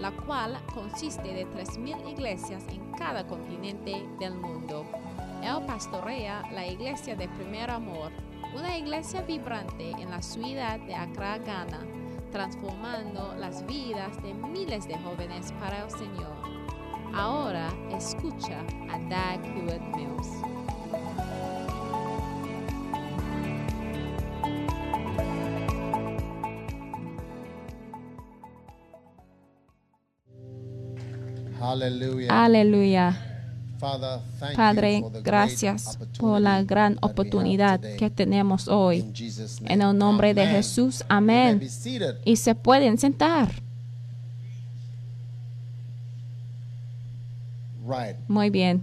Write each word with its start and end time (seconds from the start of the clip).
la 0.00 0.12
cual 0.12 0.58
consiste 0.74 1.34
de 1.34 1.46
3.000 1.46 2.08
iglesias 2.10 2.64
en 2.70 2.92
cada 2.92 3.26
continente 3.26 4.08
del 4.18 4.34
mundo. 4.34 4.84
Él 5.42 5.64
pastorea 5.66 6.42
la 6.52 6.66
iglesia 6.66 7.16
de 7.16 7.28
primer 7.28 7.70
amor, 7.70 8.12
una 8.54 8.76
iglesia 8.76 9.22
vibrante 9.22 9.90
en 9.92 10.10
la 10.10 10.22
ciudad 10.22 10.78
de 10.80 10.94
Accra, 10.94 11.38
Ghana, 11.38 11.80
transformando 12.32 13.34
las 13.38 13.66
vidas 13.66 14.20
de 14.22 14.34
miles 14.34 14.86
de 14.86 14.98
jóvenes 14.98 15.52
para 15.60 15.82
el 15.84 15.90
Señor. 15.90 16.36
Ahora 17.14 17.68
escucha 17.90 18.60
a 18.90 18.98
Doug 18.98 19.44
Hewitt 19.44 19.96
Mills. 19.96 20.42
Aleluya. 32.28 33.12
Padre, 34.56 35.04
gracias 35.22 35.98
por 36.18 36.40
la 36.40 36.62
gran 36.64 36.98
oportunidad 37.00 37.80
que 37.96 38.10
tenemos 38.10 38.66
hoy. 38.68 39.04
En 39.66 39.82
el 39.82 39.96
nombre 39.96 40.34
de 40.34 40.46
Jesús, 40.46 41.04
amén. 41.08 41.60
Y 42.24 42.36
se 42.36 42.54
pueden 42.54 42.98
sentar. 42.98 43.50
Muy 48.26 48.50
bien. 48.50 48.82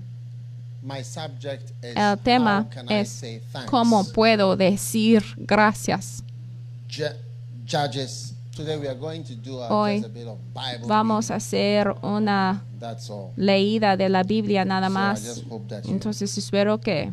El 1.82 2.18
tema 2.20 2.68
es 2.90 3.24
cómo 3.66 4.06
puedo 4.06 4.56
decir 4.56 5.24
gracias. 5.38 6.24
Hoy 9.70 10.06
vamos 10.88 11.30
a 11.30 11.36
hacer 11.36 11.94
una 12.02 12.64
leída 13.36 13.98
de 13.98 14.10
la 14.10 14.24
Biblia 14.24 14.66
nada 14.66 14.90
más. 14.90 15.44
Entonces 15.88 16.38
espero 16.38 16.80
que 16.80 17.12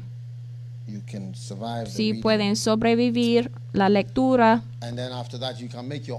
si 1.88 2.14
pueden 2.14 2.56
sobrevivir 2.56 3.50
la 3.72 3.88
lectura 3.88 4.62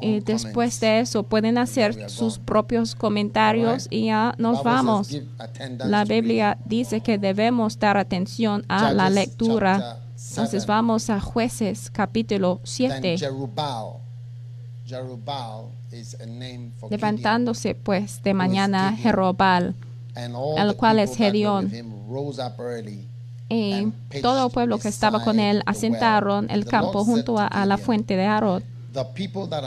y 0.01 0.19
después 0.21 0.79
de 0.79 0.99
eso 1.01 1.23
pueden 1.23 1.57
hacer 1.57 2.09
sus 2.09 2.39
propios 2.39 2.95
comentarios 2.95 3.87
y 3.89 4.05
ya 4.05 4.33
nos 4.37 4.63
vamos. 4.63 5.09
La 5.85 6.05
Biblia 6.05 6.57
dice 6.65 7.01
que 7.01 7.17
debemos 7.17 7.77
dar 7.79 7.97
atención 7.97 8.65
a 8.67 8.93
la 8.93 9.09
lectura. 9.09 9.99
Entonces 10.29 10.65
vamos 10.65 11.09
a 11.09 11.19
jueces 11.19 11.91
capítulo 11.91 12.59
7. 12.63 13.17
Levantándose 16.89 17.75
pues 17.75 18.23
de 18.23 18.33
mañana 18.33 18.93
Jerobal, 18.95 19.75
el 20.15 20.75
cual 20.75 20.99
es 20.99 21.15
Gedeón, 21.15 21.71
y 23.49 23.85
todo 24.21 24.47
el 24.47 24.51
pueblo 24.51 24.79
que 24.79 24.87
estaba 24.87 25.23
con 25.23 25.39
él 25.39 25.61
asentaron 25.65 26.49
el 26.49 26.65
campo 26.65 27.03
junto 27.05 27.35
a, 27.39 27.65
la 27.65 27.77
fuente 27.77 28.15
de 28.15 28.25
Arod. 28.25 28.63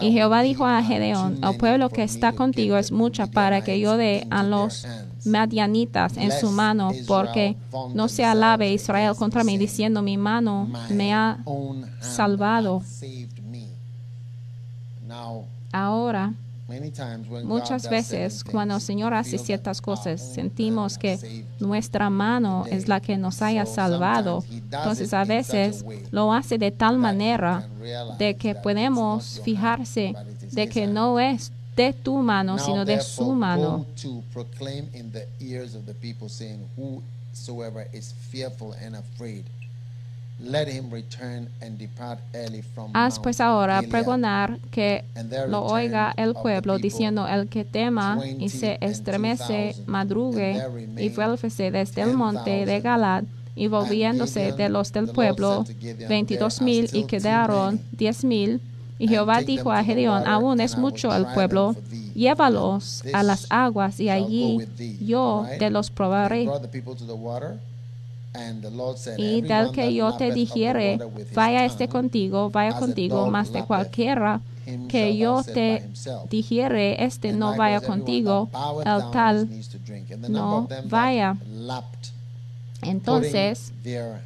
Y 0.03 0.13
Jehová 0.13 0.43
dijo 0.43 0.67
a 0.67 0.83
Gedeón, 0.83 1.39
el 1.45 1.57
pueblo 1.57 1.89
que 1.91 2.03
está 2.05 2.33
contigo 2.33 2.77
es 2.77 2.93
mucha 2.93 3.27
para 3.27 3.63
que 3.63 3.79
yo 3.81 3.97
dé 3.97 4.27
a 4.31 4.43
los 4.45 4.87
madianitas 5.25 6.17
en 6.17 6.31
su 6.31 6.51
mano, 6.51 6.91
porque 7.07 7.57
no 7.95 8.09
se 8.09 8.25
alabe 8.25 8.73
Israel 8.73 9.15
contra 9.17 9.45
mí 9.45 9.59
diciendo, 9.59 10.03
mi 10.03 10.17
mano 10.17 10.69
me 10.91 11.13
ha 11.15 11.39
salvado. 12.01 12.83
Ahora, 15.77 16.33
muchas 17.45 17.91
veces 17.91 18.43
cuando 18.43 18.77
el 18.77 18.81
Señor 18.81 19.13
hace 19.13 19.37
ciertas 19.37 19.83
cosas, 19.83 20.23
sentimos 20.23 20.97
que 20.97 21.45
nuestra 21.61 22.09
mano 22.09 22.65
es 22.71 22.89
la 22.89 23.01
que 23.01 23.19
nos 23.19 23.43
haya 23.43 23.67
salvado. 23.67 24.43
Entonces, 24.51 25.13
a 25.13 25.25
veces 25.25 25.85
lo 26.11 26.33
hace 26.33 26.57
de 26.57 26.71
tal 26.71 26.97
manera 26.97 27.69
de 28.19 28.37
que 28.37 28.55
podemos 28.55 29.41
fijarse 29.45 30.15
de 30.53 30.67
que 30.69 30.87
no 30.87 31.21
es 31.21 31.53
de 31.77 31.93
tu 31.93 32.17
mano, 32.23 32.59
sino 32.59 32.87
de 32.87 33.03
su 33.03 33.33
mano. 33.35 33.85
Haz 42.93 43.19
pues 43.19 43.41
ahora 43.41 43.81
pregonar 43.89 44.59
que 44.71 45.03
lo 45.49 45.63
oiga 45.65 46.13
el 46.17 46.35
pueblo 46.35 46.77
diciendo 46.77 47.27
el 47.27 47.49
que 47.49 47.65
tema 47.65 48.19
y 48.39 48.51
se 48.51 48.77
estremece, 48.83 49.75
madrugue 49.87 50.61
y 50.99 51.09
vuélvese 51.09 51.71
desde 51.71 52.03
el 52.03 52.15
monte 52.15 52.67
de 52.67 52.81
Galad 52.81 53.25
y 53.55 53.69
volviéndose 53.69 54.53
de 54.53 54.69
los 54.69 54.93
del 54.93 55.09
pueblo 55.09 55.65
veintidós 56.07 56.61
mil 56.61 56.91
y 56.93 57.05
quedaron 57.05 57.81
diez 57.93 58.23
mil. 58.25 58.61
Y 58.99 59.09
Jehová 59.09 59.43
dijo 59.43 59.73
a 59.73 59.85
Gedeón, 59.85 60.27
aún 60.27 60.59
es 60.59 60.79
mucho 60.79 61.15
el 61.15 61.27
pueblo, 61.27 61.77
llévalos 62.15 63.03
a 63.13 63.23
las 63.23 63.47
aguas 63.51 64.01
y 64.01 64.09
allí 64.11 64.59
yo 65.01 65.45
te 65.59 65.69
los 65.71 65.91
probaré. 65.91 66.47
Y 69.17 69.43
tal 69.43 69.73
que 69.73 69.95
yo 69.95 70.15
te 70.17 70.33
dijere, 70.33 70.99
vaya 71.35 71.65
este 71.65 71.89
contigo, 71.89 72.51
vaya 72.51 72.79
contigo, 72.79 73.27
más 73.29 73.53
de 73.53 73.65
cualquiera 73.65 74.41
que 74.89 75.17
yo 75.17 75.43
te 75.45 75.85
dijere, 76.31 77.05
este 77.05 77.33
no 77.33 77.57
vaya 77.57 77.81
contigo, 77.81 78.49
el 78.85 79.11
tal 79.13 79.49
no 80.29 80.69
vaya. 80.89 81.37
Entonces 82.83 83.73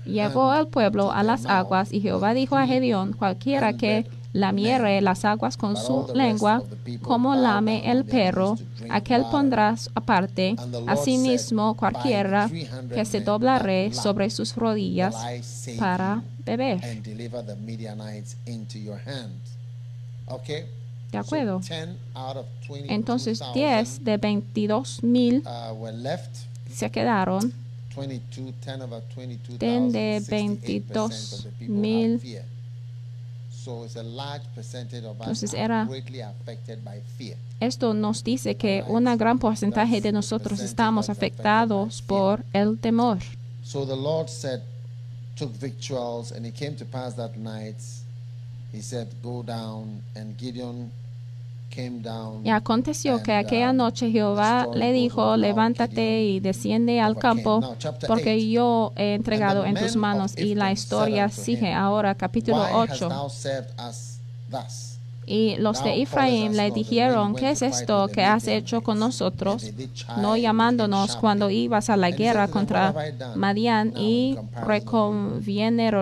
llevó 0.05 0.51
al 0.51 0.69
pueblo 0.69 1.13
a 1.13 1.23
las 1.23 1.47
aguas 1.47 1.93
y 1.93 2.01
Jehová 2.01 2.35
dijo 2.35 2.57
a 2.57 2.67
Gedeón, 2.67 3.13
cualquiera 3.13 3.75
que 3.75 4.07
lamiere 4.33 5.01
las 5.01 5.25
aguas 5.25 5.57
con 5.57 5.77
su 5.77 6.07
lengua, 6.15 6.63
como 7.03 7.35
lame 7.35 7.91
el 7.91 8.05
perro, 8.05 8.57
aquel 8.89 9.25
pondrás 9.31 9.91
aparte. 9.95 10.57
Asimismo, 10.87 11.75
cualquiera 11.75 12.51
que 12.95 13.05
se 13.05 13.21
doblaré 13.21 13.93
sobre 13.93 14.31
sus 14.31 14.55
rodillas 14.57 15.17
para 15.79 16.23
beber. 16.45 16.81
¿De 21.11 21.19
acuerdo? 21.19 21.61
Entonces, 22.89 23.43
10 23.53 24.05
de 24.05 24.17
22 24.17 25.03
mil 25.03 25.39
uh, 25.39 25.87
se 26.73 26.89
quedaron. 26.91 27.53
10 27.99 29.93
de 29.93 30.23
22 30.29 31.49
mil 31.59 32.21
entonces 33.67 35.55
era, 35.55 35.89
esto 37.61 37.95
nos 37.95 38.25
dice 38.25 38.55
que 38.57 38.85
un 38.87 39.05
gran 39.19 39.39
porcentaje 39.39 40.01
de 40.01 40.13
nosotros 40.13 40.61
estamos 40.61 41.11
afectados 41.11 42.01
por 42.03 42.45
el 42.53 42.79
temor. 42.79 43.19
So 43.63 43.85
the 43.87 43.95
Lord 43.97 44.29
said, 44.29 44.61
took 45.37 45.53
victuals, 45.57 46.33
and 46.33 46.45
it 46.45 46.55
came 46.57 46.75
to 46.77 46.85
pass 46.85 47.15
that 47.17 47.37
night, 47.37 47.77
he 48.73 48.81
said, 48.83 49.09
go 49.23 49.43
down, 49.43 50.03
and 50.17 50.37
Gideon 50.39 50.91
y 52.43 52.51
aconteció 52.51 53.23
que 53.23 53.33
aquella 53.33 53.71
uh, 53.71 53.75
noche 53.75 54.11
Jehová 54.11 54.67
le 54.75 54.93
dijo, 54.93 55.37
levántate 55.37 56.25
y 56.25 56.41
desciende 56.41 57.01
al 57.01 57.17
campo, 57.17 57.77
porque 58.09 58.51
yo 58.51 58.93
he 58.97 59.15
entregado 59.15 59.65
en 59.65 59.75
tus 59.77 59.95
manos. 59.97 60.37
Y 60.37 60.55
la 60.57 60.73
historia 60.73 61.29
sigue 61.29 61.73
ahora, 61.73 62.15
capítulo 62.17 62.67
8. 62.73 63.09
Y 65.31 65.55
los 65.59 65.85
de 65.85 66.03
Efraín 66.03 66.57
le 66.57 66.73
dijeron, 66.73 67.37
¿qué 67.37 67.51
es 67.53 67.63
esto 67.63 68.09
que 68.09 68.25
has 68.25 68.49
hecho 68.49 68.81
con 68.81 68.99
nosotros? 68.99 69.71
No 70.21 70.37
llamándonos 70.37 71.15
cuando 71.15 71.51
ibas 71.51 71.89
a 71.89 71.97
la 71.97 72.11
guerra 72.11 72.49
contra 72.49 72.93
Madian? 73.37 73.95
y 73.97 74.37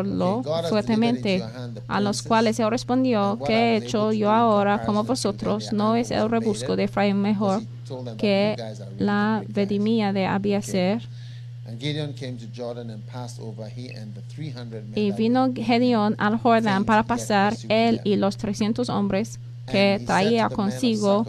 lo 0.04 0.42
fuertemente, 0.70 1.44
a 1.88 2.00
los 2.00 2.22
cuales 2.22 2.58
él 2.58 2.70
respondió, 2.70 3.38
¿qué 3.46 3.52
he 3.52 3.76
hecho 3.76 4.12
yo 4.12 4.30
ahora 4.30 4.86
como 4.86 5.04
vosotros? 5.04 5.75
¿No 5.75 5.94
es 5.94 6.10
el 6.10 6.30
rebusco 6.30 6.75
de 6.75 6.84
Efraín 6.84 7.19
mejor 7.19 7.60
que 8.16 8.56
la 8.98 9.42
vedimía 9.46 10.14
de 10.14 10.25
Abiaser? 10.25 11.02
Y 14.94 15.10
vino 15.12 15.52
Gedeón 15.54 16.14
al 16.19 16.38
Jordán 16.38 16.84
para 16.84 17.02
pasar 17.04 17.54
él 17.69 18.00
y 18.04 18.16
los 18.16 18.36
300 18.36 18.88
hombres 18.88 19.38
que 19.69 20.00
traía 20.05 20.49
consigo, 20.49 21.25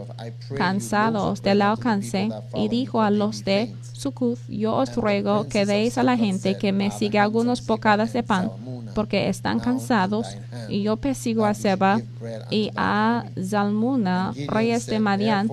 cansados 0.55 1.41
del 1.41 1.61
alcance, 1.61 2.29
y 2.55 2.67
dijo 2.67 3.01
a 3.01 3.11
los 3.11 3.43
de 3.43 3.71
sukuz 3.93 4.39
yo 4.47 4.75
os 4.75 4.95
ruego 4.95 5.47
que 5.47 5.65
deis 5.65 5.97
a 5.97 6.03
la 6.03 6.15
gente 6.17 6.57
que 6.57 6.71
me 6.71 6.89
siga 6.91 7.21
algunos 7.23 7.65
bocadas 7.65 8.13
de 8.13 8.23
pan, 8.23 8.49
porque 8.95 9.27
están 9.29 9.59
cansados, 9.59 10.25
y 10.69 10.83
yo 10.83 10.97
persigo 10.97 11.45
a 11.45 11.53
Seba 11.53 12.01
y 12.49 12.71
a 12.77 13.25
Zalmuna, 13.41 14.33
reyes 14.47 14.85
de 14.87 14.99
Madián. 14.99 15.49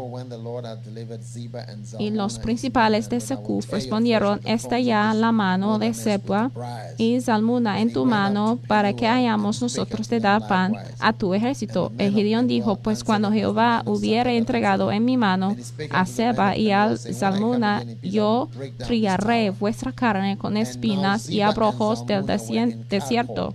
Y 1.98 2.10
los 2.10 2.38
principales 2.38 3.08
de 3.08 3.20
sukuz 3.20 3.68
respondieron, 3.68 4.40
está 4.44 4.78
ya 4.80 5.12
la 5.14 5.32
mano 5.32 5.78
de 5.80 5.92
Seba 5.94 6.50
y 6.98 7.20
Zalmuna 7.20 7.80
en 7.80 7.92
tu 7.92 8.04
mano 8.04 8.58
para 8.68 8.92
que 8.94 9.06
hayamos 9.08 9.60
nosotros 9.60 10.08
de 10.08 10.20
dar 10.20 10.46
pan 10.48 10.74
a 11.00 11.12
tu 11.12 11.34
ejército. 11.34 11.90
Egidión 11.98 12.46
dijo, 12.46 12.75
pues 12.82 13.04
cuando 13.04 13.30
Jehová 13.32 13.82
hubiere 13.86 14.36
entregado 14.36 14.92
en 14.92 15.04
mi 15.04 15.16
mano 15.16 15.56
a 15.90 16.06
Seba 16.06 16.56
y 16.56 16.70
a 16.70 16.94
Zalmuna, 16.96 17.84
yo 18.02 18.48
triaré 18.78 19.50
vuestra 19.50 19.92
carne 19.92 20.36
con 20.36 20.56
espinas 20.56 21.28
y 21.28 21.40
abrojos 21.42 22.06
del 22.06 22.26
desierto. 22.26 23.54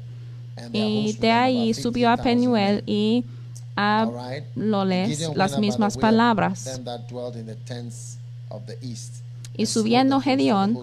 Y 0.73 1.13
de 1.19 1.31
ahí 1.31 1.73
subió 1.73 2.09
a 2.09 2.17
Penuel 2.17 2.83
y 2.85 3.23
a 3.75 4.07
Loles 4.55 5.31
las 5.35 5.57
mismas 5.57 5.97
palabras. 5.97 6.79
Y 9.61 9.67
subiendo 9.67 10.19
Gedeón, 10.21 10.75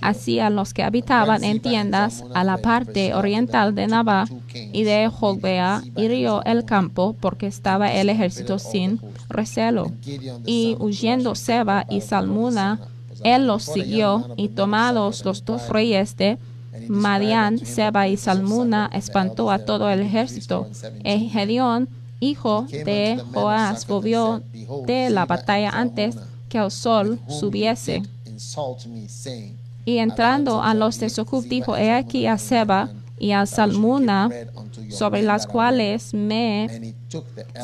hacía 0.00 0.50
los 0.50 0.72
que 0.72 0.84
habitaban 0.84 1.42
en 1.42 1.58
tiendas 1.58 2.22
a 2.32 2.44
la 2.44 2.58
parte 2.58 3.12
oriental 3.12 3.74
de 3.74 3.88
Nabá 3.88 4.26
y 4.72 4.84
de 4.84 5.08
Jogbea, 5.08 5.82
hirió 5.96 6.40
el 6.44 6.64
campo 6.64 7.16
porque 7.18 7.48
estaba 7.48 7.92
el 7.92 8.08
ejército 8.08 8.60
sin 8.60 9.00
recelo. 9.28 9.90
Y 10.46 10.76
huyendo 10.78 11.34
Seba 11.34 11.84
y 11.90 12.02
Salmuna, 12.02 12.78
él 13.24 13.48
los 13.48 13.64
siguió 13.64 14.28
y 14.36 14.50
tomados 14.50 15.24
los 15.24 15.44
dos 15.44 15.68
reyes 15.68 16.16
de 16.16 16.38
Madián, 16.86 17.58
Seba 17.58 18.06
y 18.06 18.16
Salmuna, 18.16 18.88
espantó 18.92 19.50
a 19.50 19.58
todo 19.58 19.90
el 19.90 20.02
ejército. 20.02 20.68
Y 21.02 21.02
e 21.08 21.18
Gedeón, 21.30 21.88
hijo 22.20 22.64
de 22.70 23.20
Joás, 23.34 23.88
volvió 23.88 24.40
de 24.86 25.10
la 25.10 25.26
batalla 25.26 25.70
antes 25.70 26.14
que 26.48 26.58
el 26.58 26.70
sol 26.70 27.18
subiese. 27.26 28.04
Y 29.84 29.98
entrando 29.98 30.62
a 30.62 30.72
los 30.74 30.98
de 30.98 31.08
Sucub 31.10 31.44
dijo, 31.46 31.76
he 31.76 31.92
aquí 31.92 32.26
a 32.26 32.38
Seba 32.38 32.88
y 33.18 33.32
a 33.32 33.44
Salmuna, 33.44 34.30
sobre 34.88 35.22
las 35.22 35.46
cuales 35.46 36.14
me 36.14 36.94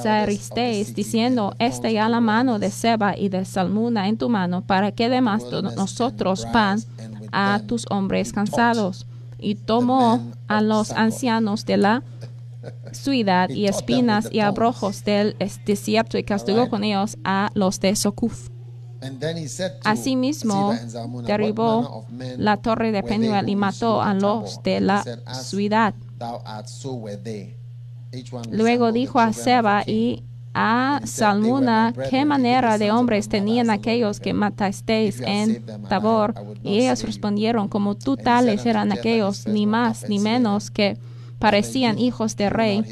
zaristéis, 0.03 0.95
diciendo, 0.95 1.55
esta 1.59 1.91
ya 1.91 2.09
la 2.09 2.21
mano 2.21 2.59
de 2.59 2.71
Seba 2.71 3.17
y 3.17 3.29
de 3.31 3.45
Salmuna 3.47 4.09
en 4.09 4.19
tu 4.19 4.29
mano, 4.29 4.63
para 4.63 4.93
que 4.93 5.09
demás 5.09 5.45
nosotros 5.77 6.45
pan 6.53 6.79
a 7.33 7.61
tus 7.67 7.87
hombres 7.91 8.33
cansados. 8.33 9.07
Y 9.39 9.55
tomó 9.55 10.23
a 10.49 10.61
los 10.63 10.91
ancianos 10.93 11.67
de 11.67 11.77
la 11.77 12.03
ciudad 12.93 13.51
y 13.51 13.67
espinas 13.67 14.29
y 14.33 14.41
abrojos 14.41 15.05
del 15.05 15.37
desierto 15.67 16.17
y 16.19 16.25
castigó 16.25 16.69
con 16.71 16.83
ellos 16.85 17.17
a 17.25 17.51
los 17.55 17.79
de 17.81 17.95
Socuf. 17.97 18.49
Asimismo, 19.85 20.75
derribó 21.25 22.05
la 22.39 22.57
torre 22.59 22.93
de 22.93 23.03
Penuel 23.03 23.49
y 23.49 23.57
mató 23.57 24.03
a 24.03 24.15
los 24.15 24.63
de 24.63 24.81
la 24.81 25.05
ciudad. 25.43 25.95
Luego 28.51 28.93
dijo 28.93 29.21
a 29.21 29.33
Seba 29.33 29.83
y 29.87 30.23
a 30.55 31.03
Salmuna, 31.05 31.93
¿qué 32.09 32.25
manera 32.25 32.79
de 32.79 32.91
hombres 32.91 33.29
tenían 33.29 33.69
aquellos 33.69 34.21
que 34.21 34.33
matasteis 34.33 35.21
en 35.21 35.65
Tabor? 35.89 36.35
Y 36.63 36.81
ellos 36.81 37.03
respondieron, 37.03 37.69
como 37.69 37.95
tú 37.95 38.17
tales 38.17 38.65
eran 38.67 38.91
aquellos, 38.93 39.47
ni 39.47 39.67
más 39.67 40.09
ni 40.09 40.19
menos 40.19 40.71
que 40.71 40.97
parecían 41.39 41.99
hijos 41.99 42.37
de 42.37 42.51
rey. 42.51 42.83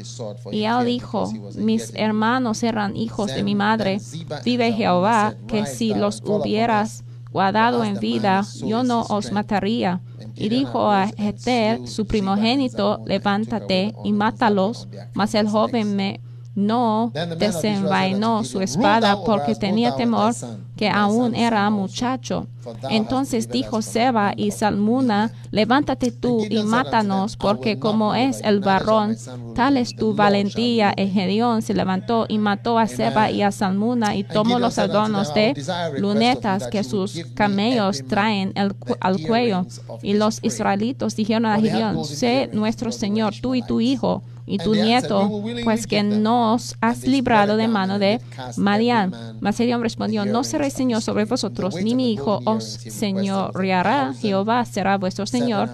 Y 0.51 0.63
él 0.65 0.85
dijo, 0.85 1.31
mis 1.55 1.91
hermanos 1.95 2.63
eran 2.63 2.95
hijos 2.95 3.33
de 3.33 3.43
mi 3.43 3.55
madre. 3.55 3.99
Vive 4.43 4.71
Jehová, 4.73 5.35
que 5.47 5.65
si 5.65 5.93
los 5.93 6.21
hubieras 6.25 7.03
guardado 7.31 7.83
en 7.83 7.99
vida, 7.99 8.45
yo 8.65 8.83
no 8.83 9.01
os 9.09 9.31
mataría. 9.31 9.99
Y 10.35 10.49
dijo 10.49 10.89
a 10.91 11.07
Jeter, 11.07 11.87
su 11.87 12.05
primogénito, 12.05 13.01
levántate 13.05 13.93
y 14.03 14.13
mátalos. 14.13 14.87
Mas 15.15 15.33
el 15.35 15.47
joven 15.49 15.95
me 15.95 16.19
no 16.55 17.11
desenvainó 17.37 18.43
su 18.45 18.61
espada 18.61 19.17
porque 19.25 19.55
tenía 19.55 19.95
temor 19.95 20.33
que 20.77 20.89
aún 20.89 21.35
era 21.35 21.69
muchacho. 21.69 22.47
Entonces 22.89 23.49
dijo 23.49 23.81
Seba 23.81 24.33
y 24.35 24.51
Salmuna, 24.51 25.31
levántate 25.51 26.11
tú 26.11 26.43
y 26.49 26.63
mátanos, 26.63 27.35
porque 27.37 27.77
como 27.79 28.15
es 28.15 28.41
el 28.43 28.59
varón, 28.61 29.15
tal 29.53 29.77
es 29.77 29.95
tu 29.95 30.13
valentía. 30.15 30.93
Y 30.95 31.07
Gedeón 31.07 31.61
se 31.61 31.73
levantó 31.73 32.25
y 32.27 32.37
mató 32.39 32.79
a 32.79 32.87
Seba 32.87 33.29
y 33.31 33.41
a 33.41 33.51
Salmuna 33.51 34.15
y 34.15 34.23
tomó 34.23 34.57
los 34.59 34.77
adornos 34.79 35.33
de 35.33 35.53
lunetas 35.97 36.67
que 36.67 36.83
sus 36.83 37.21
camellos 37.35 38.03
traen 38.07 38.53
al 38.55 39.19
cuello. 39.21 39.65
Y 40.01 40.13
los 40.13 40.39
israelitos 40.43 41.15
dijeron 41.15 41.45
a 41.47 41.59
Gedeón, 41.59 42.03
sé 42.05 42.49
nuestro 42.53 42.91
Señor, 42.93 43.33
tú 43.41 43.55
y 43.55 43.61
tu 43.61 43.81
hijo 43.81 44.23
y 44.45 44.57
tu 44.57 44.75
nieto, 44.75 45.29
pues 45.63 45.87
que 45.87 46.03
nos 46.03 46.75
has 46.81 47.03
librado 47.05 47.57
de 47.57 47.67
mano 47.67 47.99
de 47.99 48.21
Madián. 48.57 49.37
Mas 49.39 49.59
el 49.59 49.75
respondió, 49.81 50.25
no 50.25 50.43
se 50.43 50.69
señor 50.69 51.01
sobre 51.01 51.25
vosotros, 51.25 51.75
ni 51.81 51.95
mi 51.95 52.11
hijo 52.13 52.39
os 52.45 52.63
señoreará, 52.63 54.13
Jehová 54.19 54.63
será 54.65 54.97
vuestro 54.97 55.25
Señor. 55.25 55.69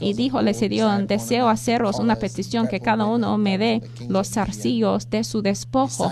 Y 0.00 0.14
dijo 0.14 0.40
cedió, 0.54 0.90
deseo 1.06 1.48
haceros 1.48 1.98
una 1.98 2.16
petición 2.16 2.66
que 2.68 2.80
cada 2.80 3.04
uno 3.04 3.36
me 3.38 3.58
dé 3.58 3.82
los 4.08 4.28
zarcillos 4.30 5.10
de 5.10 5.24
su 5.24 5.42
despojo 5.42 6.08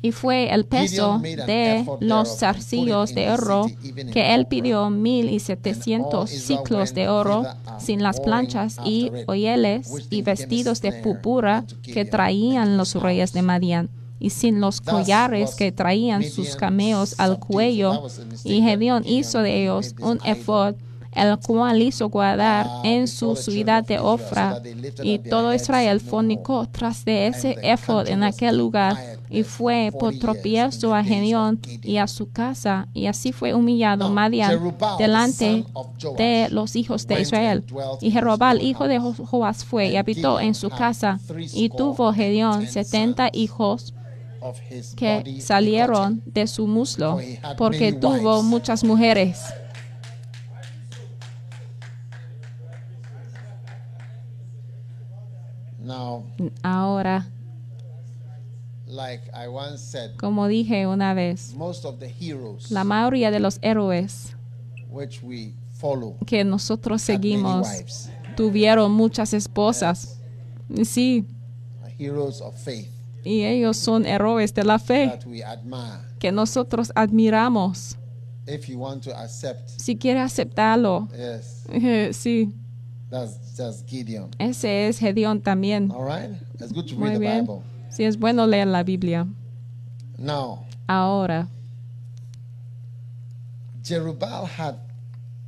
y 0.00 0.12
fue 0.12 0.52
el 0.52 0.64
peso 0.64 1.18
de 1.18 1.84
los 2.00 2.38
zarcillos 2.38 3.14
de 3.14 3.30
oro 3.30 3.66
que 4.12 4.34
él 4.34 4.46
pidió 4.46 4.90
mil 4.90 5.28
y 5.28 5.40
setecientos 5.40 6.30
ciclos 6.30 6.94
de 6.94 7.08
oro 7.08 7.40
uh, 7.40 7.80
sin 7.80 8.02
las 8.02 8.20
planchas 8.20 8.76
y 8.84 9.10
oyeles 9.26 9.88
y 10.10 10.22
vestidos 10.22 10.80
de 10.82 10.92
púrpura 10.92 11.64
que 11.82 12.04
traían 12.04 12.76
los 12.76 12.94
reyes 12.94 13.32
de 13.32 13.42
Madián 13.42 13.90
y 14.20 14.30
sin 14.30 14.60
los 14.60 14.80
collares 14.80 15.54
que 15.56 15.72
traían 15.72 16.22
sus 16.22 16.54
cameos 16.54 17.16
al 17.18 17.38
cuello 17.38 18.06
y 18.44 18.62
Gedeón 18.62 19.04
hizo 19.06 19.40
de 19.42 19.62
ellos 19.62 19.94
un 20.00 20.20
efod 20.24 20.76
el 21.18 21.38
cual 21.38 21.82
hizo 21.82 22.08
guardar 22.08 22.66
ah, 22.68 22.80
en 22.84 23.08
su 23.08 23.34
ciudad 23.36 23.84
de 23.84 23.98
Ofra. 23.98 24.58
Y 25.02 25.18
todo 25.18 25.52
Israel 25.54 26.00
fornicó 26.00 26.66
tras 26.70 27.04
de 27.04 27.26
ese 27.26 27.56
efod 27.62 28.08
en 28.08 28.22
aquel 28.22 28.56
lugar, 28.58 28.96
y 29.30 29.42
fue 29.42 29.90
por 29.98 30.18
tropiezo 30.18 30.94
a 30.94 31.04
gedión 31.04 31.60
y 31.82 31.98
a 31.98 32.06
su 32.06 32.30
casa, 32.30 32.88
y 32.94 33.06
así 33.06 33.32
fue 33.32 33.54
humillado 33.54 34.08
Madian 34.10 34.74
delante 34.98 35.64
de 36.16 36.48
los 36.50 36.76
hijos 36.76 37.06
de 37.06 37.20
Israel. 37.20 37.64
Y 38.00 38.10
Jerobal, 38.10 38.62
hijo 38.62 38.88
de 38.88 38.98
Joás, 38.98 39.64
fue 39.64 39.88
y 39.88 39.96
habitó 39.96 40.40
en 40.40 40.54
su 40.54 40.70
casa, 40.70 41.20
y 41.36 41.68
tuvo 41.70 42.12
Gedeón 42.12 42.66
setenta 42.66 43.28
hijos 43.32 43.92
que 44.96 45.40
salieron 45.40 46.22
de 46.24 46.46
su 46.46 46.66
muslo, 46.66 47.18
porque 47.58 47.92
tuvo 47.92 48.42
muchas 48.42 48.84
mujeres. 48.84 49.40
Ahora, 56.62 57.26
como 60.18 60.46
dije 60.48 60.86
una 60.86 61.12
vez, 61.14 61.54
la 62.70 62.84
mayoría 62.84 63.30
de 63.30 63.40
los 63.40 63.58
héroes 63.60 64.36
que 66.26 66.44
nosotros 66.44 67.02
seguimos 67.02 67.68
tuvieron 68.36 68.92
muchas 68.92 69.34
esposas. 69.34 70.18
Sí. 70.84 71.26
Y 73.24 73.42
ellos 73.42 73.76
son 73.76 74.06
héroes 74.06 74.54
de 74.54 74.64
la 74.64 74.78
fe 74.78 75.18
que 76.20 76.30
nosotros 76.32 76.92
admiramos. 76.94 77.96
Si 79.76 79.96
quiere 79.96 80.20
aceptarlo, 80.20 81.08
sí. 82.12 82.52
That's, 83.10 83.82
Gideon. 83.86 84.30
Ese 84.38 84.88
es 84.88 84.98
Gedeón 84.98 85.40
también. 85.40 85.90
All 85.90 86.04
right? 86.04 86.30
It's 86.60 86.72
good 86.72 86.86
to 86.88 86.94
Muy 86.96 87.10
read 87.10 87.20
bien. 87.20 87.46
The 87.46 87.52
Bible. 87.52 87.62
Sí, 87.90 88.04
es 88.04 88.16
bueno 88.18 88.46
leer 88.46 88.66
la 88.68 88.82
Biblia. 88.82 89.26
Now, 90.18 90.66
Ahora, 90.88 91.48
Jerubal 93.82 94.46
had 94.46 94.76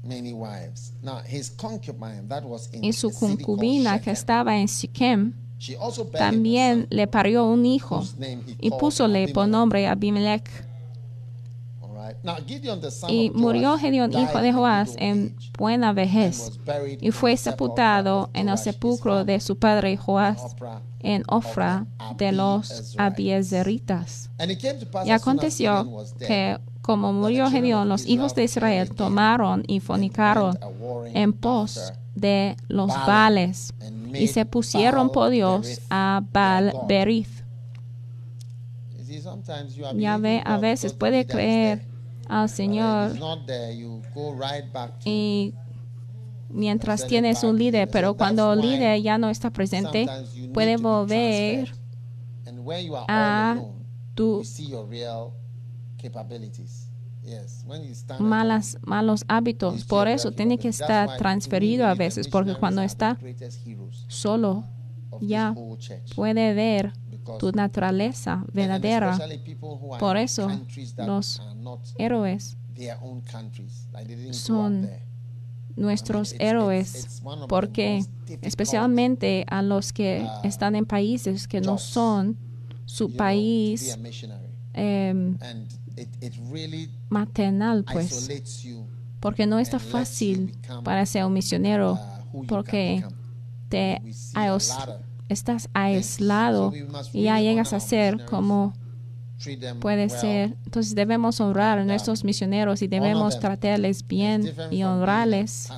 many 0.03 0.33
wives. 0.33 0.93
Now, 1.03 1.19
his 1.23 1.51
concubine 1.51 2.29
that 2.29 2.45
was 2.45 2.69
in 2.73 2.93
su 2.93 3.11
concubina 3.11 4.01
que 4.03 4.13
estaba 4.13 4.57
en 4.57 4.69
Siquem 4.69 5.33
también 6.17 6.87
le 6.91 7.07
parió 7.07 7.45
un 7.45 7.67
hijo 7.67 8.03
y 8.59 8.71
pusole 8.71 9.29
por 9.29 9.47
nombre 9.47 9.87
Abimelech 9.87 10.49
y 13.09 13.31
murió 13.31 13.79
Gedeón, 13.79 14.13
hijo 14.13 14.41
de 14.41 14.53
Joás, 14.53 14.95
en 14.99 15.35
buena 15.59 15.93
vejez, 15.93 16.53
y 17.01 17.11
fue 17.13 17.37
sepultado 17.37 18.31
en 18.35 18.49
el 18.49 18.59
sepulcro 18.59 19.25
de 19.25 19.41
su 19.41 19.57
padre 19.57 19.97
Joás, 19.97 20.55
en 21.01 21.23
Ofra 21.29 21.87
de 22.19 22.33
los 22.33 22.95
Abiezeritas. 22.99 24.31
Y 25.07 25.11
aconteció 25.11 25.89
que 26.19 26.59
como 26.83 27.13
murió 27.13 27.51
Gedeón, 27.51 27.89
los 27.89 28.07
hijos 28.07 28.35
de 28.35 28.45
Israel 28.45 28.91
tomaron 28.95 29.63
y 29.67 29.81
fornicaron 29.81 30.59
en 31.15 31.33
pos 31.33 31.93
de 32.15 32.57
los 32.69 32.89
vales 33.07 33.73
y 34.13 34.27
se 34.29 34.45
pusieron 34.45 35.11
por 35.11 35.31
Dios 35.31 35.81
a 35.89 36.23
Baal 36.33 36.75
Berith. 36.87 37.31
Ya 39.97 40.19
ve, 40.19 40.43
a 40.45 40.59
veces 40.59 40.93
puede 40.93 41.27
creer 41.27 41.90
al 42.31 42.49
Señor. 42.49 43.13
Y 45.05 45.53
mientras 46.49 47.07
tienes 47.07 47.43
un 47.45 47.59
líder, 47.59 47.89
pero 47.91 48.15
cuando 48.17 48.53
el 48.53 48.61
líder 48.61 49.03
ya 49.03 49.19
no 49.19 49.29
está 49.29 49.51
presente, 49.51 50.07
puede 50.55 50.77
volver 50.77 51.73
a 53.09 53.57
tú 54.15 54.43
malas, 58.21 58.79
malos 58.83 59.25
hábitos. 59.29 59.85
Por 59.85 60.09
eso 60.09 60.31
tiene 60.33 60.59
que 60.59 60.69
estar 60.69 61.17
transferido 61.19 61.87
a 61.87 61.95
veces, 61.95 62.29
porque 62.29 62.55
cuando 62.55 62.81
está 62.83 63.19
solo, 64.09 64.65
ya 65.21 65.55
puede 66.15 66.55
ver 66.55 66.93
tu 67.39 67.53
naturaleza 67.53 68.45
verdadera. 68.53 69.19
Por 69.99 70.17
eso 70.17 70.49
los 70.99 71.41
héroes 71.99 72.57
son 74.33 74.89
nuestros 75.77 76.35
héroes, 76.39 77.23
porque 77.49 78.05
especialmente 78.43 79.45
a 79.49 79.63
los 79.63 79.93
que 79.93 80.25
uh, 80.27 80.47
están 80.47 80.75
en 80.75 80.85
países 80.85 81.47
que 81.47 81.61
no 81.61 81.79
son 81.79 82.37
su 82.85 83.15
país 83.15 83.97
em, 84.75 85.39
maternal, 87.09 87.85
pues, 87.91 88.29
porque 89.21 89.47
no 89.47 89.59
está 89.59 89.79
fácil 89.79 90.53
para 90.85 91.07
ser 91.07 91.25
un 91.25 91.33
misionero, 91.33 91.99
uh, 92.33 92.45
porque 92.47 93.05
te 93.69 94.03
estás 95.33 95.69
aislado 95.75 96.73
y 97.13 97.23
ya 97.23 97.41
llegas 97.41 97.73
a 97.73 97.81
ser 97.81 98.25
como 98.27 98.73
puede 99.81 100.11
ser. 100.11 100.57
Entonces 100.67 100.95
debemos 100.95 101.41
honrar 101.41 101.79
a 101.79 101.85
nuestros 101.85 102.25
misioneros 102.25 102.83
y 102.83 102.89
debemos 102.89 103.39
tratarles 103.41 104.07
bien 104.07 104.53
y 104.71 104.83
honrarles, 104.83 105.71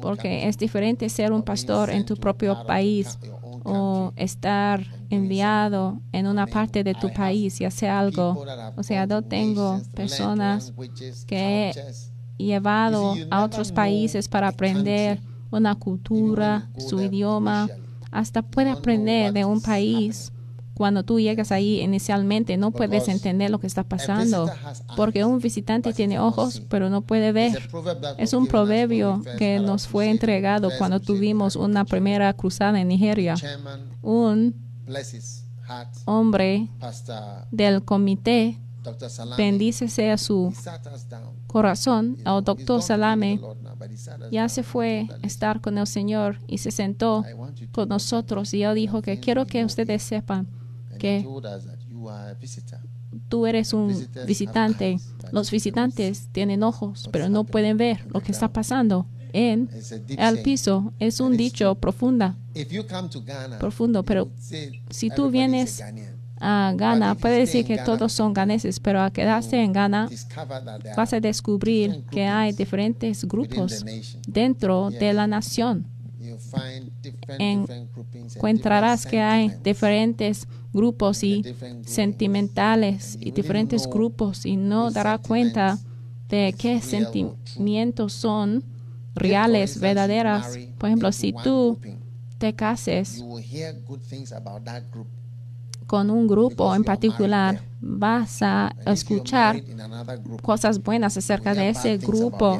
porque 0.00 0.48
es 0.48 0.56
diferente 0.56 1.08
ser 1.10 1.32
un 1.32 1.42
pastor 1.42 1.90
en 1.90 2.06
tu 2.06 2.16
propio 2.16 2.64
país 2.66 3.18
o 3.64 4.12
estar 4.16 4.86
enviado 5.10 6.00
en 6.12 6.26
una 6.28 6.46
parte 6.46 6.84
de 6.84 6.94
tu 6.94 7.12
país 7.12 7.60
y 7.60 7.64
hacer 7.66 7.90
algo. 7.90 8.42
O 8.76 8.82
sea, 8.84 9.04
yo 9.06 9.20
tengo 9.22 9.80
personas 9.96 10.72
que 11.26 11.70
he 12.38 12.42
llevado 12.44 13.14
a 13.32 13.42
otros 13.44 13.72
países 13.72 14.28
para 14.28 14.46
aprender 14.48 15.18
una 15.50 15.74
cultura, 15.74 16.68
su 16.78 17.00
idioma, 17.02 17.68
hasta 18.10 18.42
puede 18.42 18.70
aprender 18.70 19.32
de 19.32 19.44
un 19.44 19.60
país. 19.60 20.32
Cuando 20.74 21.04
tú 21.04 21.18
llegas 21.18 21.52
ahí 21.52 21.80
inicialmente 21.80 22.58
no 22.58 22.70
puedes 22.70 23.08
entender 23.08 23.48
lo 23.48 23.58
que 23.60 23.66
está 23.66 23.80
eh, 23.80 23.84
pasando 23.88 24.46
porque 24.94 25.24
un 25.24 25.38
visitante 25.38 25.94
tiene 25.94 26.18
ojos 26.20 26.60
pero 26.68 26.90
no 26.90 27.00
puede 27.00 27.32
ver. 27.32 27.58
Es 28.18 28.34
un 28.34 28.46
proverbio 28.46 29.22
que 29.38 29.58
nos 29.58 29.86
fue 29.88 30.10
entregado 30.10 30.70
cuando 30.76 31.00
tuvimos 31.00 31.56
una 31.56 31.86
primera 31.86 32.30
cruzada 32.34 32.78
en 32.78 32.88
Nigeria. 32.88 33.36
Un 34.02 34.54
hombre 36.04 36.68
del 37.50 37.82
comité 37.82 38.58
bendícese 39.36 39.88
sea 39.94 40.18
su 40.18 40.52
corazón, 41.46 42.18
el 42.24 42.44
doctor 42.44 42.82
Salame 42.82 43.40
ya 44.30 44.48
se 44.48 44.62
fue 44.62 45.08
a 45.22 45.26
estar 45.26 45.60
con 45.60 45.78
el 45.78 45.86
Señor 45.86 46.38
y 46.46 46.58
se 46.58 46.70
sentó 46.70 47.24
con 47.72 47.88
nosotros 47.88 48.52
y 48.54 48.62
él 48.62 48.74
dijo 48.74 49.02
que 49.02 49.18
quiero 49.20 49.46
que 49.46 49.64
ustedes 49.64 50.02
sepan 50.02 50.46
que 50.98 51.26
tú 53.28 53.46
eres 53.46 53.72
un 53.72 53.94
visitante. 54.26 54.98
Los 55.32 55.50
visitantes 55.50 56.28
tienen 56.32 56.62
ojos, 56.62 57.08
pero 57.12 57.28
no 57.28 57.44
pueden 57.44 57.76
ver 57.76 58.06
lo 58.12 58.20
que 58.20 58.32
está 58.32 58.48
pasando 58.52 59.06
en 59.32 59.68
el 60.16 60.42
piso. 60.42 60.92
Es 60.98 61.20
un 61.20 61.36
dicho 61.36 61.74
profunda, 61.76 62.36
profundo, 63.60 64.02
pero 64.04 64.30
si 64.90 65.10
tú 65.10 65.30
vienes 65.30 65.82
a 66.38 66.68
ah, 66.68 66.72
Ghana, 66.74 67.14
puede 67.14 67.38
decir 67.40 67.64
que 67.64 67.78
todos 67.78 68.12
son 68.12 68.34
ganeses, 68.34 68.78
pero 68.78 69.00
al 69.00 69.10
quedarse 69.12 69.58
en 69.58 69.72
Ghana 69.72 70.10
vas 70.94 71.12
a 71.14 71.20
descubrir 71.20 72.02
que 72.10 72.26
hay 72.26 72.52
diferentes 72.52 73.24
grupos 73.26 73.84
dentro 74.26 74.90
de 74.90 75.14
la 75.14 75.26
nación. 75.26 75.86
Encontrarás 77.38 79.06
que 79.06 79.20
hay 79.20 79.50
diferentes 79.64 80.46
grupos 80.74 81.22
y 81.22 81.42
sentimentales 81.86 83.16
y 83.18 83.30
diferentes 83.30 83.86
grupos 83.86 84.44
y 84.44 84.56
no 84.56 84.90
darás 84.90 85.20
cuenta 85.20 85.78
de 86.28 86.54
qué 86.58 86.82
sentimientos 86.82 88.12
son 88.12 88.62
reales, 89.14 89.80
verdaderas. 89.80 90.58
Por 90.76 90.90
ejemplo, 90.90 91.12
si 91.12 91.32
tú 91.42 91.78
te 92.36 92.52
cases, 92.52 93.24
con 95.86 96.10
un 96.10 96.26
grupo 96.26 96.74
en 96.74 96.84
particular, 96.84 97.62
vas 97.80 98.42
a 98.42 98.72
escuchar 98.84 99.62
cosas 100.42 100.82
buenas 100.82 101.16
acerca 101.16 101.54
de 101.54 101.70
ese 101.70 101.96
grupo 101.98 102.58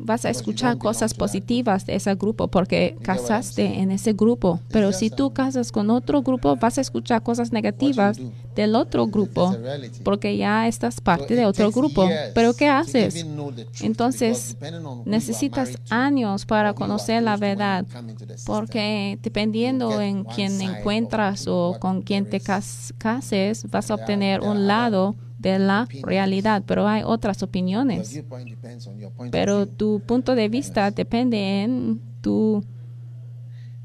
vas 0.00 0.24
a 0.24 0.30
escuchar 0.30 0.78
cosas 0.78 1.14
positivas 1.14 1.86
de 1.86 1.94
ese 1.94 2.14
grupo 2.14 2.48
porque 2.48 2.96
casaste 3.02 3.80
en 3.80 3.90
ese 3.90 4.12
grupo. 4.14 4.60
Pero 4.70 4.92
si 4.92 5.10
tú 5.10 5.32
casas 5.32 5.70
con 5.70 5.90
otro 5.90 6.22
grupo, 6.22 6.56
vas 6.56 6.78
a 6.78 6.80
escuchar 6.80 7.22
cosas 7.22 7.52
negativas 7.52 8.18
del 8.56 8.74
otro 8.74 9.06
grupo 9.06 9.54
porque 10.02 10.36
ya 10.36 10.66
estás 10.66 11.00
parte 11.00 11.34
de 11.34 11.46
otro 11.46 11.70
grupo. 11.70 12.08
Pero 12.34 12.54
¿qué 12.54 12.66
haces? 12.68 13.24
Entonces, 13.82 14.56
necesitas 15.04 15.78
años 15.90 16.46
para 16.46 16.72
conocer 16.74 17.22
la 17.22 17.36
verdad 17.36 17.84
porque 18.46 19.18
dependiendo 19.22 20.00
en 20.00 20.24
quién 20.24 20.60
encuentras 20.62 21.46
o 21.46 21.76
con 21.78 22.02
quién 22.02 22.28
te 22.28 22.40
cases, 22.40 23.70
vas 23.70 23.90
a 23.90 23.94
obtener 23.94 24.40
un 24.40 24.66
lado 24.66 25.14
de 25.40 25.58
la 25.58 25.88
realidad, 26.02 26.62
pero 26.66 26.86
hay 26.86 27.02
otras 27.04 27.42
opiniones. 27.42 28.22
Pero 29.32 29.66
tu 29.66 30.00
punto 30.00 30.34
de 30.34 30.48
vista 30.50 30.90
depende 30.90 31.62
en 31.62 32.00
tu 32.20 32.62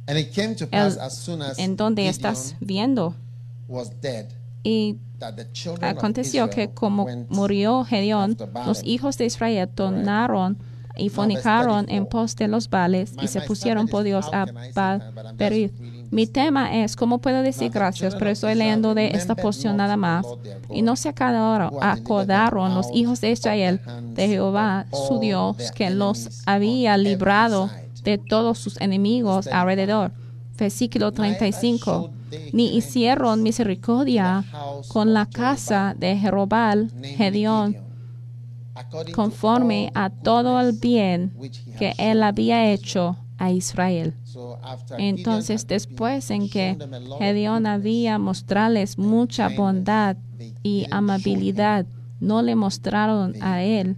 en 0.08 1.76
donde 1.78 2.10
estás 2.10 2.58
viendo. 2.60 3.16
Y 4.64 4.98
aconteció 5.82 6.50
que 6.50 6.72
como 6.72 7.08
murió 7.30 7.86
Gedeón, 7.86 8.36
los 8.66 8.84
hijos 8.84 9.18
de 9.18 9.26
Israel 9.26 9.70
tornaron 9.74 10.58
y 10.98 11.08
fornicaron 11.08 11.86
en 11.90 12.06
pos 12.06 12.36
de 12.36 12.50
los 12.50 12.70
vales 12.70 13.14
y 13.22 13.28
se 13.30 13.40
pusieron 13.42 13.88
por 13.88 14.04
Dios 14.04 14.26
a 14.34 14.46
Baal 14.76 15.36
mi 16.12 16.28
tema 16.28 16.84
es 16.84 16.96
cómo 16.96 17.20
puedo 17.20 17.42
decir 17.42 17.72
gracias, 17.72 18.16
pero 18.16 18.30
estoy 18.32 18.56
leyendo 18.56 18.94
de 18.94 19.08
esta 19.08 19.36
porción 19.36 19.78
nada 19.78 19.98
más. 19.98 20.26
Y 20.70 20.82
no 20.82 20.96
se 20.96 21.10
acordaron, 21.10 21.74
acordaron 21.82 22.76
los 22.76 22.88
hijos 22.94 23.22
de 23.22 23.32
Israel 23.32 23.82
de 24.14 24.28
Jehová, 24.28 24.86
su 25.10 25.20
Dios, 25.20 25.72
que 25.72 25.90
los 25.90 26.44
había 26.46 26.98
librado 26.98 27.70
de 28.04 28.18
todos 28.18 28.60
sus 28.60 28.80
enemigos 28.82 29.48
alrededor. 29.48 30.12
Versículo 30.58 31.12
35. 31.12 32.12
Ni 32.54 32.76
hicieron 32.78 33.44
misericordia 33.44 34.44
con 34.88 35.14
la 35.14 35.26
casa 35.26 35.96
de 35.98 36.18
Jerobal, 36.18 36.92
Gedeón, 37.02 37.78
conforme 39.14 39.92
a 39.96 40.10
todo 40.10 40.60
el 40.62 40.74
bien 40.80 41.34
que 41.80 41.94
él 41.98 42.24
había 42.24 42.70
hecho 42.72 43.18
a 43.38 43.52
Israel. 43.52 44.14
Entonces, 44.98 45.68
después 45.68 46.32
en 46.32 46.50
que 46.50 46.78
Gedeón 47.20 47.66
había 47.66 48.18
mostrarles 48.18 48.98
mucha 48.98 49.50
bondad 49.50 50.18
y 50.64 50.86
amabilidad, 50.92 51.86
no 52.20 52.42
le 52.42 52.56
mostraron 52.56 53.34
a 53.42 53.64
él 53.64 53.98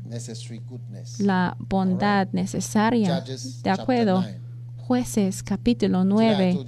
la 1.20 1.56
bondad 1.60 2.28
necesaria. 2.32 3.24
¿De 3.64 3.70
acuerdo? 3.70 4.24
Jueces 4.78 5.44
capítulo 5.44 6.04
9. 6.04 6.60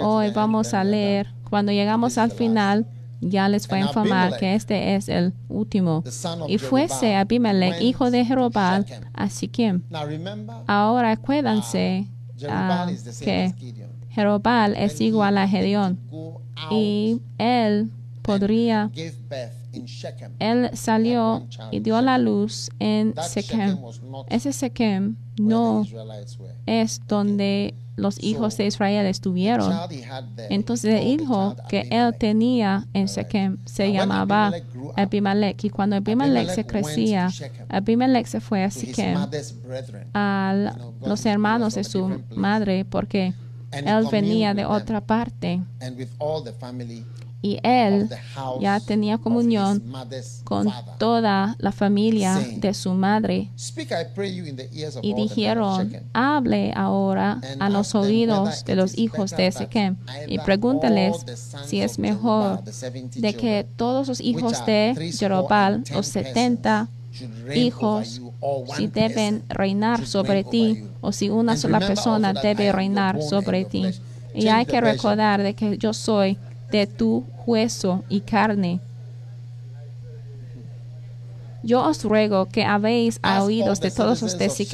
Hoy 0.00 0.30
vamos 0.32 0.74
a 0.74 0.82
leer, 0.82 1.28
cuando 1.48 1.72
llegamos 1.72 2.18
al 2.18 2.30
final, 2.32 2.86
ya 3.20 3.48
les 3.48 3.66
voy 3.68 3.78
a 3.78 3.82
informar 3.86 4.36
que 4.38 4.54
este 4.54 4.94
es 4.96 5.08
el 5.08 5.32
último. 5.48 6.04
Y 6.48 6.58
fuese 6.58 7.14
Abimelech, 7.14 7.80
hijo 7.80 8.10
de 8.10 8.24
Jerobal, 8.24 8.86
a 9.12 9.28
que 9.52 9.80
Ahora 10.66 11.12
acuérdense 11.12 12.06
ah, 12.48 12.86
ah, 12.86 12.90
que 13.20 13.54
Jerobal 14.10 14.74
es 14.76 15.00
igual 15.00 15.38
a 15.38 15.48
Gedeón. 15.48 15.98
Y 16.70 17.20
él 17.38 17.90
podría 18.22 18.90
él 20.38 20.70
salió 20.74 21.46
y 21.70 21.80
dio 21.80 22.00
la 22.00 22.18
luz 22.18 22.70
en 22.78 23.14
Shechem. 23.14 23.76
Ese 24.28 24.52
Shechem 24.52 25.16
no 25.38 25.84
es 26.66 27.00
donde 27.08 27.74
los 27.96 28.22
hijos 28.22 28.56
de 28.56 28.66
Israel 28.66 29.06
estuvieron. 29.06 29.72
Entonces 30.50 30.94
el 31.00 31.20
hijo 31.20 31.54
que 31.68 31.86
él 31.90 32.14
tenía 32.18 32.86
en 32.92 33.06
Shechem 33.06 33.58
se 33.64 33.92
llamaba 33.92 34.52
Abimelech. 34.96 35.64
Y 35.64 35.70
cuando 35.70 35.96
Abimelech 35.96 36.48
se 36.50 36.66
crecía, 36.66 37.28
Abimelech 37.68 38.26
se 38.26 38.40
fue 38.40 38.64
a 38.64 38.68
Shechem, 38.68 39.16
a 40.12 40.74
los 41.02 41.24
hermanos 41.26 41.74
de 41.74 41.84
su 41.84 42.22
madre, 42.34 42.84
porque 42.84 43.32
él 43.72 44.06
venía 44.10 44.54
de 44.54 44.64
otra 44.64 45.00
parte 45.00 45.60
y 47.44 47.58
él 47.62 48.08
ya 48.58 48.80
tenía 48.80 49.18
comunión 49.18 49.82
con 50.44 50.66
toda 50.96 51.56
la 51.58 51.72
familia 51.72 52.40
de 52.56 52.72
su 52.72 52.94
madre. 52.94 53.50
Y 55.02 55.12
dijeron, 55.12 55.92
hable 56.14 56.72
ahora 56.74 57.42
a 57.60 57.68
los 57.68 57.94
oídos 57.94 58.64
de 58.64 58.76
los 58.76 58.96
hijos 58.96 59.32
de 59.36 59.48
Ezequiel. 59.48 59.96
y 60.26 60.38
pregúntales 60.38 61.16
si 61.66 61.82
es 61.82 61.98
mejor 61.98 62.64
de 62.64 63.34
que 63.34 63.66
todos 63.76 64.08
los 64.08 64.22
hijos 64.22 64.64
de 64.64 65.12
Jerobal, 65.14 65.84
o 65.94 66.02
70 66.02 66.88
hijos, 67.54 68.22
si 68.74 68.86
deben 68.86 69.42
reinar 69.50 70.06
sobre 70.06 70.44
ti 70.44 70.84
o 71.02 71.12
si 71.12 71.28
una 71.28 71.58
sola 71.58 71.80
persona 71.80 72.32
debe 72.32 72.72
reinar 72.72 73.20
sobre 73.20 73.66
ti. 73.66 73.84
Y 74.34 74.48
hay 74.48 74.64
que 74.64 74.80
recordar 74.80 75.42
de 75.42 75.52
que 75.52 75.76
yo 75.76 75.92
soy 75.92 76.38
de 76.72 76.86
tu 76.86 77.24
hueso 77.46 78.04
y 78.08 78.20
carne. 78.20 78.80
Yo 81.62 81.80
os 81.82 82.04
ruego 82.04 82.46
que 82.46 82.64
habéis 82.64 83.18
a 83.22 83.42
oídos 83.42 83.80
de 83.80 83.90
todos 83.90 84.20
ustedes 84.22 84.60
y 84.60 84.66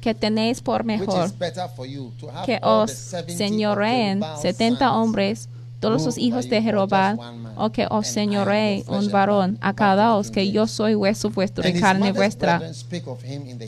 que 0.00 0.14
tenéis 0.14 0.62
por 0.62 0.82
mejor 0.84 1.30
que 2.46 2.58
os 2.62 2.90
señoreen 3.28 4.22
70 4.40 4.92
hombres 4.94 5.48
todos 5.82 6.04
los 6.06 6.16
hijos 6.18 6.48
de 6.48 6.62
Jehová, 6.62 7.16
o 7.56 7.64
oh, 7.66 7.70
que 7.72 7.86
os 7.90 8.06
señoré 8.06 8.84
un 8.86 9.10
varón, 9.10 9.58
a 9.60 9.72
uno, 9.78 10.30
que 10.32 10.50
yo 10.50 10.66
soy 10.66 10.94
hueso 10.94 11.28
vuestro 11.28 11.68
y 11.68 11.74
carne 11.74 12.12
vuestra. 12.12 12.62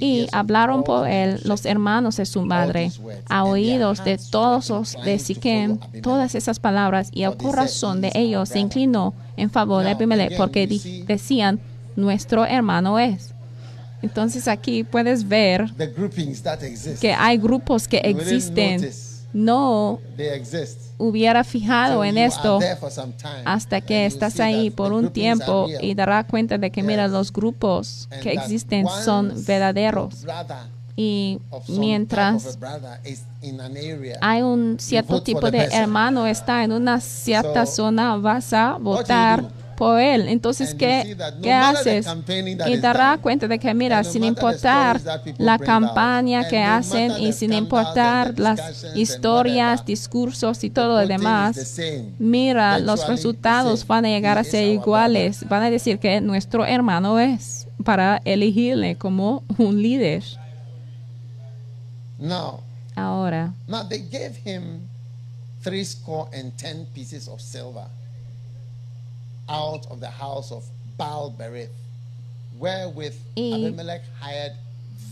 Y 0.01 0.27
hablaron 0.33 0.85
por 0.85 1.07
él 1.07 1.41
los 1.45 1.67
hermanos 1.67 2.17
de 2.17 2.25
su 2.25 2.43
madre, 2.43 2.91
a 3.29 3.45
oídos 3.45 4.03
de 4.05 4.17
todos 4.31 4.71
los 4.71 4.97
de 5.05 5.19
Siquem, 5.19 5.79
todas 6.03 6.35
esas 6.35 6.59
palabras, 6.61 7.11
y 7.13 7.25
el 7.25 7.37
corazón 7.37 8.01
de 8.01 8.13
ellos 8.15 8.49
se 8.49 8.61
inclinó 8.61 9.13
en 9.37 9.51
favor 9.51 9.85
de 9.85 9.91
Abimelech, 9.91 10.37
porque 10.39 10.67
decían, 11.07 11.61
nuestro 11.97 12.47
hermano 12.47 12.99
es. 12.99 13.31
Entonces 14.03 14.49
aquí 14.49 14.85
puedes 14.85 15.27
ver 15.29 15.67
que 17.01 17.13
hay 17.13 17.39
grupos 17.39 17.89
que 17.89 17.99
existen. 18.05 18.89
No 19.33 19.99
hubiera 20.99 21.45
fijado 21.45 22.05
en 22.05 22.19
esto 22.19 22.61
hasta 23.45 23.81
que 23.81 24.07
estás 24.07 24.41
ahí 24.41 24.71
por 24.71 24.93
un 24.93 25.11
tiempo 25.13 25.67
y 25.81 25.95
darás 25.95 26.27
cuenta 26.27 26.59
de 26.59 26.71
que, 26.71 26.83
mira, 26.83 27.09
los 27.09 27.33
grupos 27.33 28.09
que 28.23 28.33
existen 28.33 28.87
son 29.05 29.33
verdaderos. 29.47 30.25
Y 30.97 31.41
mientras 31.69 32.57
hay 34.21 34.43
un 34.43 34.79
cierto 34.79 35.23
tipo 35.23 35.51
de 35.51 35.65
hermano 35.73 36.27
está 36.27 36.63
en 36.63 36.73
una 36.73 37.01
cierta 37.01 37.67
zona, 37.67 38.17
vas 38.17 38.53
a 38.53 38.75
votar 38.79 39.45
por 39.75 40.01
él. 40.01 40.29
Entonces, 40.29 40.75
¿qué, 40.75 41.17
haces? 41.53 42.07
Y 42.67 42.77
dará 42.79 43.19
cuenta 43.19 43.47
de 43.49 43.59
que, 43.59 43.73
mira, 43.75 44.03
sin 44.05 44.25
importar 44.25 45.01
la 45.39 45.59
campaña 45.59 46.47
que 46.49 46.59
hacen 46.63 47.13
y 47.19 47.33
sin 47.33 47.53
importar 47.53 48.39
las 48.39 48.87
historias, 48.95 49.85
discursos 49.85 50.65
y 50.65 50.71
todo 50.71 51.01
lo 51.03 51.07
demás, 51.07 51.81
mira, 52.19 52.79
los 52.79 53.07
resultados 53.07 53.87
van 53.87 54.05
a 54.07 54.09
llegar 54.09 54.39
a 54.39 54.45
ser 54.45 54.67
iguales. 54.67 55.47
Van 55.49 55.63
a 55.63 55.71
decir 55.71 55.99
que 55.99 56.21
nuestro 56.21 56.65
hermano 56.65 57.19
es 57.19 57.67
para 57.85 58.21
elegirle 58.25 58.97
como 58.97 59.43
un 59.59 59.83
líder. 59.83 60.23
Ahora. 62.97 63.53
and 66.35 66.53
ten 66.59 66.85
pieces 66.93 67.27
of 67.27 67.41
silver 67.41 67.87
out 69.49 69.87
of 69.91 70.01
the 70.01 70.09
house 70.11 70.53
of 70.53 70.65
Baal 70.97 71.35
wherewith 72.61 73.15
Abimelech 73.37 74.03
hired 74.21 74.53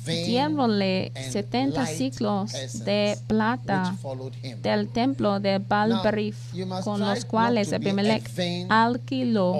diéronle 0.06 1.12
70 1.30 1.86
ciclos 1.86 2.52
de 2.84 3.16
plata 3.28 3.96
del 4.62 4.88
templo 4.88 5.38
de 5.38 5.58
Balberif, 5.58 6.36
con 6.84 7.00
los 7.00 7.24
cuales 7.24 7.72
Abimelech 7.72 8.24
alquiló 8.68 9.56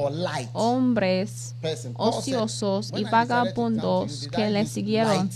hombres 0.52 1.54
ociosos 1.96 2.92
y 2.96 3.04
vagabundos 3.04 4.28
que 4.34 4.50
le 4.50 4.66
siguieron. 4.66 5.30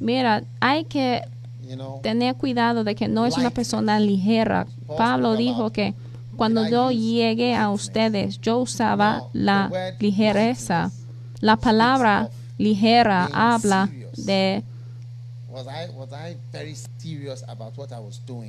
Mira, 0.00 0.42
hay 0.60 0.84
que 0.84 1.22
tener 2.02 2.34
cuidado 2.34 2.82
de 2.84 2.94
que 2.96 3.06
no 3.08 3.26
es 3.26 3.36
una 3.36 3.50
persona 3.50 4.00
ligera. 4.00 4.66
Pablo 4.96 5.36
dijo 5.36 5.70
que 5.70 5.94
cuando 6.38 6.68
yo 6.68 6.92
llegué 6.92 7.56
a 7.56 7.68
ustedes, 7.70 8.40
yo 8.40 8.58
usaba 8.58 9.24
la 9.32 9.70
ligereza. 9.98 10.92
La 11.40 11.56
palabra 11.56 12.30
ligera 12.58 13.28
habla 13.32 13.90
de 14.16 14.62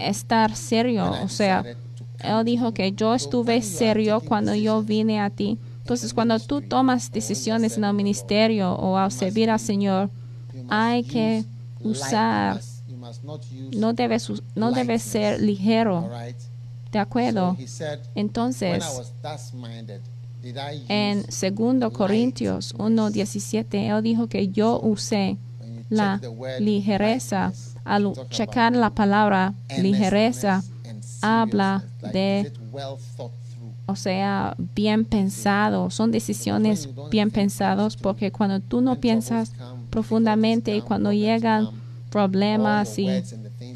estar 0.06 0.56
serio. 0.56 1.14
O 1.24 1.30
sea, 1.30 1.66
él 2.24 2.46
dijo 2.46 2.74
que 2.76 2.92
yo 2.92 3.16
estuve 3.16 3.64
serio 3.64 4.22
cuando 4.22 4.54
yo 4.54 4.84
vine 4.84 5.20
a 5.20 5.32
ti. 5.32 5.58
Entonces, 5.80 6.14
cuando 6.14 6.40
tú 6.40 6.62
tomas 6.62 7.12
decisiones 7.12 7.76
en 7.76 7.86
el 7.86 7.94
ministerio 7.96 8.72
o 8.72 8.98
al 8.98 9.12
servir 9.12 9.50
al 9.50 9.60
Señor, 9.60 10.12
hay 10.70 11.02
que 11.04 11.44
usar, 11.82 12.62
no 13.76 13.94
debes, 13.94 14.32
no 14.54 14.72
debes 14.74 15.02
ser 15.02 15.42
ligero, 15.42 16.08
de 16.92 16.98
acuerdo. 17.00 17.56
Entonces, 18.16 18.84
en 20.46 21.80
2 21.80 21.94
Corintios 21.94 22.76
1.17, 22.76 23.96
él 23.98 24.02
dijo 24.04 24.28
que 24.28 24.50
yo 24.50 24.80
usé 24.80 25.38
la 25.90 26.20
ligereza. 26.60 27.54
Al 27.86 28.14
checar 28.30 28.74
la 28.76 28.92
palabra 28.92 29.54
ligereza, 29.80 30.64
habla 31.24 31.84
de, 32.14 32.52
o 33.88 33.96
sea, 33.96 34.56
bien 34.76 35.06
pensado. 35.06 35.90
Son 35.90 36.12
decisiones 36.12 36.90
bien 37.10 37.32
pensadas 37.32 37.98
porque 37.98 38.32
cuando 38.32 38.60
tú 38.60 38.82
no 38.82 38.98
piensas 39.00 39.54
profundamente 39.90 40.76
y 40.76 40.82
cuando 40.82 41.12
llegan 41.14 41.70
problemas 42.12 43.00
y 43.00 43.08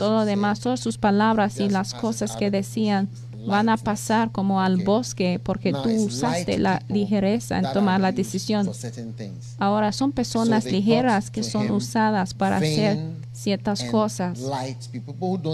todo 0.04 0.18
lo 0.20 0.26
demás, 0.26 0.60
todas 0.60 0.82
sus 0.82 0.98
palabras 0.98 1.62
y 1.62 1.70
las 1.70 1.94
cosas 1.94 2.36
que 2.36 2.52
decían 2.52 3.08
van 3.48 3.70
a 3.70 3.78
pasar 3.78 4.32
como 4.34 4.60
al 4.60 4.78
bosque 4.84 5.40
porque 5.42 5.72
tú 5.72 5.88
usaste 5.90 6.58
la 6.58 6.82
ligereza 6.90 7.60
en 7.60 7.72
tomar 7.72 8.02
la 8.02 8.12
decisión. 8.12 8.70
Ahora 9.60 9.94
son 9.94 10.12
personas 10.12 10.66
ligeras 10.66 11.32
que 11.32 11.42
son 11.42 11.72
usadas 11.72 12.34
para 12.34 12.58
hacer 12.58 13.00
ciertas 13.32 13.82
cosas. 13.86 14.42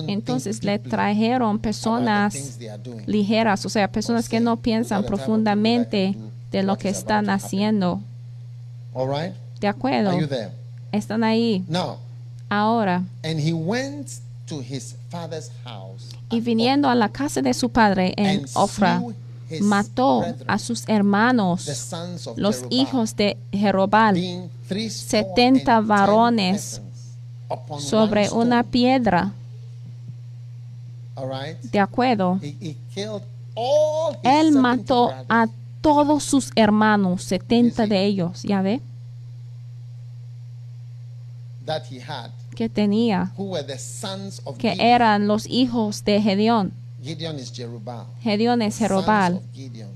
Entonces 0.08 0.64
le 0.64 0.80
trajeron 0.80 1.60
personas 1.60 2.58
ligeras, 3.06 3.68
o 3.68 3.70
sea, 3.70 3.88
personas 3.92 4.28
que 4.30 4.40
no 4.40 4.58
piensan 4.58 5.04
profundamente 5.06 6.16
de 6.52 6.64
lo 6.64 6.76
que 6.80 6.90
están 6.90 7.30
haciendo. 7.30 8.02
¿De 9.62 9.68
acuerdo? 9.68 10.18
Están 10.92 11.24
ahí. 11.24 11.64
No. 11.70 11.98
Ahora 12.50 13.04
y 16.30 16.42
viniendo 16.42 16.90
a 16.90 16.96
la 16.96 17.10
casa 17.10 17.42
de 17.42 17.54
su 17.54 17.70
padre 17.70 18.14
en 18.18 18.46
Ofra, 18.54 19.02
mató 19.62 20.24
a 20.48 20.60
sus 20.60 20.84
hermanos, 20.88 21.92
los 22.36 22.64
hijos 22.70 23.16
de 23.16 23.38
Jerobal, 23.52 24.50
70 24.68 25.82
varones 25.82 26.82
sobre 27.80 28.30
una 28.32 28.64
piedra. 28.64 29.32
¿De 31.64 31.80
acuerdo? 31.80 32.40
Él 34.24 34.52
mató 34.54 35.12
a 35.28 35.48
todos 35.82 36.24
sus 36.24 36.52
hermanos, 36.56 37.24
70 37.24 37.88
de 37.88 38.06
ellos, 38.06 38.44
¿ya 38.44 38.62
ve? 38.62 38.82
que 42.60 42.68
tenía, 42.68 43.32
que 44.58 44.76
eran 44.80 45.30
los 45.30 45.48
hijos 45.48 46.04
de 46.04 46.22
Gedeón. 46.22 46.74
Gedeón 48.22 48.62
es 48.62 48.78
Jerobal. 48.78 49.42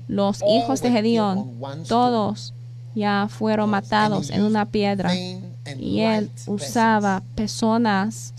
Los 0.08 0.42
hijos 0.48 0.80
de 0.80 0.90
Gedeón, 0.90 1.52
todos 1.86 2.54
ya 2.94 3.28
fueron 3.28 3.68
matados 3.68 4.30
en 4.30 4.42
una 4.44 4.64
piedra. 4.64 5.14
Y 5.78 6.00
él 6.00 6.30
usaba 6.46 7.22
personas 7.34 8.32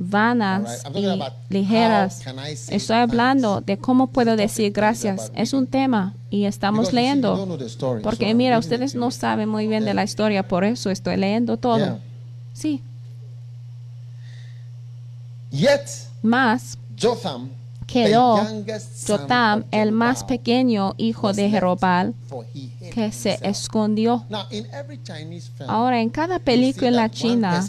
vanas 0.00 0.82
y 0.92 1.22
ligeras. 1.54 2.20
Estoy 2.68 2.96
hablando 2.96 3.60
de 3.60 3.76
cómo 3.78 4.08
puedo 4.08 4.34
decir 4.34 4.72
gracias. 4.72 5.30
Es 5.36 5.52
un 5.52 5.68
tema 5.68 6.14
y 6.30 6.46
estamos 6.46 6.92
leyendo. 6.92 7.56
Porque 8.02 8.34
mira, 8.34 8.58
ustedes 8.58 8.96
no 8.96 9.12
saben 9.12 9.48
muy 9.48 9.68
bien 9.68 9.84
de 9.84 9.94
la 9.94 10.02
historia, 10.02 10.48
por 10.48 10.64
eso 10.64 10.90
estoy 10.90 11.16
leyendo 11.16 11.56
todo. 11.58 12.00
Sí. 12.54 12.82
Yet, 15.56 15.86
más 16.20 16.76
Jotham, 17.00 17.48
quedó 17.86 18.44
Jotam, 19.06 19.62
el 19.70 19.92
más 19.92 20.24
pequeño 20.24 20.94
hijo 20.98 21.32
de 21.32 21.48
Jerobal, 21.48 22.12
que 22.92 23.12
se 23.12 23.38
escondió. 23.40 24.24
Ahora, 25.68 26.00
en 26.00 26.10
cada 26.10 26.40
película 26.40 26.88
en 26.88 26.96
la 26.96 27.08
China, 27.08 27.64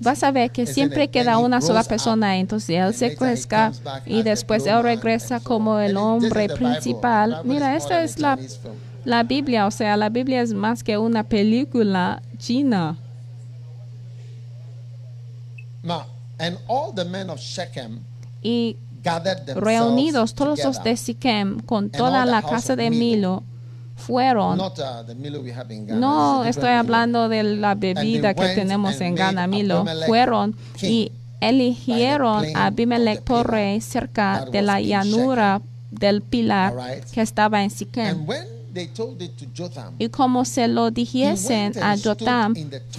vas 0.00 0.22
a 0.22 0.30
ver 0.30 0.50
que 0.52 0.64
siempre 0.66 1.08
queda 1.08 1.36
una 1.36 1.60
sola 1.60 1.82
persona. 1.84 2.38
Entonces, 2.38 2.70
él 2.70 2.94
se 2.94 3.14
crezca 3.14 3.72
y 4.06 4.22
después 4.22 4.64
él 4.64 4.82
regresa 4.82 5.38
como 5.40 5.80
el 5.80 5.98
hombre 5.98 6.48
principal. 6.48 7.42
Mira, 7.44 7.76
esta 7.76 8.02
es 8.04 8.18
la, 8.20 8.38
la 9.04 9.22
Biblia. 9.22 9.66
O 9.66 9.70
sea, 9.70 9.98
la 9.98 10.08
Biblia 10.08 10.40
es 10.40 10.54
más 10.54 10.82
que 10.82 10.96
una 10.96 11.24
película 11.24 12.22
china. 12.38 12.96
And 16.40 16.56
y 18.42 18.76
reunidos 19.54 20.34
todos 20.34 20.64
los 20.64 20.82
de 20.84 20.96
Siquem 20.96 21.60
con 21.60 21.90
toda 21.90 22.24
la 22.26 22.42
casa 22.42 22.76
de 22.76 22.90
Milo 22.90 23.42
fueron 23.96 24.60
uh, 24.60 24.70
no 25.96 26.44
estoy 26.44 26.68
hablando 26.68 27.28
de 27.28 27.42
la 27.42 27.74
bebida 27.74 28.34
que 28.34 28.48
tenemos 28.50 29.00
en 29.00 29.14
Ghana 29.16 29.46
Milo 29.48 29.84
fueron 30.06 30.54
y 30.82 31.10
eligieron 31.40 32.44
a 32.56 32.66
Abimelech 32.66 33.22
por 33.22 33.50
rey 33.50 33.80
cerca 33.80 34.44
de 34.52 34.62
la 34.62 34.80
llanura 34.80 35.60
del 35.90 36.22
pilar 36.22 36.74
que 37.12 37.22
estaba 37.22 37.62
en 37.64 37.70
Siquem. 37.70 38.26
Y 39.98 40.08
como 40.08 40.44
se 40.44 40.68
lo 40.68 40.90
dijesen 40.90 41.72
a 41.82 41.96
Jotam, 41.96 42.54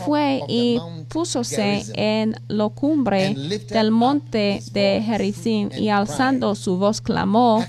fue 0.05 0.41
y 0.47 0.79
púsose 1.07 1.83
en 1.93 2.35
la 2.47 2.69
cumbre 2.69 3.33
del 3.69 3.91
monte 3.91 4.61
de 4.71 5.01
Jericín 5.05 5.69
y 5.77 5.89
alzando 5.89 6.55
su 6.55 6.77
voz 6.77 7.01
clamó 7.01 7.63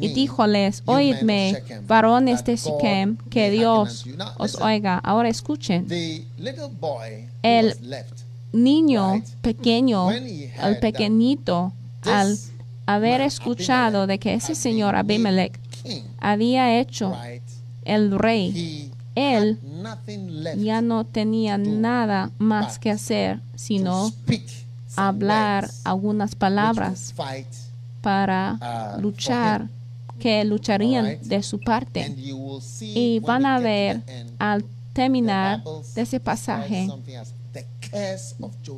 y 0.00 0.08
díjoles, 0.08 0.82
oídme, 0.86 1.62
varones 1.86 2.44
de 2.44 2.56
Siquem, 2.56 3.16
que 3.28 3.50
Dios 3.50 4.04
os 4.38 4.54
oiga. 4.60 4.98
Ahora 4.98 5.28
escuchen. 5.28 5.86
El 7.42 7.76
niño 8.52 9.22
pequeño, 9.42 10.10
el 10.10 10.78
pequeñito, 10.80 11.72
al 12.04 12.38
haber 12.86 13.20
escuchado 13.20 14.06
de 14.06 14.18
que 14.18 14.34
ese 14.34 14.54
señor 14.54 14.94
Abimelech 14.96 15.58
había 16.20 16.78
hecho 16.78 17.16
el 17.84 18.16
rey, 18.18 18.90
él 19.14 19.58
ya 20.56 20.80
no 20.80 21.04
tenía 21.04 21.58
nada 21.58 22.30
más 22.38 22.78
que 22.78 22.90
hacer 22.90 23.40
sino 23.56 24.12
hablar 24.96 25.68
algunas 25.84 26.34
palabras 26.34 27.12
para 28.00 28.94
uh, 28.98 29.00
luchar 29.00 29.68
que 30.18 30.44
lucharían 30.44 31.16
de 31.24 31.42
su 31.42 31.58
parte. 31.60 32.14
Y 32.80 33.18
van 33.20 33.44
a 33.44 33.58
ver 33.58 34.02
al 34.38 34.64
terminar 34.92 35.62
de 35.94 36.02
ese 36.02 36.20
pasaje, 36.20 36.88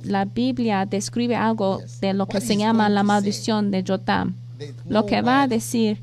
la 0.04 0.24
Biblia 0.24 0.86
describe 0.86 1.36
algo 1.36 1.80
de 2.00 2.14
lo 2.14 2.26
que 2.26 2.40
se 2.40 2.56
llama 2.56 2.88
la 2.88 3.02
maldición 3.02 3.70
de 3.70 3.84
Jotam. 3.86 4.34
Lo 4.88 5.04
que 5.04 5.20
va 5.20 5.42
a 5.42 5.48
decir 5.48 5.98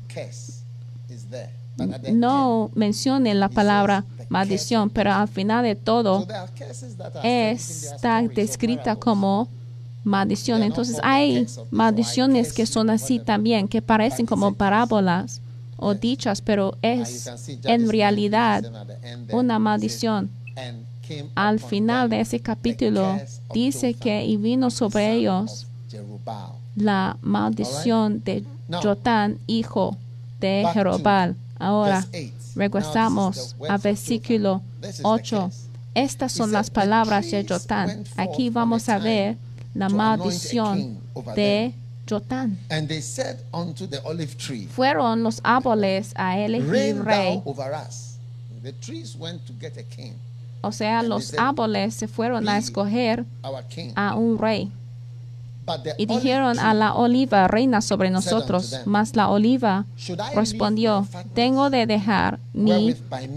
no 2.12 2.70
mencionen 2.74 3.40
la 3.40 3.48
palabra 3.48 4.04
maldición, 4.28 4.90
pero 4.90 5.12
al 5.12 5.28
final 5.28 5.64
de 5.64 5.74
todo 5.76 6.26
está 7.22 8.22
descrita 8.22 8.96
como 8.96 9.48
maldición. 10.04 10.62
Entonces 10.62 10.98
hay 11.02 11.46
maldiciones 11.70 12.52
que 12.52 12.66
son 12.66 12.90
así 12.90 13.18
también, 13.18 13.68
que 13.68 13.82
parecen 13.82 14.26
como 14.26 14.54
parábolas 14.54 15.40
o 15.76 15.94
dichas, 15.94 16.40
pero 16.40 16.76
es 16.82 17.30
en 17.64 17.88
realidad 17.90 18.64
una 19.30 19.58
maldición. 19.58 20.30
Al 21.34 21.60
final 21.60 22.08
de 22.10 22.20
ese 22.20 22.40
capítulo 22.40 23.18
dice 23.52 23.92
que 23.94 24.24
y 24.24 24.36
vino 24.38 24.70
sobre 24.70 25.12
ellos 25.14 25.66
la 26.74 27.18
maldición 27.20 28.22
de 28.24 28.44
Jotán, 28.82 29.38
hijo 29.46 29.96
de 30.40 30.64
Jerobal. 30.72 31.36
Ahora 31.62 32.04
regresamos 32.56 33.54
al 33.68 33.78
versículo 33.78 34.60
8. 35.04 35.50
Estas 35.94 36.32
son 36.32 36.50
las 36.52 36.70
palabras 36.70 37.30
de 37.30 37.46
Jotán. 37.48 38.04
Aquí 38.16 38.50
vamos 38.50 38.88
a 38.88 38.98
ver 38.98 39.36
la 39.72 39.88
maldición 39.88 40.98
de 41.36 41.72
Jotán. 42.08 42.58
Fueron 44.74 45.22
los 45.22 45.40
árboles 45.44 46.12
a 46.16 46.38
elegir 46.38 47.00
rey. 47.04 47.40
O 50.64 50.72
sea, 50.72 51.02
los 51.04 51.34
árboles 51.38 51.94
se 51.94 52.08
fueron 52.08 52.48
a 52.48 52.58
escoger 52.58 53.24
a 53.94 54.16
un 54.16 54.36
rey. 54.38 54.72
Y 55.96 56.06
dijeron 56.06 56.58
a 56.58 56.74
la 56.74 56.94
oliva, 56.94 57.46
reina 57.46 57.80
sobre 57.80 58.10
nosotros. 58.10 58.80
Mas 58.84 59.14
la 59.14 59.28
oliva 59.30 59.86
respondió, 60.34 61.06
tengo 61.34 61.70
de 61.70 61.86
dejar 61.86 62.40
mi 62.52 62.94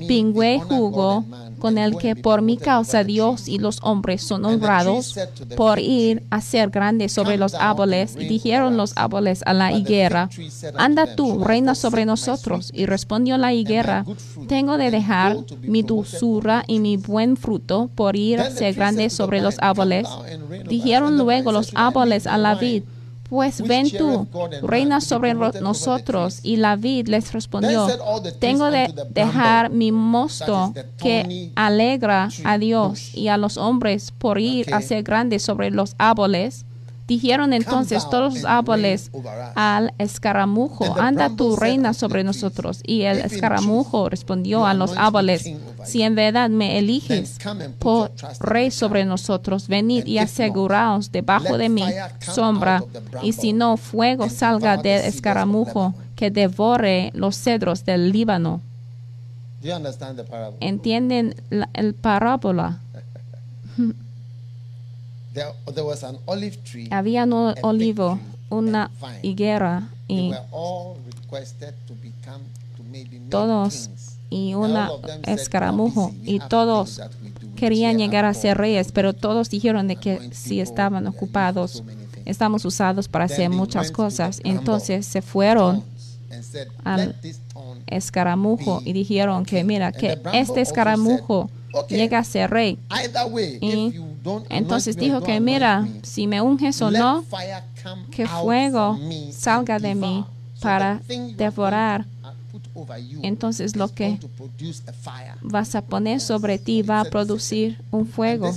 pingüe 0.07 0.59
jugo 0.59 1.23
con 1.59 1.77
el 1.77 1.97
que 1.97 2.15
por 2.15 2.41
mi 2.41 2.57
causa 2.57 3.03
Dios 3.03 3.47
y 3.47 3.57
los 3.59 3.79
hombres 3.83 4.21
son 4.23 4.45
honrados 4.45 5.15
por 5.55 5.79
ir 5.79 6.23
a 6.29 6.41
ser 6.41 6.69
grandes 6.69 7.11
sobre 7.11 7.37
los 7.37 7.53
árboles. 7.53 8.15
dijeron 8.15 8.77
los 8.77 8.93
árboles 8.95 9.41
a 9.45 9.53
la 9.53 9.71
higuera, 9.71 10.29
anda 10.77 11.15
tú, 11.15 11.43
reina 11.43 11.75
sobre 11.75 12.05
nosotros. 12.05 12.71
Y 12.73 12.85
respondió 12.85 13.37
la 13.37 13.53
higuera, 13.53 14.05
tengo 14.47 14.77
de 14.77 14.91
dejar 14.91 15.37
mi 15.61 15.81
dulzura 15.81 16.63
y 16.67 16.79
mi 16.79 16.97
buen 16.97 17.37
fruto 17.37 17.89
por 17.95 18.15
ir 18.15 18.39
a 18.39 18.51
ser 18.51 18.75
grandes 18.75 19.13
sobre 19.13 19.41
los 19.41 19.55
árboles. 19.59 20.07
Dijeron 20.67 21.17
luego 21.17 21.51
los 21.51 21.71
árboles 21.75 22.27
a 22.27 22.37
la 22.37 22.55
vid, 22.55 22.83
pues 23.29 23.61
ven 23.61 23.89
tú, 23.89 24.27
reina 24.61 25.01
sobre 25.01 25.33
nosotros. 25.33 26.39
Y 26.43 26.57
la 26.57 26.75
vid 26.75 27.07
les 27.07 27.31
respondió, 27.33 27.87
tengo 28.39 28.69
de 28.71 28.93
dejar 29.09 29.69
mi 29.69 29.91
mosto 29.91 30.73
que 30.97 31.51
alegra 31.55 32.29
a 32.43 32.57
Dios 32.57 33.15
y 33.15 33.27
a 33.29 33.37
los 33.37 33.57
hombres 33.57 34.11
por 34.17 34.39
ir 34.39 34.73
a 34.73 34.81
ser 34.81 35.03
grande 35.03 35.39
sobre 35.39 35.71
los 35.71 35.95
árboles. 35.97 36.65
Dijeron 37.07 37.53
entonces 37.53 38.09
todos 38.09 38.33
los 38.33 38.45
árboles 38.45 39.11
al 39.53 39.93
escaramujo, 39.99 40.99
anda 40.99 41.29
tu 41.29 41.55
reina 41.55 41.93
sobre 41.93 42.23
nosotros. 42.23 42.81
Y 42.83 43.03
el 43.03 43.19
escaramujo 43.19 44.09
respondió 44.09 44.65
a 44.65 44.73
los 44.73 44.97
árboles, 44.97 45.51
si 45.85 46.01
en 46.01 46.15
verdad 46.15 46.49
me 46.49 46.79
eliges 46.79 47.37
por 47.77 48.11
rey 48.39 48.71
sobre 48.71 49.05
nosotros, 49.05 49.67
venid 49.67 50.07
y 50.07 50.17
aseguraos 50.17 51.11
debajo 51.11 51.59
de 51.59 51.69
mi 51.69 51.83
sombra, 52.21 52.83
y 53.21 53.33
si 53.33 53.53
no, 53.53 53.77
fuego 53.77 54.27
salga 54.29 54.77
del 54.77 55.05
escaramujo 55.05 55.93
que 56.15 56.31
devore 56.31 57.11
los 57.13 57.35
cedros 57.37 57.85
del 57.85 58.11
Líbano. 58.11 58.61
¿Entienden 60.59 61.35
la 61.51 61.69
el 61.73 61.93
parábola? 61.93 62.79
Había 66.91 67.23
un 67.25 67.53
olivo, 67.61 68.19
una 68.49 68.91
higuera 69.21 69.89
y 70.07 70.31
todos 73.29 73.89
y 74.29 74.53
una 74.53 74.91
escaramujo 75.25 76.13
y 76.23 76.39
todos 76.39 77.01
querían 77.55 77.97
llegar 77.97 78.25
a 78.25 78.33
ser 78.33 78.57
reyes, 78.57 78.91
pero 78.91 79.13
todos 79.13 79.49
dijeron 79.49 79.87
de 79.87 79.95
que 79.95 80.29
si 80.33 80.61
estaban 80.61 81.07
ocupados, 81.07 81.83
estamos 82.25 82.65
usados 82.65 83.07
para 83.07 83.25
hacer 83.25 83.49
muchas 83.49 83.91
cosas. 83.91 84.39
Entonces 84.43 85.05
se 85.05 85.21
fueron 85.21 85.83
al 86.83 87.15
escaramujo 87.87 88.81
y 88.85 88.93
dijeron 88.93 89.45
que 89.45 89.63
mira, 89.63 89.91
que 89.91 90.19
este 90.33 90.61
escaramujo 90.61 91.49
llega 91.89 92.19
a 92.19 92.23
ser 92.23 92.51
rey. 92.51 92.77
Y 93.61 93.95
entonces 94.49 94.95
dijo 94.97 95.21
que 95.21 95.39
mira, 95.39 95.87
si 96.01 96.27
me 96.27 96.41
unges 96.41 96.81
o 96.81 96.91
no, 96.91 97.23
que 98.11 98.27
fuego 98.27 98.99
salga 99.31 99.79
de 99.79 99.95
mí 99.95 100.25
para 100.61 101.01
devorar. 101.37 102.05
Entonces 103.21 103.75
lo 103.75 103.87
que 103.89 104.17
vas 105.41 105.75
a 105.75 105.81
poner 105.81 106.19
sobre 106.21 106.57
ti 106.57 106.81
va 106.81 107.01
a 107.01 107.05
producir 107.05 107.77
un 107.91 108.05
fuego. 108.07 108.53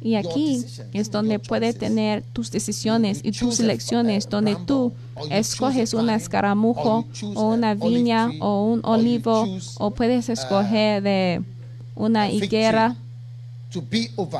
Y 0.00 0.16
aquí 0.16 0.64
es 0.92 1.10
donde 1.10 1.38
puedes 1.38 1.78
tener 1.78 2.22
tus 2.32 2.50
decisiones 2.50 3.20
y 3.22 3.30
tus 3.32 3.60
elecciones, 3.60 4.28
donde 4.28 4.56
tú 4.56 4.92
escoges 5.30 5.94
un 5.94 6.10
escaramujo 6.10 7.06
o 7.34 7.42
una 7.50 7.74
viña 7.74 8.30
o 8.40 8.64
un 8.66 8.80
olivo 8.84 9.46
o 9.78 9.90
puedes 9.92 10.28
uh, 10.28 10.32
escoger 10.32 11.02
de 11.04 11.42
una 11.94 12.28
higuera 12.28 12.96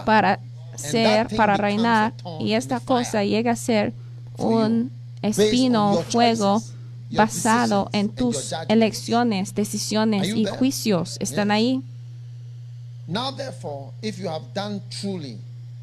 para 0.04 0.40
ser, 0.76 1.28
para 1.36 1.54
reinar, 1.56 2.14
y 2.40 2.52
esta 2.52 2.80
cosa 2.80 3.24
llega 3.24 3.52
a 3.52 3.56
ser 3.56 3.92
un 4.38 4.90
espino, 5.22 6.02
fuego 6.10 6.62
basado 7.10 7.88
en 7.92 8.08
tus 8.08 8.54
elecciones, 8.68 9.54
decisiones 9.54 10.28
y 10.34 10.44
juicios. 10.46 11.16
¿Están 11.20 11.50
ahí? 11.50 11.82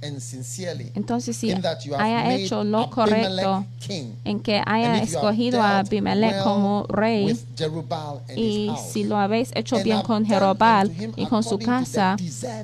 Entonces, 0.02 1.36
si 1.36 1.52
haya 1.52 2.34
hecho 2.34 2.64
lo 2.64 2.90
correcto 2.90 3.66
en 4.24 4.40
que 4.40 4.62
haya 4.66 4.98
escogido 5.02 5.62
a 5.62 5.80
Abimelech 5.80 6.42
como 6.44 6.86
rey, 6.88 7.38
y 8.36 8.72
si 8.92 9.04
lo 9.04 9.18
habéis 9.18 9.52
hecho 9.56 9.78
bien 9.84 10.02
con 10.04 10.26
Jerobal 10.26 10.94
y 11.18 11.26
con 11.26 11.44
su 11.44 11.60
casa, 11.60 12.16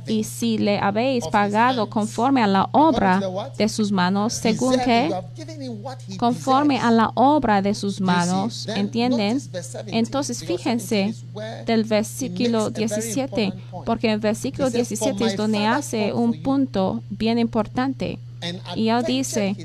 y 0.08 0.24
si 0.24 0.58
le 0.58 0.80
habéis 0.80 1.28
pagado 1.28 1.89
conforme 1.89 2.41
a 2.41 2.48
la 2.48 2.69
obra 2.71 3.21
de 3.58 3.67
sus 3.67 3.91
manos, 3.91 4.32
según 4.34 4.78
que, 4.80 5.12
conforme 6.17 6.80
a 6.80 6.89
la 6.89 7.12
obra 7.15 7.62
de 7.62 7.76
sus 7.76 8.00
manos, 8.00 8.65
¿entienden? 8.69 9.41
Entonces, 9.88 10.39
fíjense 10.45 11.13
del 11.65 11.84
versículo 11.84 12.69
17, 12.69 13.52
porque 13.86 14.13
el 14.13 14.19
versículo 14.21 14.69
17 14.69 15.26
es 15.26 15.36
donde 15.36 15.65
hace 15.65 16.13
un 16.13 16.41
punto 16.41 17.04
bien 17.10 17.24
importante. 17.39 18.19
Y 18.75 18.89
él 18.89 19.03
dice, 19.05 19.55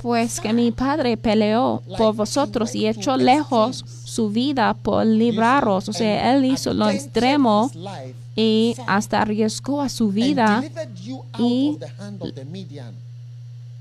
pues 0.00 0.40
que 0.40 0.52
mi 0.54 0.70
padre 0.70 1.16
peleó 1.18 1.82
por 1.98 2.14
vosotros 2.14 2.74
y 2.74 2.86
echó 2.86 3.16
lejos 3.18 3.84
su 4.04 4.30
vida 4.30 4.72
por 4.74 5.04
libraros. 5.04 5.88
O 5.88 5.92
sea, 5.92 6.34
él 6.34 6.44
hizo 6.46 6.72
lo 6.72 6.88
extremo 6.88 7.70
y 8.34 8.76
hasta 8.86 9.20
arriesgó 9.20 9.82
a 9.82 9.90
su 9.90 10.10
vida 10.10 10.64
y 11.38 11.76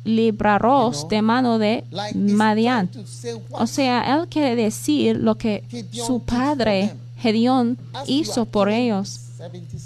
libraros 0.04 1.08
de 1.08 1.22
mano 1.22 1.58
de 1.58 1.86
Madian. 2.14 2.90
O 3.52 3.66
sea, 3.66 4.18
él 4.18 4.28
quiere 4.28 4.58
decir 4.62 5.16
lo 5.18 5.36
que 5.36 5.64
su 5.92 6.20
padre 6.20 6.94
Gedeón 7.20 7.78
hizo 8.08 8.44
por 8.46 8.70
ellos 8.70 9.22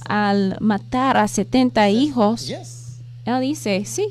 al 0.07 0.55
matar 0.59 1.17
a 1.17 1.27
70 1.27 1.89
hijos. 1.91 2.51
Él 3.25 3.39
dice, 3.41 3.83
sí, 3.85 4.07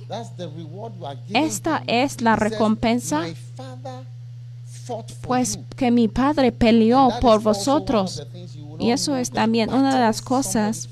esta 1.32 1.82
es 1.86 2.20
la 2.22 2.34
recompensa, 2.34 3.22
pues 5.22 5.58
que 5.76 5.90
mi 5.90 6.08
Padre 6.08 6.50
peleó 6.50 7.10
por 7.20 7.42
vosotros. 7.42 8.26
Y 8.78 8.90
eso 8.90 9.16
es 9.16 9.30
también 9.30 9.72
una 9.72 9.94
de 9.94 10.00
las 10.00 10.22
cosas 10.22 10.88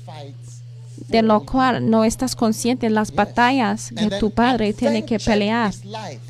de 1.11 1.21
lo 1.21 1.45
cual 1.45 1.89
no 1.89 2.03
estás 2.03 2.35
consciente 2.35 2.87
de 2.87 2.93
las 2.93 3.13
batallas 3.13 3.91
que 3.95 4.09
tu 4.17 4.31
padre 4.31 4.73
tiene 4.73 5.03
que 5.05 5.19
pelear. 5.19 5.73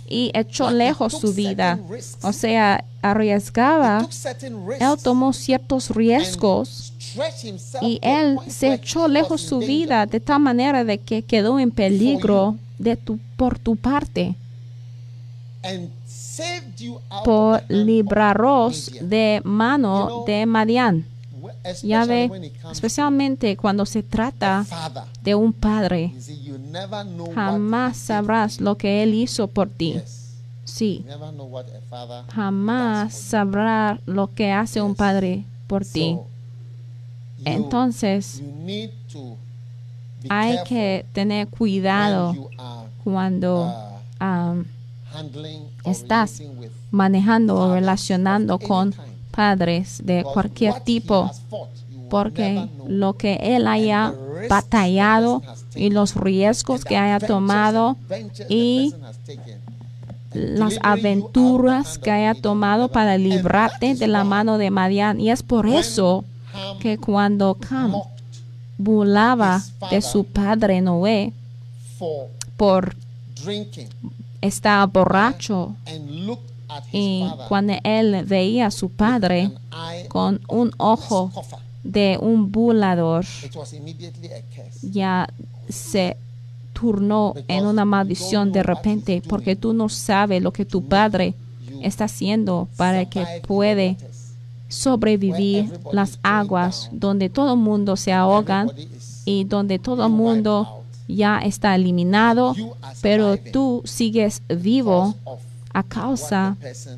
Y 0.10 0.32
echó 0.34 0.72
lejos 0.72 1.14
su 1.18 1.34
vida. 1.34 1.80
O 2.24 2.34
sea, 2.34 2.84
arriesgaba, 3.02 4.08
él 4.80 4.94
tomó 5.02 5.32
ciertos 5.32 5.92
riesgos 5.92 6.94
y 7.82 8.00
él 8.02 8.38
se 8.48 8.74
echó 8.74 9.08
lejos 9.08 9.42
su 9.42 9.60
vida 9.60 10.06
de 10.06 10.20
tal 10.20 10.42
manera 10.42 10.84
de 10.84 10.98
que 10.98 11.22
quedó 11.22 11.60
en 11.60 11.70
peligro 11.72 12.58
de 12.80 12.98
tu, 12.98 13.20
por 13.38 13.58
tu 13.60 13.76
parte 13.76 14.34
por 17.24 17.64
libraros 17.70 18.92
de 19.00 19.42
mano 19.44 20.24
de 20.26 20.46
Madián 20.48 21.06
ve 22.08 22.30
especialmente 22.72 23.56
cuando 23.58 23.86
se 23.86 24.04
trata 24.04 24.66
de 25.22 25.36
un 25.36 25.54
padre, 25.54 26.14
jamás 27.36 27.98
sabrás 27.98 28.60
lo 28.60 28.76
que 28.78 29.04
él 29.04 29.14
hizo 29.14 29.48
por 29.48 29.70
ti. 29.70 30.00
Sí, 30.66 31.06
jamás 32.34 33.14
sabrás 33.14 34.00
lo 34.06 34.34
que 34.34 34.52
hace 34.52 34.82
un 34.82 34.96
padre 34.96 35.44
por 35.68 35.86
ti. 35.86 36.18
Entonces, 37.46 38.42
hay 40.30 40.58
que 40.68 41.06
tener 41.14 41.48
cuidado 41.48 42.36
cuando 43.04 43.72
uh, 44.20 44.64
estás 45.84 46.42
manejando 46.92 47.56
o 47.58 47.74
relacionando 47.74 48.60
con 48.60 48.94
padres 49.32 50.02
de 50.04 50.24
cualquier 50.24 50.80
tipo, 50.82 51.32
porque 52.10 52.68
lo 52.88 53.14
que 53.14 53.38
él 53.42 53.68
haya 53.68 54.14
batallado 54.50 55.42
y 55.76 55.90
los 55.90 56.16
riesgos 56.16 56.84
que 56.84 56.98
haya 56.98 57.26
tomado 57.26 57.98
y 58.50 58.94
las 60.34 60.78
aventuras 60.82 61.98
que 61.98 62.12
haya 62.12 62.34
tomado 62.40 62.90
para 62.90 63.18
librarte 63.18 63.96
de 63.96 64.08
la 64.08 64.24
mano 64.24 64.58
de 64.58 64.72
Madian. 64.72 65.20
Y 65.20 65.32
es 65.32 65.44
por 65.44 65.68
eso 65.68 66.24
que 66.80 66.98
cuando 66.98 67.56
Cam 67.56 67.94
burlaba 68.78 69.62
de 69.90 70.02
su 70.02 70.24
padre 70.26 70.82
Noé 70.82 71.34
por 72.58 72.96
estar 74.42 74.88
borracho 74.90 75.76
y 76.92 77.24
cuando 77.48 77.74
él 77.84 78.24
veía 78.26 78.68
a 78.68 78.72
su 78.72 78.90
padre 78.90 79.52
con 80.10 80.42
un 80.48 80.72
ojo 80.78 81.32
de 81.84 82.18
un 82.22 82.52
bulador, 82.52 83.26
ya 84.82 85.28
se 85.70 86.18
turnó 86.74 87.34
en 87.48 87.66
una 87.66 87.86
maldición 87.86 88.52
de 88.52 88.64
repente 88.64 89.22
porque 89.28 89.56
tú 89.56 89.74
no 89.74 89.90
sabes 89.90 90.42
lo 90.42 90.52
que 90.52 90.66
tu 90.66 90.84
padre 90.88 91.34
está 91.82 92.06
haciendo 92.06 92.68
para 92.78 93.06
que 93.06 93.26
puede 93.48 93.98
sobrevivir 94.70 95.72
las 95.92 96.20
aguas 96.24 96.90
donde 96.92 97.30
todo 97.30 97.54
el 97.54 97.60
mundo 97.60 97.96
se 97.98 98.14
ahoga 98.14 98.68
y 99.26 99.44
donde 99.44 99.80
todo 99.80 100.06
el 100.06 100.12
mundo 100.12 100.84
ya 101.08 101.40
está 101.40 101.76
eliminado, 101.76 102.56
pero 103.02 103.38
tú 103.38 103.82
sigues 103.86 104.42
vivo 104.48 105.14
a 105.74 105.84
causa 105.84 106.58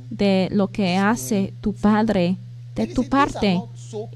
de 0.10 0.50
lo 0.52 0.68
que 0.68 0.96
hace 0.98 1.54
tu 1.62 1.74
padre 1.74 2.38
de 2.76 2.88
tu 2.88 3.08
parte. 3.08 3.62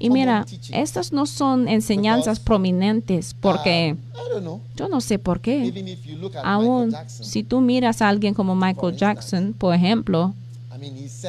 Y 0.00 0.10
mira, 0.10 0.44
estas 0.72 1.12
no 1.12 1.26
son 1.26 1.68
enseñanzas 1.68 2.40
prominentes 2.40 3.32
porque 3.40 3.96
yo 4.74 4.88
no 4.88 5.00
sé 5.00 5.20
por 5.20 5.40
qué. 5.40 5.96
Aún 6.42 6.92
si 7.06 7.44
tú 7.44 7.60
miras 7.60 8.02
a 8.02 8.08
alguien 8.08 8.34
como 8.34 8.56
Michael 8.56 8.96
Jackson, 8.96 9.54
por 9.56 9.72
ejemplo, 9.76 10.34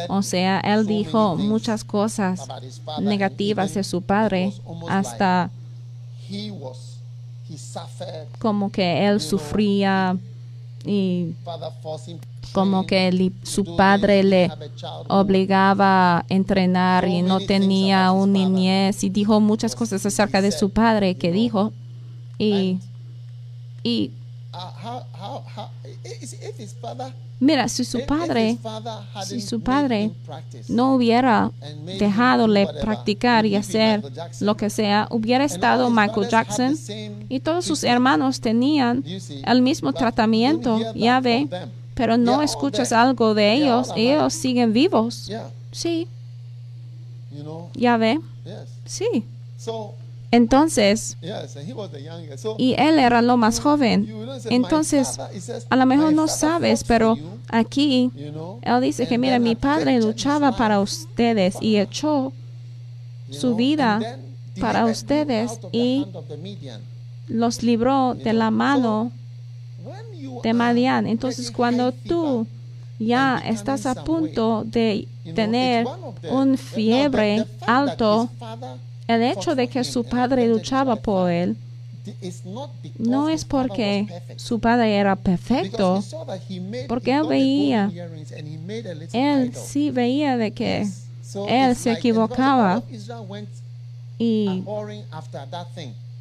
o 0.07 0.23
sea, 0.23 0.59
él 0.61 0.87
dijo 0.87 1.35
muchas 1.35 1.83
cosas 1.83 2.41
negativas 2.99 3.75
de 3.75 3.83
su 3.83 4.01
padre 4.01 4.51
hasta 4.89 5.51
como 8.39 8.71
que 8.71 9.05
él 9.07 9.21
sufría 9.21 10.17
y 10.85 11.35
como 12.53 12.85
que 12.85 13.31
su 13.43 13.75
padre 13.75 14.23
le 14.23 14.49
obligaba 15.09 16.19
a 16.19 16.25
entrenar 16.29 17.07
y 17.07 17.21
no 17.21 17.39
tenía 17.39 18.11
un 18.11 18.33
niñez 18.33 19.03
y 19.03 19.09
dijo 19.09 19.39
muchas 19.39 19.75
cosas 19.75 20.05
acerca 20.05 20.41
de 20.41 20.51
su 20.51 20.69
padre 20.69 21.15
que 21.17 21.31
dijo 21.31 21.73
y 22.37 22.79
eh, 25.85 25.91
eh, 26.03 26.53
eh, 26.59 27.13
Mira, 27.39 27.69
si 27.69 27.85
su 27.85 28.03
padre, 28.05 28.57
si 29.25 29.39
su 29.39 29.61
padre 29.61 30.11
no 30.67 30.93
hubiera 30.95 31.51
dejado 31.97 32.47
de 32.49 32.67
practicar 32.81 33.45
y 33.45 33.55
hacer 33.55 34.03
lo 34.41 34.57
que 34.57 34.69
sea, 34.69 35.07
hubiera 35.09 35.45
estado 35.45 35.89
Michael 35.89 36.27
Jackson 36.27 36.75
y 37.29 37.39
todos 37.39 37.63
sus 37.63 37.85
hermanos 37.85 38.41
tenían 38.41 39.05
el 39.45 39.61
mismo 39.61 39.93
tratamiento, 39.93 40.81
ya 40.93 41.21
ve, 41.21 41.47
pero 41.95 42.17
no 42.17 42.41
escuchas 42.41 42.91
algo 42.91 43.33
de 43.33 43.53
ellos, 43.53 43.87
ellos 43.95 44.33
siguen 44.33 44.73
vivos. 44.73 45.31
Sí. 45.71 46.09
Ya 47.73 47.95
ve. 47.95 48.19
Sí. 48.85 49.23
Entonces, 50.31 51.17
y 52.59 52.73
él 52.77 52.99
era 52.99 53.21
lo 53.21 53.35
más 53.37 53.59
joven. 53.59 54.13
Entonces, 54.49 55.17
a 55.69 55.75
lo 55.75 55.85
mejor 55.87 56.13
no 56.13 56.27
sabes, 56.27 56.83
pero 56.83 57.17
aquí 57.49 58.11
él 58.61 58.81
dice 58.81 59.07
que, 59.07 59.17
mira, 59.17 59.39
mi 59.39 59.55
padre 59.55 59.99
luchaba 59.99 60.55
para 60.55 60.81
ustedes 60.81 61.55
y 61.61 61.77
echó 61.77 62.31
su 63.31 63.55
vida 63.55 63.99
para 64.59 64.85
ustedes 64.85 65.59
y 65.71 66.05
los 67.27 67.63
libró 67.63 68.13
de 68.13 68.33
la 68.33 68.51
mano 68.51 69.11
de 70.43 70.53
Madian. 70.53 71.07
Entonces, 71.07 71.49
cuando 71.49 71.91
tú 71.91 72.45
ya 72.99 73.41
estás 73.43 73.87
a 73.87 74.03
punto 74.03 74.61
de 74.65 75.07
tener 75.33 75.87
un 76.29 76.55
fiebre 76.57 77.45
alto, 77.65 78.29
el 79.09 79.23
hecho 79.23 79.55
de 79.55 79.67
que 79.67 79.83
su 79.83 80.03
padre 80.03 80.47
luchaba 80.47 80.95
por 80.95 81.31
él 81.31 81.57
no 82.99 83.27
es 83.27 83.43
porque 83.43 84.05
su 84.35 84.59
padre 84.59 84.97
era 84.97 85.15
perfecto, 85.15 86.03
porque 86.87 87.15
él 87.15 87.23
veía, 87.27 87.91
él 89.11 89.51
sí 89.55 89.89
veía 89.89 90.37
de 90.37 90.51
que 90.51 90.87
él 91.49 91.75
se 91.75 91.91
equivocaba 91.91 92.83
y 94.19 94.63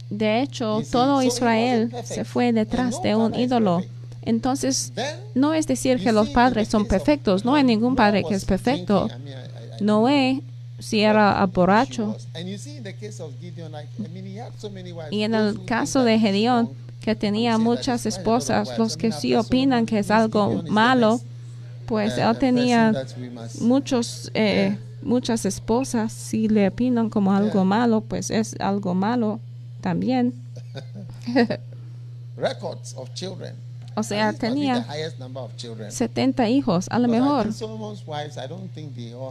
de 0.09 0.40
hecho 0.42 0.81
todo 0.90 1.22
Israel 1.22 1.94
se 2.05 2.24
fue 2.24 2.55
detrás 2.55 3.03
de 3.03 3.14
un 3.14 3.35
ídolo. 3.35 3.83
Entonces, 4.22 4.94
no 5.35 5.53
es 5.53 5.66
decir 5.66 6.03
que 6.03 6.12
los 6.12 6.31
padres 6.31 6.68
son 6.68 6.87
perfectos, 6.87 7.44
no 7.44 7.55
hay 7.55 7.64
ningún 7.64 7.94
padre 7.96 8.24
que 8.27 8.35
es 8.35 8.46
perfecto. 8.46 9.09
Noé 9.81 10.40
si 10.79 11.01
era 11.01 11.45
borracho. 11.47 12.17
Y 15.11 15.23
en 15.23 15.35
el 15.35 15.64
caso 15.64 16.05
de 16.05 16.19
Gedeón, 16.19 16.71
que 17.01 17.14
tenía 17.14 17.59
muchas 17.59 18.07
esposas, 18.07 18.77
los 18.79 18.97
que 18.97 19.12
sí 19.12 19.35
opinan 19.35 19.87
que 19.87 19.99
es 19.99 20.11
algo 20.11 20.62
malo, 20.69 21.21
pues 21.87 22.17
él 22.19 22.38
tenía 22.38 22.95
muchos, 23.61 24.31
eh, 24.35 24.77
muchas 25.03 25.45
esposas, 25.47 26.12
si 26.12 26.49
le 26.49 26.69
opinan 26.69 27.09
como 27.11 27.33
algo 27.33 27.64
malo, 27.64 28.01
pues 28.03 28.31
es 28.31 28.55
algo 28.61 28.95
malo 28.95 29.41
también. 29.81 30.35
Records 32.37 32.95
of 32.97 33.12
children. 33.14 33.55
O 33.99 34.03
sea, 34.05 34.33
tenía 34.33 34.87
70 35.89 36.49
hijos, 36.51 36.87
a 36.89 37.01
lo 37.01 37.09
mejor. 37.09 37.49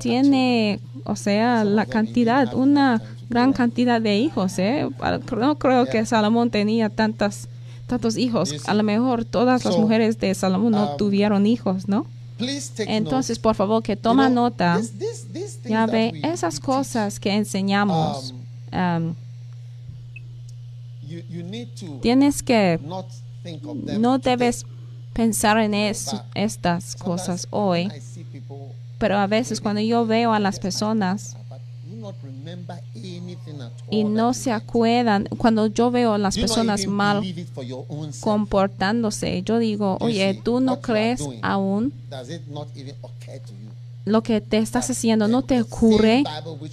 Tiene, 0.02 0.82
o 1.06 1.16
sea, 1.16 1.64
la 1.64 1.86
cantidad, 1.86 2.54
una 2.54 3.02
gran 3.30 3.54
cantidad 3.54 4.02
de 4.02 4.18
hijos. 4.18 4.60
¿eh? 4.60 4.90
No 5.40 5.58
creo 5.58 5.86
que 5.86 6.06
Salomón 6.06 6.52
tenía 6.52 6.90
tantas, 6.90 7.48
tantos 7.88 8.18
hijos. 8.18 8.68
A 8.68 8.74
lo 8.74 8.84
mejor 8.84 9.24
todas 9.24 9.64
las 9.64 9.78
mujeres 9.78 10.20
de 10.20 10.36
Salomón 10.36 10.74
no 10.74 10.92
um, 10.92 10.98
tuvieron 10.98 11.46
hijos, 11.48 11.88
¿no? 11.88 12.06
Entonces, 12.80 13.40
por 13.40 13.56
favor, 13.56 13.82
que 13.82 13.96
toma 13.96 14.28
nota. 14.28 14.82
Ya 15.64 15.86
ve, 15.86 16.12
esas 16.26 16.60
cosas 16.60 17.22
que 17.22 17.32
enseñamos, 17.32 18.34
um, 18.74 19.16
um, 21.10 22.02
tienes 22.02 22.44
que 22.44 22.80
no 24.00 24.18
debes 24.20 24.66
pensar 25.14 25.58
en 25.60 25.74
estas 25.74 26.96
cosas 26.96 27.48
hoy, 27.50 27.90
pero 28.98 29.18
a 29.18 29.28
veces 29.28 29.62
cuando 29.62 29.82
yo 29.82 30.06
veo 30.06 30.34
a 30.34 30.40
las 30.40 30.60
personas 30.60 31.38
y 33.90 34.04
no 34.04 34.34
se 34.34 34.52
acuerdan, 34.52 35.28
cuando 35.38 35.68
yo 35.68 35.92
veo 35.92 36.14
a 36.14 36.18
las 36.18 36.38
personas 36.38 36.88
mal 36.88 37.24
comportándose, 38.20 39.44
yo 39.44 39.58
digo, 39.60 39.98
oye, 40.02 40.40
¿tú 40.44 40.60
no 40.60 40.82
crees 40.82 41.22
aún? 41.42 41.94
lo 44.08 44.24
que 44.24 44.40
te 44.42 44.58
estás 44.58 44.90
haciendo 44.90 45.28
no 45.28 45.42
te 45.44 45.62
ocurre 45.62 46.24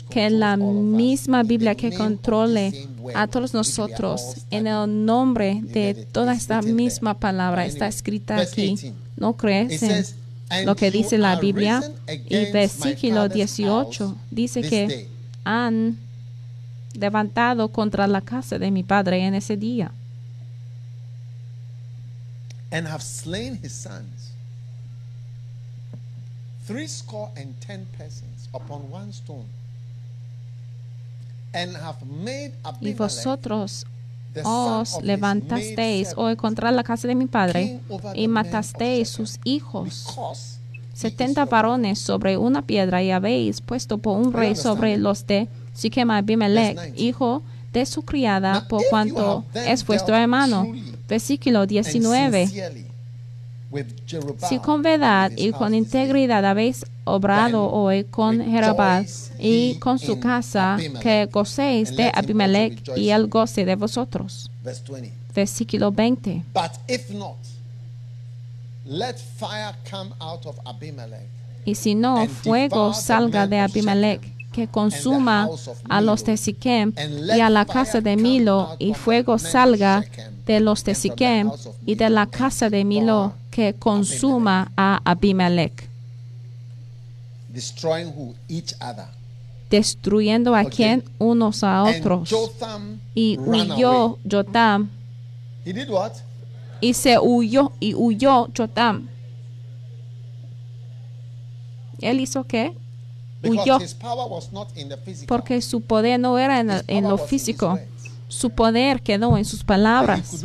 que 0.09 0.31
la 0.31 0.57
misma 0.57 1.43
Biblia 1.43 1.75
que 1.75 1.91
controle 1.93 2.89
a 3.15 3.27
todos 3.27 3.53
nosotros 3.53 4.37
en 4.53 4.67
el 4.69 5.05
nombre 5.05 5.61
de 5.63 5.95
toda 6.13 6.33
esta 6.33 6.63
misma 6.63 7.15
palabra 7.15 7.67
está 7.67 7.89
escrita 7.89 8.37
aquí. 8.37 8.93
¿No 9.17 9.35
crees 9.37 10.15
lo 10.65 10.77
que 10.77 10.91
dice 10.93 11.19
la 11.19 11.35
Biblia? 11.37 11.83
Y 12.29 12.51
versículo 12.53 13.29
18 13.29 14.17
dice 14.31 14.63
que 14.63 15.09
han 15.45 15.99
levantado 16.95 17.69
contra 17.69 18.07
la 18.07 18.21
casa 18.21 18.59
de 18.59 18.71
mi 18.71 18.85
padre 18.85 19.23
en 19.25 19.35
ese 19.35 19.57
día. 19.57 19.91
And 22.71 22.87
have 22.89 23.03
slain 23.05 23.61
his 23.63 23.71
sons 23.73 24.24
y 32.83 32.93
vosotros 32.95 33.87
os 34.43 35.01
levantasteis 35.03 36.13
o 36.17 36.29
oh, 36.31 36.37
contra 36.37 36.73
la 36.73 36.83
casa 36.83 37.07
de 37.07 37.15
mi 37.15 37.27
padre 37.27 37.81
y 38.15 38.27
matasteis 38.29 39.09
sus 39.11 39.39
hijos. 39.45 40.07
Setenta 40.93 41.45
varones 41.45 41.99
sobre 41.99 42.37
una 42.37 42.63
piedra 42.63 43.03
y 43.03 43.11
habéis 43.11 43.61
puesto 43.61 43.99
por 43.99 44.19
un 44.19 44.33
rey 44.33 44.57
sobre 44.57 44.97
los 44.97 45.27
de 45.27 45.49
Siquema 45.75 46.19
Abimelech, 46.19 46.95
hijo 46.97 47.43
de 47.73 47.85
su 47.85 48.03
criada, 48.03 48.67
por 48.69 48.83
cuanto 48.91 49.45
es 49.55 49.85
vuestro 49.85 50.15
hermano. 50.17 50.67
Versículo 51.09 51.67
19. 51.67 52.84
Si 54.49 54.59
con 54.59 54.83
verdad 54.83 55.33
y 55.37 55.51
con 55.53 55.75
integridad 55.75 56.45
habéis 56.45 56.87
obrado 57.05 57.71
hoy 57.73 58.05
con 58.05 58.41
Jeroboam 58.41 59.05
y 59.39 59.75
con 59.81 59.99
su 59.99 60.21
casa, 60.21 60.79
que 61.03 61.27
gocéis 61.31 61.97
de 61.97 62.11
Abimelech 62.15 62.91
y 62.97 63.11
el 63.11 63.27
goce 63.27 63.65
de 63.65 63.75
vosotros. 63.75 64.49
Versículo 65.35 65.91
20. 65.91 66.45
Y 71.67 71.75
si 71.75 71.95
no, 71.97 72.27
fuego 72.29 72.93
salga 72.95 73.47
de 73.49 73.59
Abimelech 73.59 74.34
que 74.55 74.69
consuma 74.69 75.49
a 75.89 76.01
los 76.01 76.25
de 76.25 76.37
Siquem 76.37 76.93
y 77.37 77.41
a 77.41 77.51
la 77.51 77.65
casa 77.65 78.01
de 78.01 78.17
Milo, 78.17 78.77
y 78.79 78.95
fuego 78.95 79.39
salga 79.39 80.05
de 80.47 80.61
los 80.61 80.85
de 80.85 80.95
Siquem 80.95 81.51
y 81.85 81.97
de 81.97 82.09
la 82.09 82.27
casa 82.27 82.71
de 82.71 82.85
Milo, 82.85 83.35
que 83.51 83.75
consuma 83.75 84.71
a 84.77 85.01
Abimelech. 85.05 85.89
Destruyendo 89.71 90.55
a 90.55 90.65
quien 90.67 91.03
unos 91.19 91.65
a 91.65 91.83
otros. 91.83 92.33
Y 93.13 93.39
huyó 93.39 94.19
Jotam. 94.31 94.89
Y 96.81 96.95
se 96.95 97.19
huyó 97.19 97.73
y 97.81 97.95
huyó 97.97 98.47
Jotam. 98.57 99.09
¿Él 102.01 102.21
hizo 102.21 102.45
qué? 102.45 102.73
porque 105.29 105.61
su 105.63 105.81
poder 105.81 106.21
no 106.21 106.39
era 106.39 106.61
en, 106.61 107.03
lo 107.09 107.19
físico. 107.19 107.79
Su 108.29 108.51
poder 108.51 109.01
quedó 109.03 109.37
en 109.37 109.45
sus 109.45 109.63
palabras 109.65 110.43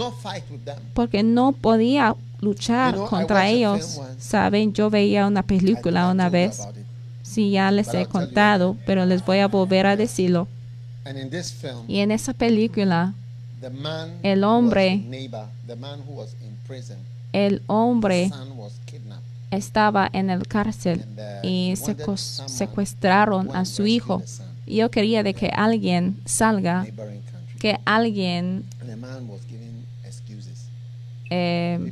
porque 0.93 1.23
no 1.23 1.53
podía 1.53 2.15
luchar 2.41 2.95
contra 2.95 3.47
ellos. 3.47 3.99
Saben, 4.19 4.73
yo 4.73 4.89
veía 4.89 5.25
una 5.27 5.43
película 5.43 6.09
una 6.09 6.29
vez. 6.29 6.61
Sí, 7.23 7.51
ya 7.51 7.71
les 7.71 7.93
he 7.93 8.05
contado, 8.05 8.75
pero 8.85 9.05
les 9.05 9.23
voy 9.23 9.39
a 9.39 9.47
volver 9.47 9.85
a 9.85 9.95
decirlo. 9.95 10.47
Y 11.87 11.99
en 11.99 12.11
esa 12.11 12.33
película, 12.33 13.13
el 14.23 14.43
hombre, 14.43 15.29
el 17.33 17.61
hombre 17.67 18.29
estaba 19.51 20.09
en 20.13 20.29
el 20.29 20.47
cárcel 20.47 21.05
uh, 21.17 21.21
y 21.45 21.75
secuestraron 21.75 23.55
a 23.55 23.65
su 23.65 23.85
hijo. 23.87 24.21
Yo 24.67 24.91
quería 24.91 25.23
de 25.23 25.33
que 25.33 25.47
alguien 25.47 26.17
salga, 26.25 26.85
que 27.59 27.77
alguien 27.85 28.63
em, 31.31 31.91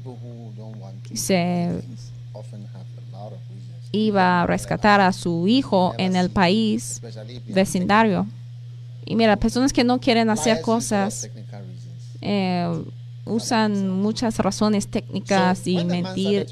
iba 3.92 4.42
a 4.44 4.46
rescatar 4.46 5.02
a 5.02 5.12
su 5.12 5.48
hijo 5.48 5.96
en 5.98 6.16
el 6.16 6.30
país 6.30 7.02
vecindario. 7.48 8.28
Y 9.06 9.16
mira, 9.16 9.38
personas 9.38 9.74
que 9.74 9.84
no 9.84 10.00
quieren 10.00 10.30
hacer 10.30 10.62
cosas 10.62 11.30
usan 13.30 13.90
muchas 13.90 14.38
razones 14.40 14.88
técnicas 14.88 15.68
y 15.68 15.84
mentir. 15.86 16.48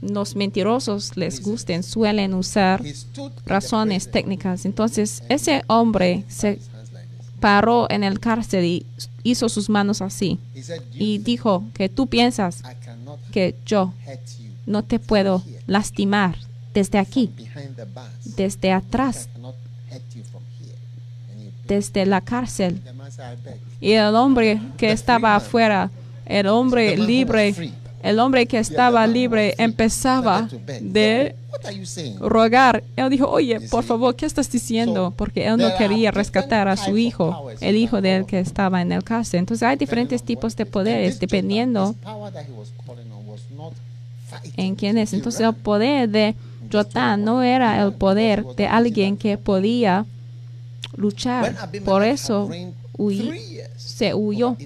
Los 0.00 0.36
mentirosos 0.36 1.16
les 1.16 1.42
gusten, 1.42 1.82
suelen 1.82 2.34
usar 2.34 2.82
razones 3.44 4.10
técnicas. 4.10 4.64
Entonces, 4.64 5.22
ese 5.28 5.64
hombre 5.66 6.24
se 6.28 6.58
paró 7.40 7.90
en 7.90 8.04
el 8.04 8.20
cárcel 8.20 8.64
y 8.64 8.86
hizo 9.24 9.48
sus 9.48 9.68
manos 9.68 10.00
así. 10.00 10.38
Y 10.94 11.18
dijo 11.18 11.64
que 11.74 11.88
tú 11.88 12.06
piensas 12.06 12.62
que 13.30 13.54
yo 13.66 13.92
no 14.66 14.82
te 14.84 14.98
puedo 14.98 15.42
lastimar 15.66 16.36
desde 16.72 16.98
aquí, 16.98 17.30
desde 18.36 18.72
atrás, 18.72 19.28
desde 21.66 22.06
la 22.06 22.20
cárcel. 22.20 22.80
Y 23.80 23.92
el 23.92 24.14
hombre 24.14 24.62
que 24.76 24.92
estaba 24.92 25.34
afuera 25.34 25.90
el 26.26 26.46
hombre 26.46 26.96
libre, 26.96 27.54
el 28.02 28.18
hombre 28.20 28.46
que 28.46 28.58
estaba 28.58 29.06
libre 29.06 29.54
empezaba 29.58 30.48
de 30.80 31.34
rogar. 32.20 32.82
Él 32.96 33.10
dijo, 33.10 33.26
oye, 33.28 33.60
por 33.70 33.84
favor, 33.84 34.14
¿qué 34.16 34.26
estás 34.26 34.50
diciendo? 34.50 35.12
Porque 35.16 35.46
él 35.46 35.56
no 35.58 35.68
quería 35.76 36.10
rescatar 36.10 36.68
a 36.68 36.76
su 36.76 36.96
hijo, 36.98 37.48
el 37.60 37.76
hijo 37.76 38.00
de 38.00 38.16
él 38.16 38.26
que 38.26 38.38
estaba 38.40 38.82
en 38.82 38.92
el 38.92 39.04
caso. 39.04 39.36
Entonces 39.36 39.62
hay 39.64 39.76
diferentes 39.76 40.22
tipos 40.22 40.56
de 40.56 40.66
poderes 40.66 41.18
dependiendo 41.20 41.94
en 44.56 44.74
quién 44.76 44.98
es. 44.98 45.12
Entonces 45.12 45.40
el 45.42 45.54
poder 45.54 46.08
de 46.08 46.34
Jotán 46.70 47.24
no 47.24 47.42
era 47.42 47.82
el 47.82 47.92
poder 47.92 48.44
de 48.56 48.66
alguien 48.66 49.16
que 49.16 49.36
podía 49.36 50.06
luchar. 50.96 51.54
Por 51.84 52.04
eso 52.04 52.48
huyó 52.96 53.32
se 53.76 54.14
huyó 54.14 54.56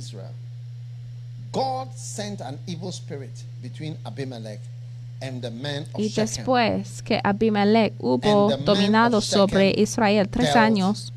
y 5.97 6.09
después 6.11 7.03
que 7.03 7.21
Abimelech 7.23 7.93
hubo 7.99 8.57
dominado 8.59 9.21
sobre 9.21 9.73
Israel 9.79 10.29
tres 10.29 10.55
años, 10.55 11.13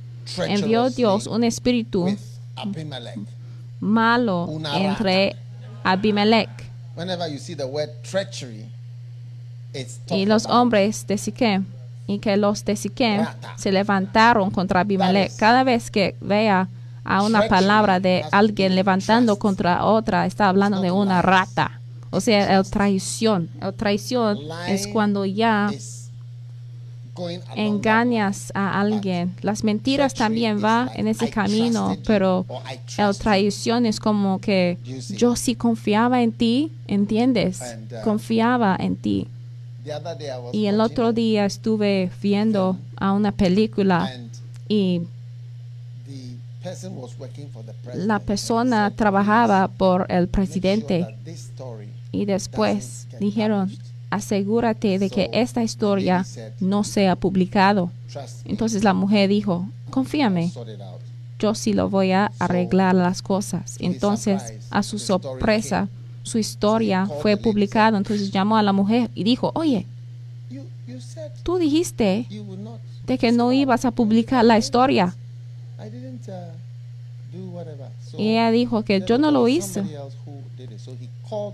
envió 0.47 0.89
Dios 0.89 1.27
un 1.27 1.43
espíritu 1.43 2.05
malo 3.79 4.47
entre 4.73 5.35
Abimelech. 5.83 6.49
y 10.09 10.25
los 10.25 10.45
hombres 10.45 11.05
de 11.07 11.17
Siquem 11.17 11.65
y 12.07 12.19
que 12.19 12.37
los 12.37 12.63
de 12.65 12.75
Siquem 12.75 13.25
se 13.57 13.71
levantaron 13.71 14.49
contra 14.49 14.79
Abimelech. 14.81 15.35
Cada 15.37 15.63
vez 15.63 15.91
que 15.91 16.15
vea 16.21 16.67
a 17.09 17.23
una 17.23 17.47
palabra 17.47 17.99
de 17.99 18.23
alguien 18.31 18.75
levantando 18.75 19.37
contra 19.37 19.83
otra, 19.85 20.25
está 20.27 20.47
hablando 20.47 20.79
de 20.79 20.91
una 20.91 21.21
rata. 21.23 21.81
O 22.11 22.21
sea, 22.21 22.55
la 22.57 22.63
traición. 22.63 23.49
la 23.59 23.71
traición 23.71 24.37
es 24.67 24.85
cuando 24.87 25.25
ya 25.25 25.71
engañas 27.55 28.51
a 28.53 28.79
alguien. 28.79 29.35
Las 29.41 29.63
mentiras 29.63 30.13
también 30.13 30.63
va 30.63 30.89
en 30.95 31.07
ese 31.07 31.29
camino, 31.31 31.97
pero 32.05 32.45
la 32.99 33.11
traición 33.13 33.85
es 33.87 33.99
como 33.99 34.39
que 34.39 34.77
yo 35.09 35.35
sí 35.35 35.55
confiaba 35.55 36.21
en 36.21 36.31
ti, 36.31 36.71
¿entiendes? 36.87 37.61
Confiaba 38.03 38.75
en 38.79 38.95
ti. 38.95 39.27
Y 40.53 40.67
el 40.67 40.79
otro 40.79 41.11
día 41.11 41.45
estuve 41.45 42.11
viendo 42.21 42.77
a 42.97 43.13
una 43.13 43.31
película 43.31 44.09
y 44.67 45.01
la 47.95 48.19
persona 48.19 48.91
trabajaba 48.91 49.67
por 49.67 50.05
el 50.09 50.27
presidente 50.27 51.07
y 52.11 52.25
después 52.25 53.07
dijeron, 53.19 53.71
asegúrate 54.09 54.99
de 54.99 55.09
que 55.09 55.29
esta 55.33 55.63
historia 55.63 56.25
no 56.59 56.83
sea 56.83 57.15
publicado. 57.15 57.91
Entonces 58.45 58.83
la 58.83 58.93
mujer 58.93 59.29
dijo, 59.29 59.67
confíame, 59.89 60.51
yo 61.39 61.55
sí 61.55 61.73
lo 61.73 61.89
voy 61.89 62.11
a 62.11 62.31
arreglar 62.39 62.95
las 62.95 63.21
cosas. 63.21 63.77
Entonces, 63.79 64.41
a 64.71 64.83
su 64.83 64.99
sorpresa, 64.99 65.87
su 66.23 66.37
historia 66.37 67.07
fue 67.21 67.37
publicada. 67.37 67.97
Entonces 67.97 68.31
llamó 68.31 68.57
a 68.57 68.63
la 68.63 68.73
mujer 68.73 69.09
y 69.15 69.23
dijo, 69.23 69.51
oye, 69.55 69.85
tú 71.43 71.57
dijiste 71.57 72.27
de 73.07 73.17
que 73.17 73.31
no 73.31 73.51
ibas 73.51 73.85
a 73.85 73.91
publicar 73.91 74.43
la 74.45 74.57
historia. 74.57 75.15
Y 78.19 78.31
ella 78.31 78.51
dijo 78.51 78.83
que 78.83 79.01
yo 79.07 79.17
no 79.17 79.31
lo 79.31 79.47
hice. 79.47 79.81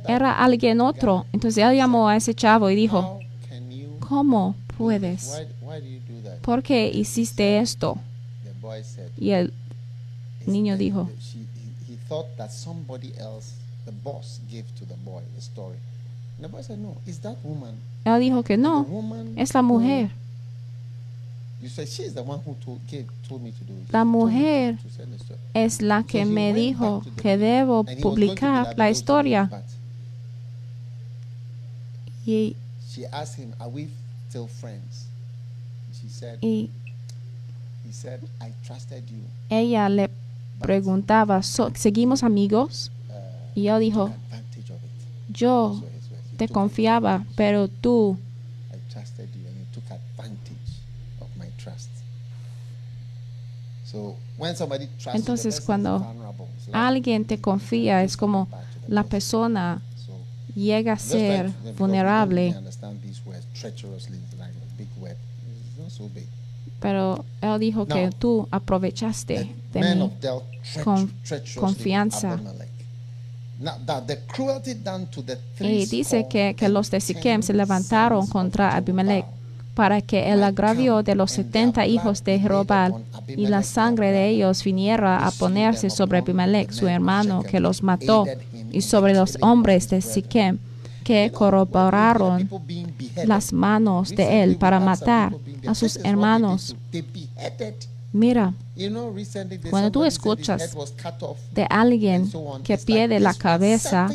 Era 0.08 0.32
alguien 0.44 0.82
otro. 0.82 1.28
Entonces 1.32 1.60
ella 1.60 1.74
llamó 1.74 2.10
a 2.10 2.16
ese 2.18 2.34
chavo 2.34 2.72
y 2.72 2.76
dijo, 2.76 3.20
¿cómo 4.00 4.56
puedes? 4.76 5.44
¿Por 6.42 6.64
qué 6.64 6.90
hiciste 6.90 7.60
esto? 7.60 7.98
Y 9.16 9.30
el 9.32 9.54
niño 10.48 10.76
dijo, 10.76 11.08
él 18.06 18.20
dijo 18.20 18.42
que 18.44 18.58
no, 18.58 18.88
es 19.36 19.54
la 19.54 19.62
mujer. 19.62 20.10
La 23.92 24.06
mujer 24.06 24.78
es 25.56 25.82
la 25.82 26.04
que 26.04 26.24
me 26.26 26.54
dijo 26.54 27.04
que 27.22 27.38
debo 27.38 27.84
publicar 28.02 28.76
la 28.78 28.90
historia. 28.92 29.50
Y, 32.26 32.56
ella 39.50 39.90
le 39.90 40.10
preguntaba, 40.60 41.42
¿seguimos 41.42 42.24
amigos? 42.24 42.92
Uh, 43.10 43.60
y 43.60 43.64
yo 43.64 43.80
dijo, 43.80 44.12
yo 45.30 45.84
te 46.38 46.48
confiaba, 46.48 47.26
pero 47.36 47.68
tú 47.68 48.18
Entonces 55.14 55.62
cuando 55.62 56.06
alguien 56.74 57.26
te 57.26 57.40
confía 57.40 58.04
es 58.04 58.18
como 58.18 58.48
la 58.88 59.04
persona 59.04 59.82
llega 60.54 60.94
a 60.94 61.00
ser 61.00 61.52
vulnerable. 61.78 62.56
Pero 66.80 67.26
él 67.42 67.60
dijo 67.60 67.86
que 67.86 68.10
tú 68.18 68.48
aprovechaste 68.52 69.50
de 69.74 69.80
mi 69.96 70.06
confianza. 71.56 72.40
Y 75.60 75.86
dice 75.86 76.28
que, 76.30 76.54
que 76.58 76.68
los 76.70 76.92
de 76.92 77.00
Siquem 77.00 77.42
se 77.42 77.54
levantaron 77.54 78.28
contra 78.28 78.76
Abimelech 78.76 79.26
para 79.76 80.02
que 80.02 80.32
el 80.32 80.42
agravio 80.44 81.04
de 81.04 81.16
los 81.16 81.32
setenta 81.32 81.86
hijos 81.86 82.24
de 82.24 82.40
Jerobal 82.40 82.96
y 83.28 83.48
la 83.48 83.62
sangre 83.62 84.12
de 84.12 84.30
ellos 84.30 84.64
viniera 84.64 85.28
a 85.28 85.32
ponerse 85.32 85.90
sobre 85.90 86.20
Abimelech, 86.20 86.72
su 86.72 86.88
hermano, 86.88 87.44
que 87.44 87.60
los 87.60 87.84
mató, 87.84 88.26
y 88.72 88.82
sobre 88.82 89.14
los 89.14 89.38
hombres 89.42 89.90
de 89.90 90.02
Siquem, 90.02 90.58
que 91.04 91.30
corroboraron 91.32 92.50
las 93.26 93.52
manos 93.54 94.10
de 94.16 94.44
él 94.44 94.56
para 94.58 94.80
matar 94.80 95.36
a 95.68 95.76
sus 95.76 95.98
hermanos. 95.98 96.76
Mira, 98.14 98.54
cuando 99.70 99.92
tú 99.92 100.06
escuchas 100.06 100.76
de 101.54 101.68
alguien 101.70 102.32
que 102.64 102.78
pierde 102.78 103.20
la 103.20 103.34
cabeza 103.34 104.10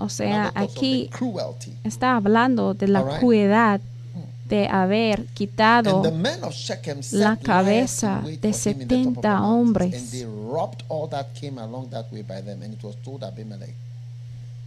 o 0.00 0.08
sea, 0.08 0.52
aquí 0.54 1.10
está 1.84 2.16
hablando 2.16 2.72
de 2.72 2.86
la 2.86 3.04
crueldad 3.18 3.80
mm. 4.14 4.48
de 4.48 4.68
haber 4.68 5.26
quitado 5.26 6.02
la 7.10 7.36
cabeza 7.36 8.22
de 8.40 8.52
70 8.52 9.42
hombres. 9.42 10.24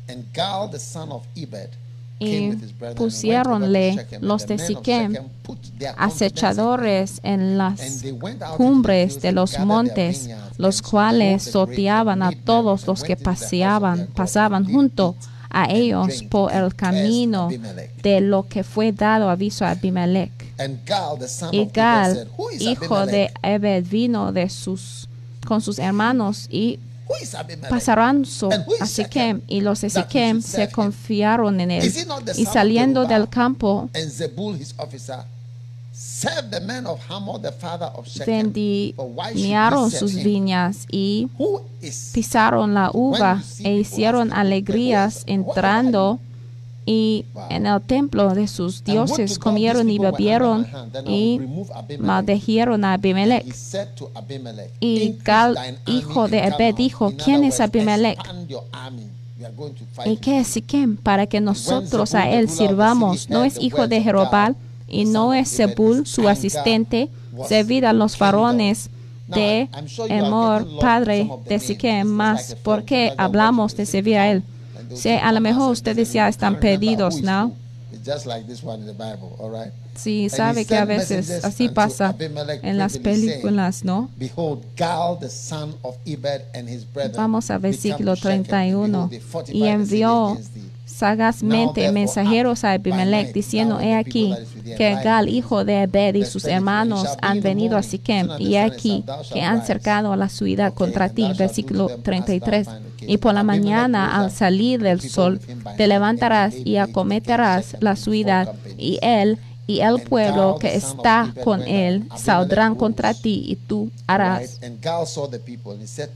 And 0.09 0.25
Gal, 0.33 0.69
the 0.69 0.79
son 0.79 1.09
of 1.09 1.25
Ebed, 1.37 1.69
y 2.21 2.51
pusieronle 2.95 4.05
los 4.21 4.45
de 4.45 4.59
Siquem 4.59 5.15
acechadores 5.97 7.19
en 7.23 7.57
las 7.57 8.03
cumbres 8.57 9.21
de 9.21 9.31
los 9.31 9.57
montes, 9.59 10.29
los 10.57 10.81
cuales 10.83 11.41
soteaban 11.43 12.21
a 12.21 12.31
todos 12.31 12.85
los 12.85 13.03
que 13.03 13.15
paseaban, 13.17 14.07
pasaban 14.13 14.71
junto 14.71 15.15
a 15.49 15.69
ellos 15.71 16.21
por 16.29 16.53
el 16.53 16.75
camino 16.75 17.49
de 18.03 18.21
lo 18.21 18.43
que 18.47 18.63
fue 18.63 18.91
dado 18.91 19.29
aviso 19.31 19.65
a 19.65 19.71
Abimelech. 19.71 20.31
Y 21.51 21.65
Gal, 21.73 22.27
hijo 22.59 23.05
de 23.07 23.31
Ebed, 23.41 23.83
vino 23.89 24.31
de 24.31 24.47
sus, 24.47 25.09
con 25.47 25.59
sus 25.59 25.79
hermanos 25.79 26.47
y 26.51 26.77
Pasaron 27.69 28.23
a 28.81 28.85
Siquem 28.85 29.41
y 29.47 29.61
los 29.61 29.81
de 29.81 29.89
se 29.89 30.69
confiaron 30.71 31.59
en 31.59 31.71
él. 31.71 31.93
Y 32.35 32.45
saliendo 32.45 33.05
del 33.05 33.27
campo, 33.29 33.89
vendieron 38.25 39.89
sus 39.91 40.15
viñas 40.15 40.85
y 40.91 41.27
pisaron 42.13 42.73
la 42.73 42.89
uva 42.93 43.43
e 43.59 43.73
hicieron 43.75 44.31
alegrías 44.33 45.23
entrando 45.25 46.19
y 46.85 47.25
en 47.49 47.67
el 47.67 47.81
templo 47.81 48.33
de 48.33 48.47
sus 48.47 48.83
dioses 48.83 49.37
comieron 49.37 49.89
y 49.89 49.99
bebieron 49.99 50.65
y 51.07 51.39
maldecieron 51.99 52.83
a 52.85 52.93
Abimelech. 52.93 53.45
Y 54.79 55.15
Gal, 55.23 55.57
hijo 55.85 56.27
de 56.27 56.41
Abed, 56.41 56.75
dijo, 56.75 57.13
¿quién 57.23 57.43
es 57.43 57.59
Abimelech? 57.59 58.19
¿Y 60.05 60.17
qué 60.17 60.39
es 60.39 60.47
Siquem 60.47 60.97
para 60.97 61.27
que 61.27 61.39
nosotros 61.39 62.15
a 62.15 62.29
él 62.29 62.49
sirvamos? 62.49 63.29
¿No 63.29 63.43
es 63.43 63.61
hijo 63.61 63.87
de 63.87 64.01
Jerobal 64.01 64.55
y 64.87 65.05
no 65.05 65.33
es 65.33 65.49
Sebul 65.49 66.05
su 66.07 66.27
asistente? 66.27 67.09
Servir 67.47 67.85
a 67.85 67.93
los 67.93 68.17
varones 68.17 68.89
de 69.27 69.69
Amor, 70.09 70.67
padre 70.79 71.29
de 71.47 71.59
Siquem, 71.59 72.07
más 72.07 72.55
porque 72.63 73.13
hablamos 73.17 73.77
de 73.77 73.85
servir 73.85 74.17
a 74.17 74.31
él 74.31 74.43
a 75.21 75.31
lo 75.31 75.39
mejor 75.41 75.71
ustedes 75.71 76.13
ya 76.13 76.27
están 76.27 76.59
pedidos 76.59 77.21
¿no? 77.21 77.53
Sí, 79.95 80.29
sabe 80.29 80.65
que 80.65 80.75
a 80.77 80.85
veces 80.85 81.43
así 81.43 81.69
pasa 81.69 82.15
en 82.61 82.77
las 82.77 82.97
películas, 82.97 83.83
¿no? 83.83 84.09
Vamos 87.17 87.51
a 87.51 87.57
versículo 87.57 88.15
31. 88.15 89.09
Y 89.51 89.65
envió 89.65 90.37
sagazmente 91.01 91.91
mensajeros 91.91 92.63
a 92.63 92.73
Abimelech 92.73 93.33
diciendo, 93.33 93.79
he 93.79 93.95
aquí 93.95 94.35
que 94.77 94.93
Gal, 95.03 95.27
hijo 95.29 95.65
de 95.65 95.81
Ebed 95.83 96.13
y 96.19 96.25
sus 96.25 96.45
hermanos 96.45 97.05
han 97.23 97.41
venido 97.41 97.75
a 97.75 97.81
Siquem 97.81 98.29
y 98.37 98.53
he 98.55 98.59
aquí 98.59 99.03
que 99.33 99.41
han 99.41 99.65
cercado 99.65 100.13
a 100.13 100.15
la 100.15 100.29
ciudad 100.29 100.73
contra 100.75 101.09
ti. 101.09 101.27
Versículo 101.35 101.87
33. 102.03 102.67
Y 103.07 103.17
por 103.17 103.33
la 103.33 103.41
mañana 103.41 104.15
al 104.19 104.29
salir 104.29 104.79
del 104.83 105.01
sol 105.01 105.39
te 105.75 105.87
levantarás 105.87 106.53
y 106.63 106.77
acometerás 106.77 107.77
la 107.79 107.95
ciudad 107.95 108.53
y 108.77 108.99
él 109.01 109.39
y 109.71 109.79
el 109.81 110.01
pueblo 110.01 110.57
que 110.59 110.75
está 110.75 111.33
con 111.45 111.61
él 111.67 112.03
saldrán 112.17 112.75
contra 112.75 113.13
ti 113.13 113.43
y 113.47 113.55
tú 113.55 113.89
harás 114.07 114.59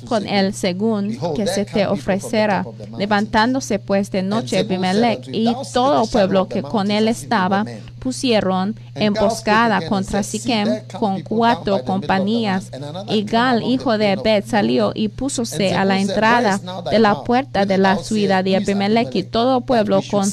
con 0.10 0.28
él 0.28 0.54
según 0.54 1.18
que 1.36 1.48
se 1.48 1.64
te 1.66 1.88
ofrecerá. 1.88 2.66
Levantándose 2.98 3.80
pues 3.80 4.12
de 4.12 4.24
noche 4.24 4.58
Abimelech 4.60 5.28
y 5.32 5.56
todo 5.74 6.04
el 6.04 6.10
pueblo 6.10 6.48
que 6.50 6.62
con 6.64 6.92
él 6.92 7.08
estaba 7.08 7.66
pusieron 8.06 8.76
emboscada 8.94 9.82
contra 9.90 10.22
Siquem 10.22 10.68
con 11.00 11.22
cuatro 11.24 11.84
compañías. 11.84 12.70
Y 13.10 13.24
Gal, 13.24 13.64
hijo 13.64 13.98
de 13.98 14.16
Bet, 14.16 14.46
salió 14.46 14.92
y 14.94 15.08
púsose 15.10 15.74
a 15.74 15.86
la 15.86 16.00
entrada 16.00 16.62
de 16.92 17.00
la 17.00 17.24
puerta 17.24 17.66
de 17.66 17.80
la 17.80 17.98
ciudad 17.98 18.44
de 18.44 18.58
Abimelech 18.58 19.16
y 19.16 19.24
todo 19.24 19.62
pueblo 19.62 20.02
con, 20.12 20.30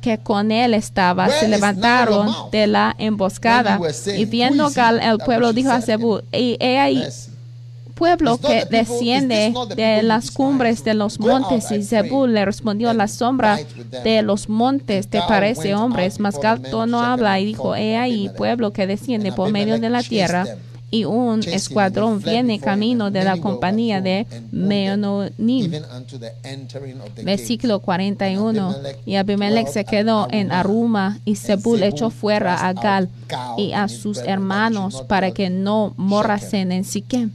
que 0.00 0.18
con 0.18 0.52
él 0.52 0.72
estaba 0.72 1.28
se 1.28 1.48
levantaron 1.48 2.32
de 2.52 2.68
la 2.68 2.94
emboscada. 2.96 3.80
Y 4.16 4.24
viendo 4.26 4.70
Gal, 4.70 5.00
el 5.02 5.18
pueblo 5.18 5.52
dijo 5.52 5.72
a 5.72 5.80
Zebú, 5.80 6.20
y 6.30 6.56
he 6.60 6.78
ahí 6.78 7.02
pueblo 8.00 8.38
que 8.38 8.64
desciende 8.64 9.52
de 9.76 10.02
las 10.02 10.30
cumbres 10.30 10.82
de 10.84 10.94
los 10.94 11.20
montes. 11.20 11.70
Y 11.70 11.82
Zebul 11.84 12.32
le 12.32 12.46
respondió, 12.46 12.92
la 12.94 13.06
sombra 13.08 13.58
de 14.02 14.22
los 14.22 14.48
montes 14.48 15.08
te 15.08 15.20
parece 15.28 15.74
hombres. 15.74 16.18
Mas 16.18 16.40
Gato 16.40 16.86
no 16.86 17.02
habla 17.02 17.38
y 17.38 17.44
dijo, 17.44 17.76
he 17.76 17.96
ahí 17.98 18.30
pueblo 18.36 18.72
que 18.72 18.86
desciende 18.86 19.32
por 19.32 19.52
medio 19.52 19.78
de 19.78 19.90
la 19.90 20.02
tierra. 20.02 20.46
Y 20.92 21.04
un 21.04 21.40
escuadrón 21.44 22.20
viene 22.22 22.58
camino 22.58 23.10
de 23.12 23.22
la 23.22 23.36
compañía 23.36 24.00
de 24.00 24.26
Meononim. 24.50 25.70
Versículo 27.22 27.78
41. 27.80 28.74
Y 29.06 29.14
Abimelech 29.16 29.68
se 29.68 29.84
quedó 29.84 30.26
en 30.32 30.50
Aruma 30.50 31.20
y 31.26 31.36
Zebul 31.36 31.82
echó 31.84 32.08
fuera 32.10 32.66
a 32.66 32.72
Gal 32.72 33.08
y 33.58 33.72
a 33.72 33.86
sus 33.88 34.16
hermanos 34.18 35.04
para 35.06 35.30
que 35.32 35.48
no 35.50 35.92
morrasen 35.98 36.72
en 36.72 36.82
Siquem. 36.84 37.30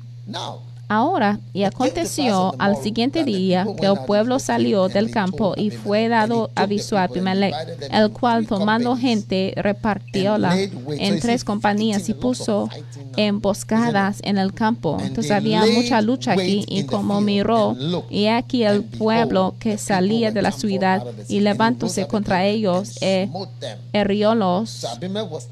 Ahora, 0.88 1.40
y 1.52 1.64
aconteció 1.64 2.54
al 2.60 2.78
siguiente 2.78 3.24
día 3.24 3.66
que 3.80 3.88
el 3.88 3.98
pueblo 4.06 4.38
salió 4.38 4.88
del 4.88 5.10
campo 5.10 5.56
y 5.58 5.72
fue 5.72 6.08
dado 6.10 6.52
aviso 6.54 6.98
a 7.00 7.04
Abimelech, 7.04 7.56
el 7.92 8.12
cual 8.12 8.46
tomando 8.46 8.96
gente 8.96 9.54
repartióla 9.56 10.56
en 10.62 11.20
tres 11.22 11.44
compañías 11.44 12.08
y 12.10 12.14
puso 12.14 12.70
emboscadas 13.18 14.20
en 14.24 14.38
el 14.38 14.54
campo. 14.54 14.98
Entonces 15.02 15.32
había 15.32 15.64
mucha 15.66 16.02
lucha 16.02 16.34
aquí 16.34 16.66
y 16.68 16.84
como 16.84 17.20
miró, 17.20 17.76
y 18.12 18.28
aquí 18.28 18.64
el 18.64 18.84
pueblo 18.84 19.56
que 19.58 19.80
salía 19.80 20.30
de 20.32 20.44
la 20.44 20.52
ciudad 20.52 21.04
y 21.28 21.40
levantóse 21.40 22.06
contra 22.08 22.46
ellos, 22.46 22.98
y 23.02 23.06
eh, 23.06 23.30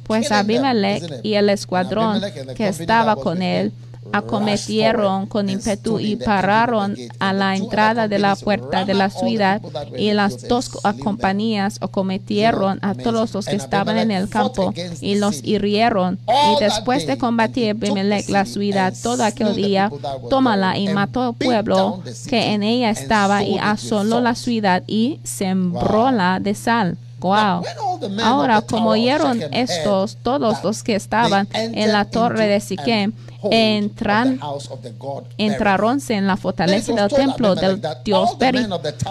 pues 0.03 0.31
Abimelech 0.31 1.03
y 1.23 1.33
el 1.33 1.49
escuadrón 1.49 2.21
que 2.55 2.67
estaba 2.67 3.15
con 3.15 3.41
él 3.41 3.71
acometieron 4.11 5.27
con 5.27 5.49
ímpetu 5.49 5.99
y 5.99 6.15
pararon 6.15 6.95
a 7.19 7.33
la 7.33 7.55
entrada 7.55 8.07
de 8.07 8.19
la 8.19 8.35
puerta 8.35 8.83
de 8.85 8.93
la 8.93 9.09
ciudad 9.09 9.61
y 9.97 10.11
las 10.11 10.47
dos 10.47 10.69
compañías 11.03 11.77
acometieron 11.81 12.79
a 12.81 12.95
todos 12.95 13.33
los 13.33 13.45
que 13.45 13.55
estaban 13.55 13.97
en 13.97 14.11
el 14.11 14.29
campo 14.29 14.73
y 14.99 15.15
los 15.15 15.43
hirieron. 15.43 16.19
Y 16.57 16.63
después 16.63 17.07
de 17.07 17.17
combatir 17.17 17.77
la 18.27 18.45
ciudad 18.45 18.93
todo 19.01 19.23
aquel 19.23 19.55
día, 19.55 19.91
tómala 20.29 20.77
y 20.77 20.87
mató 20.89 21.21
al 21.23 21.35
pueblo 21.35 22.01
que 22.27 22.53
en 22.53 22.63
ella 22.63 22.89
estaba 22.89 23.43
y 23.43 23.57
asoló 23.57 24.19
la 24.19 24.35
ciudad 24.35 24.83
y 24.87 25.19
sembróla 25.23 26.39
de 26.41 26.55
sal. 26.55 26.97
Ahora, 28.23 28.61
como 28.61 28.91
oyeron 28.91 29.41
estos, 29.53 30.17
todos 30.23 30.63
los 30.63 30.83
que 30.83 30.95
estaban 30.95 31.47
en 31.53 31.91
la 31.91 32.05
torre 32.05 32.47
de 32.47 32.59
Siquem, 32.59 33.11
Entran, 33.51 34.39
entraron 35.37 35.99
en 36.07 36.27
la 36.27 36.37
fortaleza 36.37 36.93
del 36.93 37.09
templo 37.09 37.55
del 37.55 37.85
dios 38.05 38.37
Beri. 38.37 38.65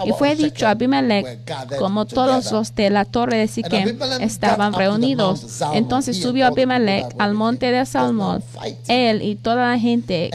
Y 0.07 0.11
fue 0.13 0.35
dicho 0.35 0.65
a 0.65 0.71
Abimelech, 0.71 1.41
como 1.77 2.05
todos 2.05 2.51
los 2.51 2.73
de 2.73 2.89
la 2.89 3.05
torre 3.05 3.37
de 3.37 3.47
Siquem 3.47 3.95
estaban 4.21 4.73
reunidos. 4.73 5.61
Entonces 5.75 6.19
subió 6.19 6.47
Abimelech 6.47 7.05
al 7.19 7.35
monte 7.35 7.69
de 7.71 7.85
Salmón, 7.85 8.43
él 8.87 9.21
y 9.21 9.35
toda 9.35 9.69
la 9.69 9.77
gente 9.77 10.31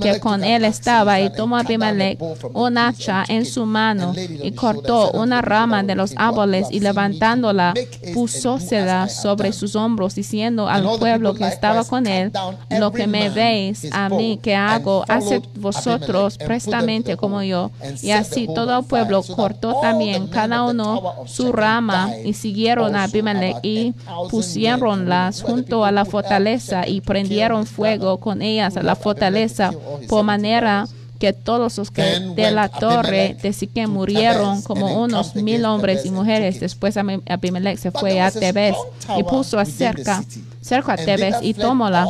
que 0.00 0.18
con 0.18 0.44
él 0.44 0.64
estaba, 0.64 1.20
y 1.20 1.28
tomó 1.28 1.58
Abimelech 1.58 2.18
un 2.54 2.78
hacha 2.78 3.22
en 3.28 3.44
su 3.44 3.66
mano 3.66 4.14
y 4.16 4.52
cortó 4.52 5.10
una 5.10 5.42
rama 5.42 5.82
de 5.82 5.94
los 5.94 6.14
árboles 6.16 6.68
y 6.70 6.80
levantándola 6.80 7.74
puso 8.14 8.58
seda 8.58 9.08
sobre 9.08 9.52
sus 9.52 9.76
hombros, 9.76 10.14
diciendo 10.14 10.68
al 10.68 10.82
pueblo 10.98 11.34
que 11.34 11.46
estaba 11.46 11.84
con 11.84 12.06
él, 12.06 12.32
lo 12.78 12.92
que 12.92 13.06
me 13.06 13.30
veis 13.30 13.86
a 13.92 14.08
mí 14.08 14.38
que 14.42 14.54
hago, 14.54 15.04
haced 15.08 15.42
vosotros 15.54 16.38
prestamente 16.38 17.16
como 17.16 17.42
yo. 17.42 17.70
Y 18.02 18.10
así 18.10 18.46
todo 18.52 18.78
el 18.80 18.84
pueblo 18.84 19.22
cortó 19.22 19.76
también 19.80 20.26
cada 20.28 20.62
uno 20.64 21.02
su 21.26 21.52
rama 21.52 22.10
y 22.24 22.32
siguieron 22.34 22.96
a 22.96 23.04
Abimelech 23.04 23.56
y 23.62 23.92
pusieronlas 24.30 25.42
junto 25.42 25.84
a 25.84 25.92
la 25.92 26.04
fortaleza 26.04 26.86
y 26.86 27.00
prendieron 27.00 27.66
fuego 27.66 28.18
con 28.18 28.42
ellas 28.42 28.76
a 28.76 28.82
la 28.82 28.96
fortaleza 28.96 29.70
por 30.08 30.22
manera 30.24 30.86
que 31.22 31.32
todos 31.32 31.78
los 31.78 31.92
que 31.92 32.02
de 32.34 32.50
la 32.50 32.68
torre 32.68 33.36
de 33.40 33.52
Siquén 33.52 33.90
murieron 33.90 34.60
como 34.62 35.00
unos 35.04 35.36
mil 35.36 35.64
hombres 35.66 36.04
y 36.04 36.10
mujeres. 36.10 36.58
Después 36.58 36.96
Abimelech 36.96 37.78
se 37.78 37.92
fue 37.92 38.20
a 38.20 38.28
Tebes 38.32 38.74
y 39.16 39.22
puso 39.22 39.56
acerca 39.60 40.24
cerca 40.60 40.94
a 40.94 40.96
Tebes 40.96 41.36
y 41.40 41.54
tomóla. 41.54 42.08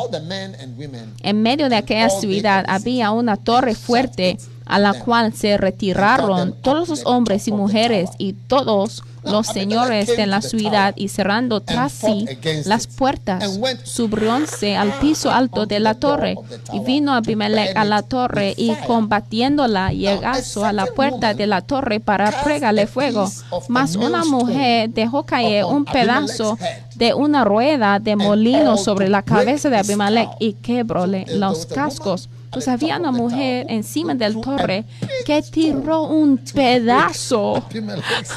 En 1.22 1.42
medio 1.42 1.68
de 1.68 1.76
aquella 1.76 2.08
ciudad 2.08 2.64
había 2.66 3.10
una 3.10 3.36
torre 3.36 3.74
fuerte 3.74 4.38
a 4.72 4.78
la 4.78 4.94
cual 4.94 5.34
se 5.34 5.58
retiraron 5.58 6.54
todos 6.62 6.88
los 6.88 7.02
hombres 7.04 7.46
y 7.46 7.52
mujeres 7.52 8.08
y 8.16 8.32
todos 8.32 9.02
los 9.22 9.46
señores 9.46 10.08
de 10.16 10.26
la 10.26 10.40
ciudad 10.42 10.94
y 10.96 11.08
cerrando 11.08 11.60
tras 11.60 11.92
sí 11.92 12.26
las 12.64 12.86
puertas, 12.88 13.60
subieronse 13.84 14.74
al 14.76 14.92
piso 14.98 15.30
alto 15.30 15.66
de 15.66 15.78
la 15.78 15.92
torre 15.94 16.36
y 16.72 16.80
vino 16.80 17.12
Abimelech 17.12 17.76
a 17.76 17.84
la 17.84 18.00
torre 18.02 18.54
y 18.56 18.74
combatiéndola 18.86 19.90
llegó 19.92 20.22
a 20.64 20.72
la 20.72 20.86
puerta 20.86 21.34
de 21.34 21.46
la 21.46 21.60
torre 21.60 22.00
para 22.00 22.32
pregarle 22.42 22.86
fuego. 22.86 23.30
Mas 23.68 23.94
una 23.94 24.24
mujer 24.24 24.88
dejó 24.90 25.22
caer 25.24 25.66
un 25.66 25.84
pedazo 25.84 26.56
de 26.96 27.12
una 27.14 27.44
rueda 27.44 27.98
de 28.00 28.16
molino 28.16 28.76
sobre 28.78 29.08
la 29.10 29.20
cabeza 29.22 29.68
de 29.68 29.76
Abimelech 29.76 30.30
y 30.40 30.54
quebróle 30.54 31.26
los 31.34 31.66
cascos. 31.66 32.28
Pues 32.52 32.68
había 32.68 32.98
una 32.98 33.12
mujer 33.12 33.64
encima 33.70 34.14
del 34.14 34.38
torre 34.42 34.84
que 35.24 35.40
tiró 35.40 36.02
un 36.02 36.36
pedazo 36.36 37.64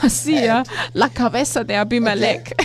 hacia 0.01 0.61
¿eh? 0.61 0.63
la 0.93 1.09
cabeza 1.09 1.65
de 1.65 1.75
Abimelech. 1.75 2.55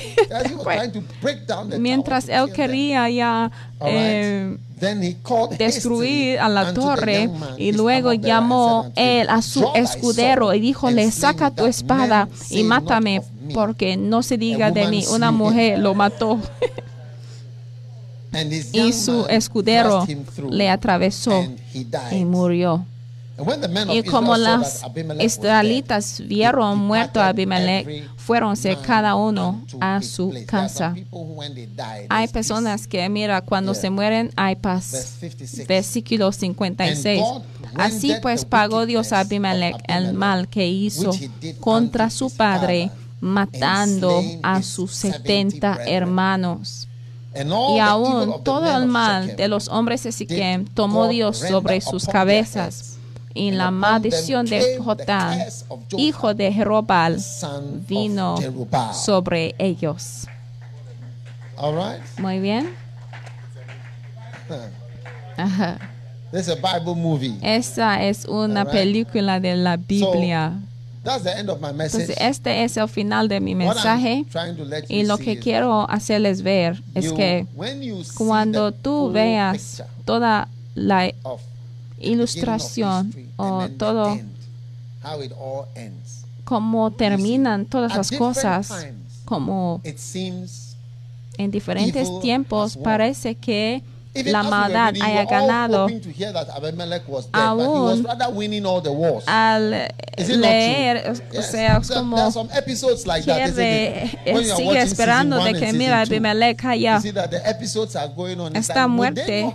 mientras 1.80 2.28
él 2.28 2.52
quería 2.52 3.10
ya 3.10 3.50
eh, 3.80 4.56
destruir 5.58 6.38
a 6.38 6.48
la 6.48 6.72
torre 6.72 7.28
y 7.58 7.72
luego 7.72 8.12
llamó 8.12 8.92
él 8.94 9.28
a 9.28 9.42
su 9.42 9.66
escudero 9.74 10.54
y 10.54 10.60
dijo, 10.60 10.88
le 10.88 11.10
saca 11.10 11.50
tu 11.50 11.66
espada 11.66 12.28
y 12.48 12.62
mátame 12.62 13.22
porque 13.52 13.96
no 13.96 14.22
se 14.22 14.38
diga 14.38 14.70
de 14.70 14.86
mí, 14.86 15.04
una 15.12 15.32
mujer 15.32 15.80
lo 15.80 15.94
mató. 15.94 16.38
y 18.72 18.92
su 18.92 19.26
escudero 19.28 20.06
le 20.50 20.68
atravesó 20.68 21.44
y 22.12 22.24
murió. 22.24 22.84
Y 23.94 24.02
como 24.02 24.36
las 24.36 24.82
israelitas 25.20 26.22
vieron 26.26 26.78
muerto 26.78 27.20
a 27.22 27.28
Abimelech, 27.28 28.06
fueronse 28.18 28.76
cada 28.82 29.14
uno 29.14 29.64
a 29.80 30.02
su 30.02 30.34
casa. 30.46 30.94
Hay 32.10 32.28
personas 32.28 32.86
que, 32.86 33.08
mira, 33.08 33.40
cuando 33.40 33.72
se 33.72 33.88
mueren 33.88 34.30
hay 34.36 34.56
paz. 34.56 35.16
Versículo 35.66 36.32
56. 36.32 37.22
Así 37.76 38.12
pues 38.20 38.44
pagó 38.44 38.84
Dios 38.84 39.12
a 39.14 39.20
Abimelech 39.20 39.76
el 39.88 40.12
mal 40.12 40.48
que 40.48 40.68
hizo 40.68 41.10
contra 41.60 42.10
su 42.10 42.28
padre, 42.28 42.90
matando 43.20 44.22
a 44.42 44.62
sus 44.62 44.92
70 44.96 45.84
hermanos. 45.86 46.86
Y 47.34 47.78
aún 47.78 48.42
todo 48.42 48.76
el 48.76 48.86
mal 48.86 49.36
de 49.36 49.48
los 49.48 49.68
hombres 49.68 50.02
de 50.02 50.10
Siquem 50.12 50.66
tomó 50.66 51.08
Dios 51.08 51.38
sobre 51.38 51.80
sus 51.80 52.06
cabezas. 52.06 52.96
Y 53.32 53.52
la 53.52 53.70
maldición 53.70 54.44
de 54.46 54.78
Jotán, 54.82 55.38
hijo 55.96 56.34
de 56.34 56.52
Jerobal, 56.52 57.18
vino 57.88 58.36
sobre 58.92 59.54
ellos. 59.58 60.26
Muy 62.18 62.40
bien. 62.40 62.74
Esa 67.52 68.02
es 68.02 68.24
una 68.24 68.64
película 68.64 69.38
de 69.38 69.54
la 69.56 69.76
Biblia 69.76 70.54
este 72.22 72.64
es 72.64 72.76
el 72.76 72.88
final 72.88 73.28
de 73.28 73.40
mi 73.40 73.54
mensaje. 73.54 74.24
Y 74.88 75.04
lo 75.04 75.16
que 75.18 75.38
quiero 75.38 75.88
hacerles 75.88 76.42
ver 76.42 76.82
es 76.94 77.12
que 77.12 77.46
cuando 78.16 78.72
tú 78.72 79.10
veas 79.10 79.82
toda 80.04 80.48
la 80.74 81.12
ilustración 81.98 83.14
o 83.36 83.68
todo 83.70 84.18
cómo 86.44 86.90
terminan 86.90 87.64
todas 87.66 87.94
las 87.96 88.10
cosas, 88.10 88.70
como 89.24 89.80
en 89.84 91.50
diferentes 91.50 92.08
tiempos 92.20 92.76
parece 92.76 93.34
que 93.36 93.82
la 94.14 94.42
maldad 94.42 94.92
haya 95.00 95.24
ganado, 95.24 95.86
aún 97.32 98.06
al 99.32 99.70
leer, 100.26 101.12
o 101.38 101.42
sea, 101.42 101.80
como 101.94 102.16
quiere, 103.24 104.10
eh, 104.24 104.46
sigue 104.56 104.78
esperando 104.80 105.42
de 105.44 105.54
que 105.54 105.72
mira 105.72 106.00
Abimelech 106.00 106.64
haya 106.64 107.00
esta 108.54 108.88
muerte. 108.88 109.46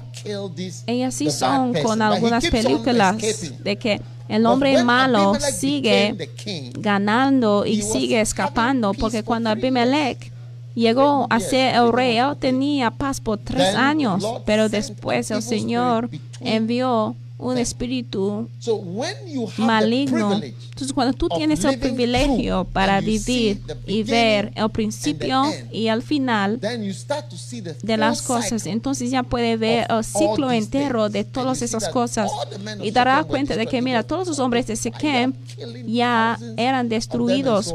Y 0.87 1.01
así 1.01 1.29
son 1.29 1.73
con 1.83 2.01
algunas 2.01 2.45
películas 2.47 3.15
de 3.59 3.75
que 3.75 4.01
el 4.29 4.45
hombre 4.45 4.83
malo 4.83 5.35
sigue 5.35 6.29
ganando 6.79 7.65
y 7.65 7.81
sigue 7.81 8.21
escapando, 8.21 8.93
porque 8.93 9.21
cuando 9.23 9.49
Abimelech 9.49 10.31
Llegó 10.75 11.25
a 11.29 11.39
ser 11.39 11.73
el 11.73 11.91
rey, 11.93 12.19
tenía 12.39 12.91
paz 12.91 13.21
por 13.21 13.37
tres 13.37 13.75
años, 13.75 14.23
pero 14.45 14.67
después 14.67 15.31
el 15.31 15.41
Señor 15.41 16.09
envió 16.41 17.15
un 17.37 17.57
espíritu 17.57 18.49
maligno. 19.57 20.33
Entonces, 20.41 20.93
cuando 20.93 21.13
tú 21.13 21.27
tienes 21.29 21.63
el 21.65 21.79
privilegio 21.79 22.65
para 22.71 23.01
vivir 23.01 23.61
y 23.85 24.03
ver 24.03 24.51
el 24.55 24.69
principio 24.69 25.43
y 25.71 25.87
el 25.87 26.01
final 26.01 26.59
de 26.59 27.97
las 27.97 28.21
cosas, 28.21 28.65
entonces 28.65 29.11
ya 29.11 29.23
puede 29.23 29.57
ver 29.57 29.85
el 29.89 30.03
ciclo 30.03 30.51
entero 30.51 31.09
de 31.09 31.23
todas 31.23 31.61
esas 31.61 31.89
cosas 31.89 32.31
y 32.81 32.91
dará 32.91 33.23
cuenta 33.25 33.55
de 33.55 33.67
que, 33.67 33.81
mira, 33.81 34.03
todos 34.03 34.27
los 34.27 34.39
hombres 34.39 34.67
de 34.67 34.75
Siquem 34.77 35.33
ya 35.87 36.37
eran 36.57 36.87
destruidos, 36.89 37.73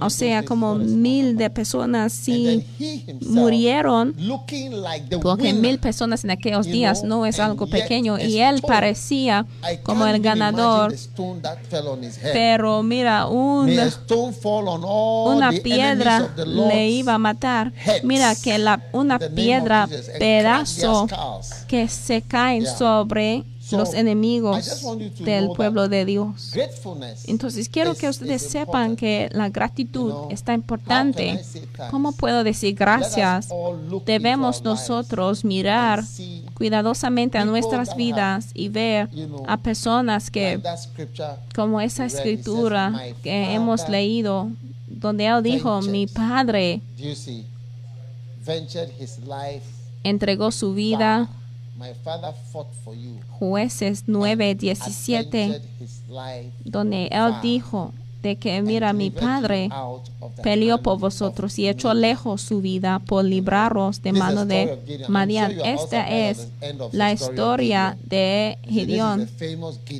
o 0.00 0.10
sea, 0.10 0.44
como 0.44 0.76
mil 0.76 1.36
de 1.36 1.50
personas 1.50 2.12
sí 2.12 2.64
murieron, 3.26 4.14
porque 5.20 5.52
mil 5.52 5.78
personas 5.78 6.22
en 6.24 6.30
aquellos 6.30 6.66
días 6.66 7.02
no 7.04 7.26
es 7.26 7.40
algo 7.40 7.66
pequeño 7.66 8.18
y 8.18 8.38
él 8.38 8.62
parecía 8.68 9.44
como 9.82 10.06
el 10.06 10.20
ganador. 10.22 10.94
Pero 12.32 12.82
mira, 12.84 13.26
una 13.26 13.90
piedra 15.62 16.28
le 16.46 16.88
iba 16.88 17.12
a 17.14 17.18
matar. 17.18 17.72
Mira 18.04 18.34
que 18.36 18.60
una 18.92 19.18
piedra, 19.18 19.88
pedazo 20.18 21.08
que 21.66 21.88
se 21.88 22.20
caen 22.22 22.64
sobre 22.66 23.42
los 23.70 23.92
enemigos 23.92 24.82
del 25.18 25.50
pueblo 25.50 25.88
de 25.88 26.06
Dios. 26.06 26.52
Entonces 27.26 27.68
quiero 27.68 27.94
que 27.94 28.08
ustedes 28.08 28.48
sepan 28.48 28.96
que 28.96 29.28
la 29.32 29.50
gratitud 29.50 30.10
está 30.30 30.54
importante. 30.54 31.42
¿Cómo 31.90 32.12
puedo 32.12 32.44
decir 32.44 32.74
gracias? 32.74 33.48
Debemos 34.06 34.62
nosotros 34.62 35.44
mirar 35.44 36.02
cuidadosamente 36.58 37.38
a 37.38 37.44
nuestras 37.44 37.96
vidas 37.96 38.50
y 38.52 38.68
ver 38.68 39.08
a 39.46 39.56
personas 39.56 40.28
que, 40.30 40.60
como 41.54 41.80
esa 41.80 42.04
escritura 42.04 43.00
que 43.22 43.54
hemos 43.54 43.88
leído, 43.88 44.50
donde 44.88 45.26
él 45.26 45.42
dijo, 45.42 45.80
mi 45.82 46.06
padre 46.08 46.82
entregó 50.02 50.50
su 50.50 50.74
vida. 50.74 51.28
Jueces 53.38 54.04
917 54.08 55.62
donde 56.64 57.06
él 57.06 57.34
dijo, 57.40 57.92
de 58.22 58.36
que, 58.36 58.60
mira, 58.62 58.92
mi 58.92 59.10
padre 59.10 59.70
peleó 60.42 60.78
por 60.82 60.98
vosotros 60.98 61.58
y 61.58 61.68
echó 61.68 61.94
lejos 61.94 62.42
su 62.42 62.60
vida 62.60 62.98
por 63.00 63.24
libraros 63.24 64.02
de 64.02 64.12
mano 64.12 64.44
de 64.44 65.04
Madian. 65.08 65.52
Esta 65.60 66.08
es 66.08 66.48
la 66.92 67.12
historia 67.12 67.96
de 68.04 68.58
Gideon. 68.64 69.28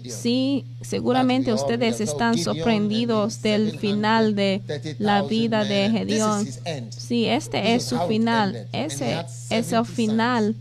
Sí, 0.08 0.64
seguramente 0.82 1.52
ustedes 1.52 2.00
están 2.00 2.38
sorprendidos 2.38 3.42
del 3.42 3.78
final 3.78 4.34
de 4.34 4.62
la 4.98 5.22
vida 5.22 5.64
de 5.64 5.90
Gideon. 5.90 6.46
Sí, 6.90 7.26
este 7.26 7.74
es 7.74 7.84
su 7.84 7.98
final. 8.00 8.66
Ese 8.72 9.18
es 9.50 9.72
el 9.72 9.84
final 9.86 10.54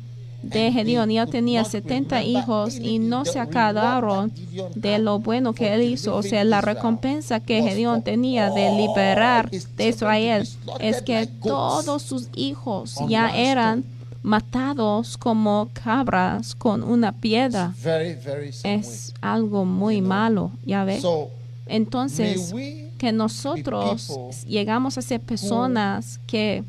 de 0.44 0.96
ya 1.14 1.26
tenía 1.26 1.66
70 1.66 2.24
hijos 2.24 2.78
y 2.78 3.00
no 3.00 3.26
se 3.26 3.40
acabaron 3.40 4.32
de 4.76 5.00
lo 5.00 5.20
bueno 5.20 5.54
que 5.54 5.74
él 5.74 5.82
hizo. 5.82 6.16
O 6.16 6.24
sea, 6.24 6.44
la 6.44 6.62
recompensa 6.62 7.40
que 7.40 7.64
Gedeón 7.64 8.04
tenía 8.04 8.50
de 8.52 8.70
oh, 8.70 8.78
liberar 8.78 9.50
de 9.50 9.88
Israel 9.90 10.48
es 10.80 11.02
que 11.02 11.28
todos 11.28 12.02
sus 12.04 12.30
hijos 12.36 12.96
ya 13.08 13.36
eran 13.36 13.84
matados 14.22 15.18
como 15.18 15.70
cabras 15.74 16.54
con 16.56 16.84
una 16.84 17.14
piedra. 17.14 17.74
Es 18.64 19.14
algo 19.22 19.66
muy 19.66 20.02
malo, 20.02 20.52
ya 20.66 20.84
ves? 20.84 21.06
Entonces, 21.66 22.54
que 22.98 23.12
nosotros 23.12 24.12
llegamos 24.46 24.98
a 24.98 25.02
ser 25.02 25.20
personas 25.20 26.20
que 26.28 26.64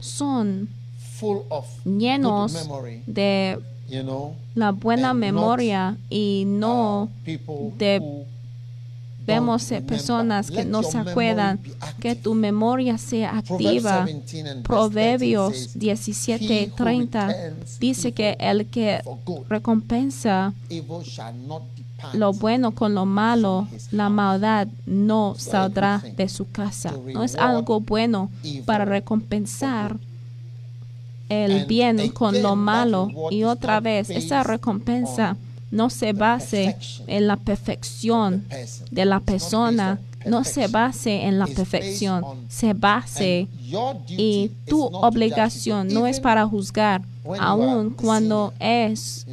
son 0.00 0.68
llenos 1.84 2.52
de 3.06 3.58
la 4.54 4.72
buena 4.72 5.14
memoria 5.14 5.96
y 6.08 6.44
no 6.46 7.08
de 7.78 8.02
vemos 9.26 9.64
personas 9.86 10.50
que 10.50 10.64
no 10.64 10.82
se 10.82 10.98
acuerdan 10.98 11.60
que 12.00 12.16
tu 12.16 12.34
memoria 12.34 12.98
sea 12.98 13.38
activa. 13.38 14.06
Proverbios 14.62 15.76
17:30 15.76 17.54
dice 17.78 18.12
que 18.12 18.36
el 18.40 18.66
que 18.66 19.00
recompensa 19.48 20.52
lo 22.14 22.32
bueno 22.32 22.70
con 22.70 22.94
lo 22.94 23.04
malo, 23.04 23.68
la 23.90 24.08
maldad 24.08 24.68
no 24.86 25.34
saldrá 25.36 26.02
de 26.16 26.28
su 26.30 26.50
casa. 26.50 26.94
No 27.14 27.22
es 27.22 27.36
algo 27.36 27.80
bueno 27.80 28.30
para 28.64 28.86
recompensar 28.86 29.98
el 31.30 31.64
bien 31.66 32.10
con 32.10 32.42
lo 32.42 32.56
malo 32.56 33.08
y 33.30 33.44
otra 33.44 33.80
vez 33.80 34.10
esa 34.10 34.42
recompensa 34.42 35.36
no 35.70 35.88
se 35.88 36.12
base 36.12 36.76
en 37.06 37.26
la 37.28 37.36
perfección 37.36 38.44
de 38.90 39.04
la 39.04 39.20
persona, 39.20 40.00
no 40.26 40.42
se 40.42 40.66
base 40.66 41.22
en 41.26 41.38
la 41.38 41.46
perfección, 41.46 42.24
se 42.48 42.72
base 42.72 43.46
y 44.08 44.50
tu 44.66 44.82
obligación 44.86 45.86
no 45.86 46.08
es 46.08 46.18
para 46.18 46.44
juzgar, 46.48 47.02
aun 47.38 47.90
cuando 47.90 48.52
es 48.58 49.28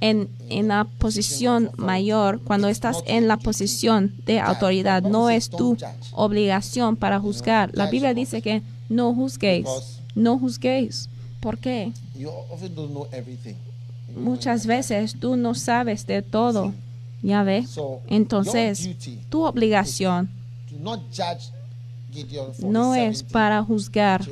en, 0.00 0.28
en 0.48 0.68
la 0.68 0.84
posición 0.98 1.72
mayor, 1.76 2.40
cuando 2.44 2.68
estás 2.68 2.98
en 3.08 3.26
la 3.26 3.36
posición 3.36 4.14
de 4.26 4.38
autoridad, 4.38 5.02
no 5.02 5.28
es 5.28 5.50
tu 5.50 5.76
obligación 6.12 6.94
para 6.94 7.18
juzgar. 7.18 7.70
La 7.74 7.88
Biblia 7.90 8.14
dice 8.14 8.40
que 8.42 8.62
no 8.88 9.12
juzguéis 9.12 9.66
no 10.18 10.38
juzguéis. 10.38 11.08
¿Por 11.40 11.58
qué? 11.58 11.92
Muchas 14.14 14.66
veces 14.66 15.14
tú 15.18 15.36
no 15.36 15.54
sabes 15.54 16.06
de 16.06 16.22
todo. 16.22 16.74
Ya 17.22 17.42
ves. 17.42 17.76
Entonces, 18.08 18.88
tu 19.28 19.44
obligación 19.44 20.28
no 22.62 22.94
es 22.94 23.22
para 23.22 23.62
juzgar 23.62 24.24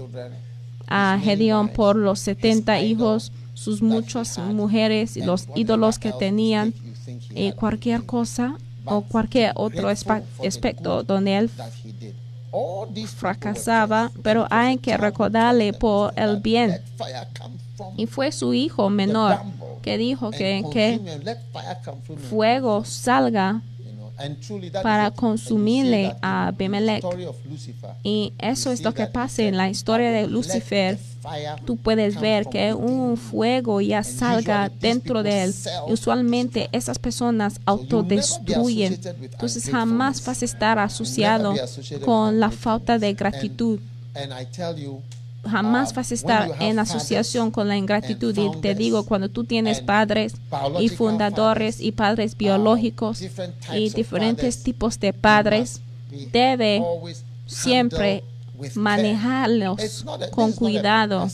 a 0.88 1.18
Gedeón 1.22 1.68
por 1.68 1.96
los 1.96 2.18
70 2.20 2.80
hijos, 2.82 3.32
sus 3.54 3.82
muchas 3.82 4.38
mujeres 4.38 5.16
y 5.16 5.22
los 5.22 5.46
ídolos 5.54 5.98
que 5.98 6.12
tenían 6.12 6.74
y 7.34 7.48
eh, 7.48 7.52
cualquier 7.54 8.04
cosa 8.04 8.56
o 8.84 9.02
cualquier 9.02 9.52
otro 9.54 9.88
aspecto 9.88 11.02
donde 11.02 11.38
él 11.38 11.50
fracasaba, 13.06 14.10
pero 14.22 14.46
hay 14.50 14.78
que 14.78 14.96
recordarle 14.96 15.72
por 15.72 16.12
el 16.16 16.38
bien. 16.38 16.80
Y 17.96 18.06
fue 18.06 18.32
su 18.32 18.54
hijo 18.54 18.88
menor 18.90 19.36
que 19.82 19.98
dijo 19.98 20.30
que, 20.30 20.62
que 20.72 21.00
fuego 22.30 22.84
salga 22.84 23.62
para 24.82 25.10
consumirle 25.10 26.14
a 26.22 26.48
Abimelech. 26.48 27.04
Y 28.02 28.32
eso 28.38 28.72
es 28.72 28.82
lo 28.82 28.94
que 28.94 29.06
pasa 29.06 29.42
en 29.42 29.56
la 29.56 29.68
historia 29.68 30.10
de 30.10 30.26
Lucifer. 30.26 30.98
Tú 31.64 31.76
puedes 31.76 32.18
ver 32.20 32.46
que 32.46 32.72
un 32.72 33.16
fuego 33.16 33.80
ya 33.80 34.02
salga 34.04 34.68
dentro 34.70 35.22
de 35.22 35.44
él. 35.44 35.54
Usualmente 35.88 36.68
esas 36.72 36.98
personas 36.98 37.60
autodestruyen. 37.66 38.98
Entonces 39.20 39.68
jamás 39.70 40.24
vas 40.24 40.42
a 40.42 40.44
estar 40.44 40.78
asociado 40.78 41.54
con 42.04 42.40
la 42.40 42.50
falta 42.50 42.98
de 42.98 43.12
gratitud 43.14 43.80
jamás 45.48 45.90
um, 45.90 45.94
vas 45.96 46.10
a 46.10 46.14
estar 46.14 46.50
en 46.60 46.78
asociación 46.78 47.50
con 47.50 47.68
la 47.68 47.76
ingratitud. 47.76 48.36
Y 48.38 48.60
te 48.60 48.74
digo, 48.74 49.04
cuando 49.06 49.28
tú 49.28 49.44
tienes 49.44 49.80
padres 49.80 50.34
y 50.80 50.88
fundadores 50.88 51.80
y 51.80 51.92
padres 51.92 52.32
um, 52.32 52.38
biológicos 52.38 53.22
y 53.74 53.90
diferentes 53.90 54.62
tipos 54.62 55.00
de 55.00 55.12
padres, 55.12 55.80
debe 56.32 56.82
siempre 57.46 58.24
manejarlos 58.74 60.04
con 60.32 60.52
cuidado. 60.52 61.28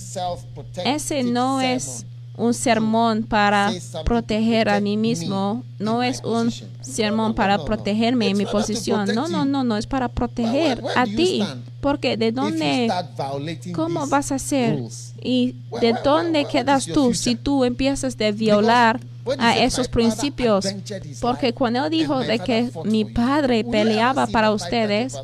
Ese 0.84 1.22
no 1.22 1.60
es 1.60 2.04
un 2.36 2.54
sermón 2.54 3.22
para 3.24 3.72
proteger 4.04 4.68
a 4.68 4.80
mí 4.80 4.96
mismo, 4.96 5.62
no 5.78 6.02
es 6.02 6.22
un 6.24 6.50
sermón 6.80 7.34
para 7.34 7.62
protegerme 7.64 8.28
en 8.28 8.38
mi 8.38 8.46
posición. 8.46 9.06
No, 9.14 9.28
no, 9.28 9.44
no, 9.44 9.62
no, 9.64 9.76
es 9.76 9.86
para 9.86 10.08
proteger 10.08 10.82
a 10.96 11.04
ti. 11.04 11.42
Porque 11.80 12.16
de 12.16 12.30
dónde, 12.32 12.90
¿cómo 13.74 14.06
vas 14.06 14.30
a 14.32 14.36
hacer? 14.36 14.80
¿Y 15.20 15.56
de 15.80 15.94
dónde 16.04 16.44
quedas 16.44 16.86
tú 16.86 17.12
si 17.12 17.34
tú 17.34 17.64
empiezas 17.64 18.16
de 18.16 18.32
violar 18.32 19.00
a 19.38 19.58
esos 19.58 19.88
principios? 19.88 20.66
Porque 21.20 21.52
cuando 21.52 21.84
él 21.84 21.90
dijo 21.90 22.20
de 22.20 22.38
que 22.38 22.70
mi 22.84 23.04
padre 23.04 23.64
peleaba 23.64 24.26
para 24.28 24.52
ustedes, 24.52 25.16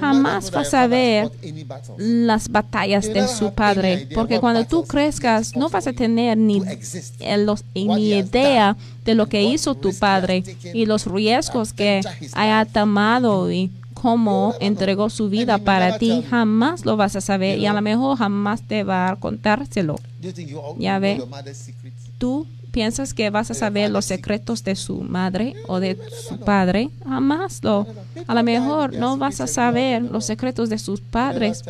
jamás 0.00 0.50
vas 0.50 0.74
a 0.74 0.86
ver 0.86 1.30
las 1.96 2.48
batallas 2.48 3.12
de 3.12 3.28
su 3.28 3.52
padre, 3.52 4.08
porque 4.14 4.40
cuando 4.40 4.64
tú 4.64 4.84
crezcas 4.84 5.56
no 5.56 5.68
vas 5.68 5.86
a 5.86 5.92
tener 5.92 6.38
ni, 6.38 6.62
eh, 7.20 7.38
los, 7.38 7.64
ni 7.74 8.10
idea 8.16 8.76
de 9.04 9.14
lo 9.14 9.26
que 9.28 9.42
hizo 9.42 9.74
tu 9.74 9.94
padre 9.94 10.42
y 10.74 10.86
los 10.86 11.06
riesgos 11.06 11.72
que 11.72 12.00
haya 12.32 12.64
tomado 12.64 13.50
y 13.50 13.70
cómo 13.94 14.54
entregó 14.60 15.10
su 15.10 15.28
vida 15.28 15.58
para 15.58 15.98
ti, 15.98 16.24
jamás 16.28 16.84
lo 16.84 16.96
vas 16.96 17.16
a 17.16 17.20
saber 17.20 17.58
y 17.58 17.66
a 17.66 17.72
lo 17.72 17.82
mejor 17.82 18.18
jamás 18.18 18.60
te 18.62 18.84
va 18.84 19.10
a 19.10 19.16
contárselo. 19.16 19.98
Ya 20.78 20.98
ve, 20.98 21.22
tú 22.18 22.46
piensas 22.76 23.14
que 23.14 23.30
vas 23.30 23.50
a 23.50 23.54
saber 23.54 23.90
los 23.90 24.04
secretos 24.04 24.62
de 24.62 24.76
su 24.76 25.00
madre 25.00 25.54
o 25.66 25.80
de 25.80 25.96
su 26.28 26.36
padre, 26.38 26.90
jamás 27.08 27.64
lo. 27.64 27.86
A 28.28 28.34
lo 28.36 28.42
mejor 28.42 28.92
no 28.94 29.16
vas 29.16 29.40
a 29.40 29.46
saber 29.46 30.02
los 30.02 30.26
secretos 30.26 30.68
de 30.68 30.76
sus 30.76 31.00
padres, 31.00 31.62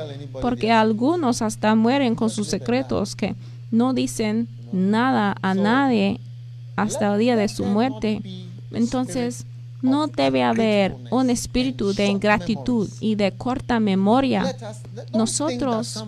porque 0.43 0.73
algunos 0.73 1.43
hasta 1.43 1.77
mueren 1.77 2.17
con 2.17 2.29
sus 2.29 2.49
secretos 2.49 3.15
que 3.15 3.37
no 3.71 3.95
dicen 3.95 4.49
nada 4.73 5.37
a 5.43 5.55
nadie 5.55 6.19
hasta 6.75 7.13
el 7.13 7.21
día 7.21 7.37
de 7.37 7.47
su 7.47 7.65
muerte. 7.67 8.21
Entonces, 8.73 9.47
no 9.83 10.09
debe 10.09 10.43
haber 10.43 10.97
un 11.13 11.31
espíritu 11.31 11.93
de 11.95 12.07
ingratitud 12.07 12.89
y 12.99 13.15
de 13.15 13.31
corta 13.31 13.79
memoria. 13.79 14.43
Nosotros 15.15 16.05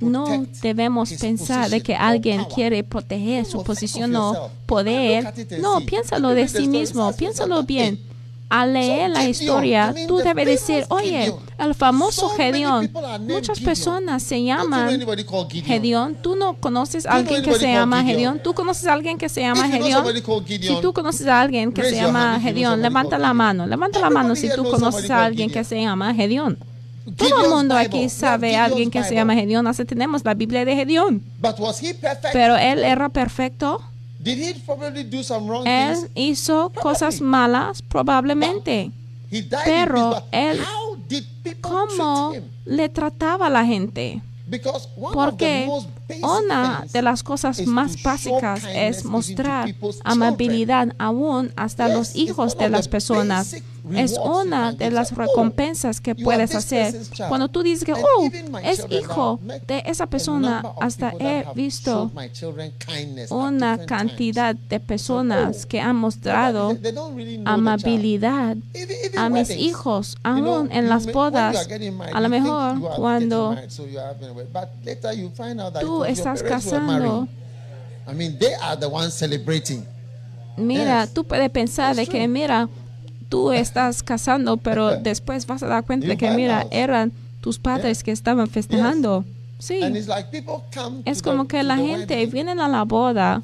no 0.00 0.46
debemos 0.62 1.12
pensar 1.12 1.70
de 1.70 1.80
que 1.80 1.94
alguien 1.94 2.44
quiere 2.52 2.82
proteger 2.82 3.44
su 3.46 3.62
posición 3.62 4.14
o 4.16 4.50
poder. 4.66 5.32
No, 5.60 5.80
piénsalo 5.82 6.30
de 6.34 6.48
sí 6.48 6.66
mismo, 6.66 7.12
piénsalo 7.14 7.62
bien. 7.62 8.00
Al 8.48 8.74
leer 8.74 9.10
la 9.10 9.26
historia, 9.28 9.92
tú 10.06 10.18
debes 10.18 10.46
decir, 10.46 10.86
oye, 10.88 11.34
el 11.58 11.74
famoso 11.74 12.28
Gedeón, 12.30 12.92
muchas 13.22 13.58
personas 13.58 14.22
se 14.22 14.42
llaman 14.42 15.00
Gedeón. 15.64 16.16
Tú 16.22 16.36
no 16.36 16.54
conoces 16.54 17.06
a 17.06 17.12
alguien 17.14 17.42
que 17.42 17.54
se 17.58 17.72
llama 17.72 18.02
Gedeón. 18.04 18.40
Tú 18.42 18.54
conoces 18.54 18.86
a 18.88 18.92
alguien 18.92 19.18
que 19.20 19.28
se 19.28 19.40
llama 19.40 19.68
Gedeón. 19.68 20.04
Si 20.46 20.80
tú 20.80 20.92
conoces 20.92 21.26
a 21.26 21.40
alguien 21.40 21.72
que 21.72 21.82
se 21.84 21.96
llama 21.96 22.40
Gedeón, 22.40 22.82
levanta 22.82 23.18
la 23.18 23.34
mano. 23.34 23.66
Levanta 23.66 24.00
la 24.00 24.10
mano 24.10 24.34
si 24.34 24.48
tú 24.52 24.64
conoces 24.64 25.10
a 25.10 25.24
alguien 25.24 25.48
que 25.50 25.62
se 25.64 25.80
llama 25.80 26.14
Gedeón. 26.14 26.58
Todo 27.14 27.44
el 27.44 27.50
mundo 27.50 27.76
aquí 27.76 28.08
sabe 28.08 28.56
a 28.56 28.64
alguien 28.64 28.90
que 28.90 29.02
se 29.04 29.14
llama 29.14 29.34
Gedeón. 29.34 29.66
Así 29.66 29.84
tenemos 29.84 30.24
la 30.24 30.34
Biblia 30.34 30.64
de 30.64 30.74
Gedeón. 30.74 31.22
Pero 32.32 32.56
él 32.56 32.80
era 32.80 33.08
perfecto. 33.08 33.80
él 34.24 36.10
hizo 36.14 36.70
cosas 36.70 37.20
malas 37.20 37.82
probablemente. 37.82 38.90
Pero 39.64 40.22
él, 40.32 40.60
¿cómo 41.60 42.32
le 42.64 42.88
trataba 42.88 43.46
a 43.46 43.50
la 43.50 43.64
gente? 43.64 44.20
Porque 45.12 45.68
una 46.22 46.84
de 46.92 47.02
las 47.02 47.22
cosas 47.22 47.64
más 47.66 48.00
básicas 48.02 48.62
es 48.74 49.04
mostrar 49.04 49.74
amabilidad 50.04 50.88
aún 50.98 51.52
hasta 51.56 51.88
los 51.88 52.16
hijos 52.16 52.56
de 52.58 52.68
las 52.68 52.88
personas. 52.88 53.56
Es 53.94 54.18
una 54.18 54.72
de 54.72 54.90
las 54.90 55.12
oh, 55.12 55.16
recompensas 55.16 56.00
que 56.00 56.14
puedes 56.14 56.54
hacer. 56.54 56.94
Cuando 57.28 57.48
tú 57.48 57.62
dices 57.62 57.84
que, 57.84 57.92
oh, 57.94 58.30
es 58.64 58.84
hijo 58.90 59.38
de 59.68 59.82
esa 59.86 60.06
persona, 60.06 60.62
hasta 60.80 61.12
he 61.20 61.44
visto 61.54 62.10
una 63.30 63.78
cantidad 63.86 64.54
de 64.56 64.80
personas 64.80 65.64
oh, 65.64 65.68
que 65.68 65.80
han 65.80 65.96
mostrado 65.96 66.76
amabilidad 67.44 68.56
a 69.16 69.28
mis 69.28 69.50
hijos, 69.50 70.16
aún 70.24 70.70
en 70.72 70.88
las 70.88 71.10
bodas. 71.12 71.68
A 72.12 72.20
lo 72.20 72.28
mejor 72.28 72.80
cuando 72.96 73.56
tú 75.80 76.04
estás 76.04 76.42
casando, 76.42 77.28
mira, 80.56 81.06
tú 81.06 81.24
puedes 81.24 81.50
pensar 81.50 81.94
de 81.94 82.06
que, 82.06 82.26
mira, 82.26 82.68
tú 83.28 83.52
estás 83.52 84.02
casando, 84.02 84.56
pero 84.56 84.96
después 84.96 85.46
vas 85.46 85.62
a 85.62 85.66
dar 85.66 85.84
cuenta 85.84 86.06
de 86.06 86.16
que, 86.16 86.30
mira, 86.30 86.66
eran 86.70 87.12
tus 87.40 87.58
padres 87.58 88.02
que 88.02 88.12
estaban 88.12 88.48
festejando. 88.48 89.24
Sí. 89.58 89.80
Es 91.06 91.22
como 91.22 91.48
que 91.48 91.62
la 91.62 91.78
gente 91.78 92.26
viene 92.26 92.50
a 92.52 92.68
la 92.68 92.82
boda 92.82 93.42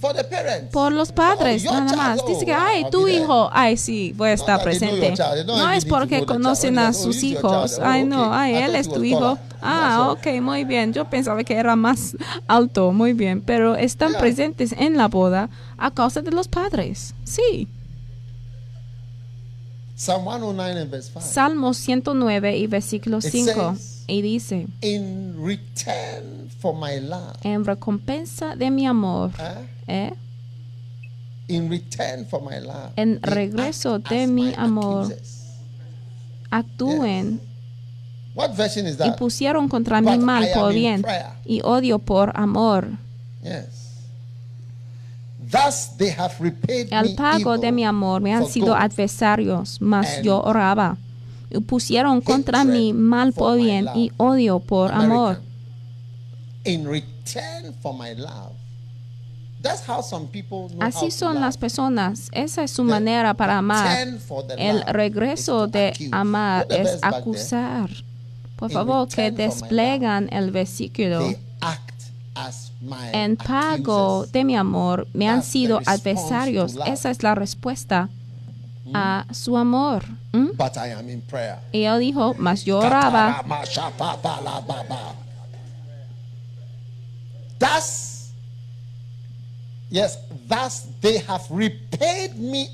por 0.70 0.92
los 0.92 1.08
oh, 1.10 1.14
padres, 1.14 1.64
nada 1.64 1.96
más. 1.96 2.20
Dice 2.26 2.44
que, 2.44 2.52
oh, 2.52 2.58
ay, 2.58 2.86
tu 2.90 3.08
hijo, 3.08 3.48
ay, 3.50 3.78
sí, 3.78 4.12
voy 4.14 4.28
a 4.28 4.32
estar 4.34 4.62
presente. 4.62 5.14
No 5.46 5.70
es 5.70 5.86
porque 5.86 6.26
conocen 6.26 6.78
a 6.78 6.92
sus 6.92 7.22
hijos. 7.22 7.78
Ay, 7.82 8.04
no, 8.04 8.32
ay, 8.32 8.54
él 8.56 8.76
es 8.76 8.90
tu 8.90 9.02
hijo. 9.02 9.38
Ah, 9.62 10.08
ok, 10.10 10.40
muy 10.42 10.64
bien. 10.64 10.92
Yo 10.92 11.06
pensaba 11.06 11.42
que 11.44 11.54
era 11.54 11.76
más 11.76 12.14
alto, 12.48 12.92
muy 12.92 13.12
bien. 13.14 13.40
Pero 13.40 13.76
están 13.76 14.12
presentes 14.14 14.72
en 14.76 14.96
la 14.98 15.06
boda 15.08 15.48
a 15.78 15.92
causa 15.92 16.20
de 16.20 16.32
los 16.32 16.48
padres. 16.48 17.14
Sí. 17.24 17.68
Oh 20.08 21.20
Salmo 21.20 21.72
109 21.74 22.56
y 22.56 22.66
versículo 22.66 23.20
5. 23.20 23.76
y 24.06 24.22
dice, 24.22 24.66
en 24.80 25.36
recompensa 27.64 28.56
de 28.56 28.70
mi 28.70 28.86
amor, 28.86 29.32
¿Eh? 29.86 30.14
¿eh? 31.48 31.84
en 32.96 33.20
regreso 33.22 33.98
de 33.98 34.26
mi 34.26 34.52
amor, 34.56 35.14
actúen. 36.50 37.40
What 38.34 38.56
version 38.56 38.86
is 38.86 38.96
Y 38.98 39.10
pusieron 39.18 39.68
contra 39.68 40.00
mí 40.00 40.16
mal 40.18 40.48
por 40.54 40.72
bien 40.72 41.04
y 41.44 41.60
odio 41.62 41.98
por 41.98 42.32
amor 42.34 42.88
el 46.90 47.14
pago 47.14 47.58
de 47.58 47.72
mi 47.72 47.84
amor 47.84 48.20
me 48.20 48.32
han 48.34 48.46
sido 48.46 48.74
adversarios, 48.74 49.80
mas 49.80 50.22
yo 50.22 50.40
oraba. 50.42 50.96
Pusieron 51.66 52.20
contra 52.22 52.64
mí 52.64 52.92
mal 52.92 53.32
por 53.32 53.58
y 53.58 54.10
odio 54.16 54.60
por 54.60 54.90
amor. 54.92 55.40
Así 60.80 61.10
son 61.10 61.40
las 61.40 61.56
personas. 61.58 62.30
Esa 62.32 62.62
es 62.64 62.70
su 62.70 62.84
manera 62.84 63.34
para 63.34 63.58
amar. 63.58 64.08
El 64.56 64.82
regreso 64.86 65.66
de 65.66 65.92
amar 66.10 66.66
es 66.70 66.98
acusar. 67.02 67.90
Por 68.56 68.70
favor, 68.70 69.06
que 69.08 69.30
desplegan 69.30 70.28
el 70.32 70.50
versículo 70.52 71.32
en 73.12 73.36
pago 73.36 74.26
de 74.32 74.44
mi 74.44 74.56
amor 74.56 75.06
me 75.12 75.28
han 75.28 75.42
sido 75.42 75.78
adversarios. 75.86 76.76
Esa 76.86 77.10
es 77.10 77.22
la 77.22 77.34
respuesta 77.34 78.08
a 78.92 79.26
su 79.32 79.56
amor. 79.56 80.04
Y 81.72 81.84
él 81.84 82.00
dijo, 82.00 82.34
mas 82.38 82.64
yo 82.64 82.78
oraba. 82.78 83.42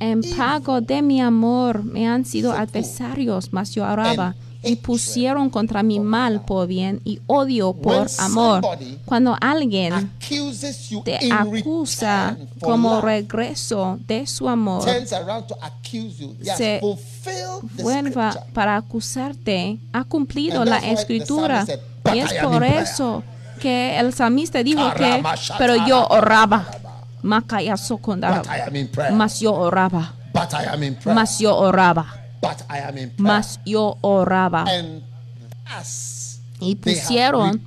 en 0.01 0.23
pago 0.31 0.81
de 0.81 1.03
mi 1.03 1.21
amor 1.21 1.85
me 1.85 2.07
han 2.09 2.25
sido 2.25 2.53
adversarios, 2.53 3.53
mas 3.53 3.73
yo 3.75 3.85
oraba 3.85 4.35
y 4.63 4.77
pusieron 4.77 5.51
contra 5.51 5.83
mí 5.83 6.01
mal 6.01 6.41
por 6.45 6.67
bien 6.67 7.01
y 7.05 7.21
odio 7.27 7.73
por 7.75 8.07
amor. 8.19 8.63
Cuando 9.05 9.37
alguien 9.41 10.11
te 11.05 11.33
acusa 11.33 12.37
como 12.61 13.01
regreso 13.01 13.99
de 14.07 14.27
su 14.27 14.49
amor, 14.49 14.89
se 16.57 16.81
vuelva 17.83 18.35
para 18.53 18.77
acusarte, 18.77 19.79
ha 19.93 20.05
cumplido 20.05 20.65
la 20.65 20.79
escritura 20.79 21.65
y 22.13 22.19
es 22.19 22.33
por 22.43 22.65
eso 22.65 23.23
que 23.61 23.99
el 23.99 24.13
samista 24.15 24.63
dijo 24.63 24.93
que, 24.95 25.23
pero 25.57 25.75
yo 25.87 26.07
oraba, 26.11 26.67
mas 27.23 27.45
yo 29.41 29.55
oraba, 29.57 30.15
mas 31.13 31.39
yo 31.39 31.57
oraba. 31.57 32.15
But 32.41 32.63
I 32.71 32.79
am 32.81 32.97
in 32.99 33.13
Mas 33.19 33.59
yo 33.67 33.99
oraba. 34.03 34.65
And 34.69 35.03
thus 35.67 36.41
y 36.61 36.75
pusieron 36.75 37.61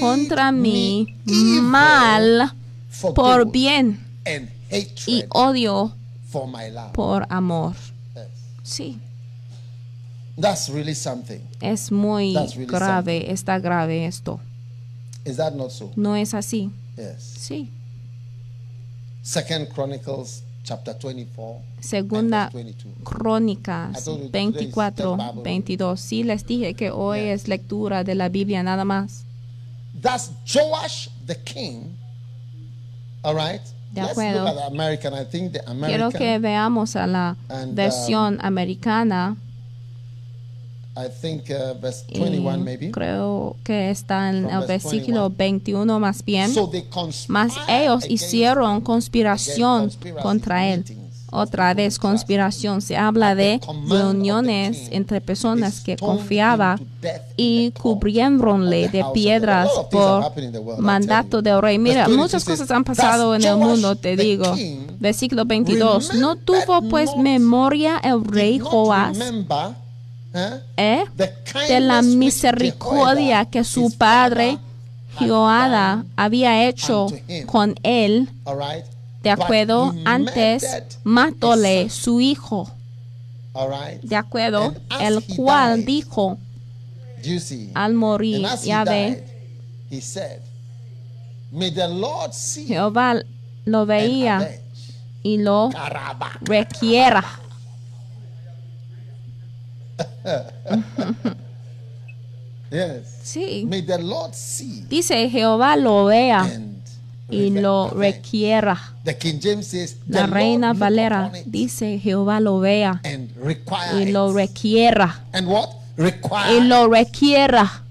contra 0.00 0.52
mí 0.52 1.06
mal 1.26 2.52
por 3.14 3.50
bien 3.50 3.98
and 4.26 4.50
y 5.06 5.24
odio 5.30 5.92
for 6.30 6.46
my 6.48 6.68
love. 6.70 6.92
por 6.92 7.26
amor. 7.30 7.74
Yes. 8.14 8.28
Sí. 8.64 8.98
That's 10.38 10.68
really 10.70 10.94
something. 10.94 11.40
Es 11.62 11.90
muy 11.90 12.34
That's 12.34 12.56
really 12.56 12.66
grave, 12.68 13.18
something. 13.18 13.30
está 13.30 13.58
grave 13.62 14.06
esto. 14.06 14.40
Is 15.24 15.36
that 15.38 15.54
not 15.54 15.72
so? 15.72 15.92
No 15.96 16.14
es 16.14 16.32
así. 16.34 16.70
Yes. 16.96 17.22
Sí. 17.38 17.68
Second 19.22 19.68
Chronicles 19.74 20.42
Segunda 21.80 22.50
Crónicas 23.04 24.04
24, 24.32 25.16
22. 25.44 25.96
Si 26.00 26.24
les 26.24 26.44
dije 26.44 26.74
que 26.74 26.90
hoy 26.90 27.20
es 27.20 27.46
lectura 27.46 28.02
de 28.02 28.14
la 28.16 28.28
Biblia 28.28 28.62
nada 28.64 28.84
más. 28.84 29.24
Joash 30.46 31.08
the 31.26 31.36
king. 31.44 31.82
All 33.22 33.36
right. 33.36 33.62
De 33.92 34.00
acuerdo. 34.00 34.46
Quiero 35.86 36.10
que 36.10 36.38
veamos 36.40 36.96
a 36.96 37.06
la 37.06 37.36
uh, 37.48 37.52
versión 37.72 38.38
americana. 38.42 39.36
I 40.98 41.04
uh, 41.08 42.90
Creo 42.90 43.56
que 43.64 43.90
está 43.90 44.30
en 44.30 44.48
el 44.48 44.66
versículo 44.66 45.28
21. 45.28 46.00
más 46.00 46.24
bien. 46.24 46.50
más 47.28 47.52
ellos 47.68 48.04
hicieron 48.08 48.80
conspiración 48.80 49.90
contra 50.22 50.68
él. 50.72 50.84
Otra 51.30 51.74
vez 51.74 51.98
conspiración. 51.98 52.80
Se 52.80 52.96
habla 52.96 53.34
de 53.34 53.60
reuniones 53.90 54.88
entre 54.90 55.20
personas 55.20 55.82
que 55.82 55.98
confiaba 55.98 56.80
y 57.36 57.72
cubriéronle 57.72 58.88
de 58.88 59.04
piedras 59.12 59.68
por 59.90 60.32
mandato 60.78 61.42
del 61.42 61.60
rey. 61.60 61.78
Mira, 61.78 62.08
muchas 62.08 62.42
cosas 62.42 62.70
han 62.70 62.84
pasado 62.84 63.34
en 63.34 63.44
el 63.44 63.56
mundo, 63.58 63.96
te 63.96 64.16
digo. 64.16 64.50
Versículo 64.98 65.44
22. 65.44 66.14
No 66.14 66.36
tuvo 66.36 66.80
pues 66.88 67.10
memoria 67.18 68.00
el 68.02 68.24
rey 68.24 68.58
Joás 68.58 69.18
¿Eh? 70.76 71.04
de 71.68 71.80
la 71.80 72.02
misericordia 72.02 73.46
que 73.46 73.64
su 73.64 73.90
padre 73.96 74.58
Jehová 75.18 76.04
había 76.16 76.68
hecho 76.68 77.06
con 77.46 77.74
él. 77.82 78.28
De 79.22 79.30
acuerdo, 79.30 79.94
antes 80.04 80.64
matóle 81.04 81.88
su 81.88 82.20
hijo. 82.20 82.70
De 84.02 84.14
acuerdo, 84.16 84.74
el 85.00 85.24
cual 85.24 85.84
dijo 85.86 86.36
al 87.74 87.94
morir, 87.94 88.46
ya 88.62 88.84
ve, 88.84 89.24
Jehová 92.66 93.14
lo 93.64 93.86
veía 93.86 94.60
y 95.22 95.38
lo 95.38 95.70
requiera. 96.42 97.24
Sí. 103.22 103.64
Dice 104.88 105.30
Jehová 105.30 105.76
lo 105.76 106.04
vea 106.06 106.46
y 107.30 107.50
lo 107.60 107.90
requiera. 107.90 108.76
La 110.08 110.26
Reina 110.26 110.72
Valera 110.72 111.30
dice 111.46 111.98
Jehová 112.00 112.40
lo 112.40 112.58
vea 112.58 113.00
y 114.00 114.06
lo 114.10 114.32
requiera. 114.32 115.24
And 115.32 115.48
what? 115.48 115.68
Y 116.54 116.60
lo 116.62 116.88
requiera. 116.88 117.82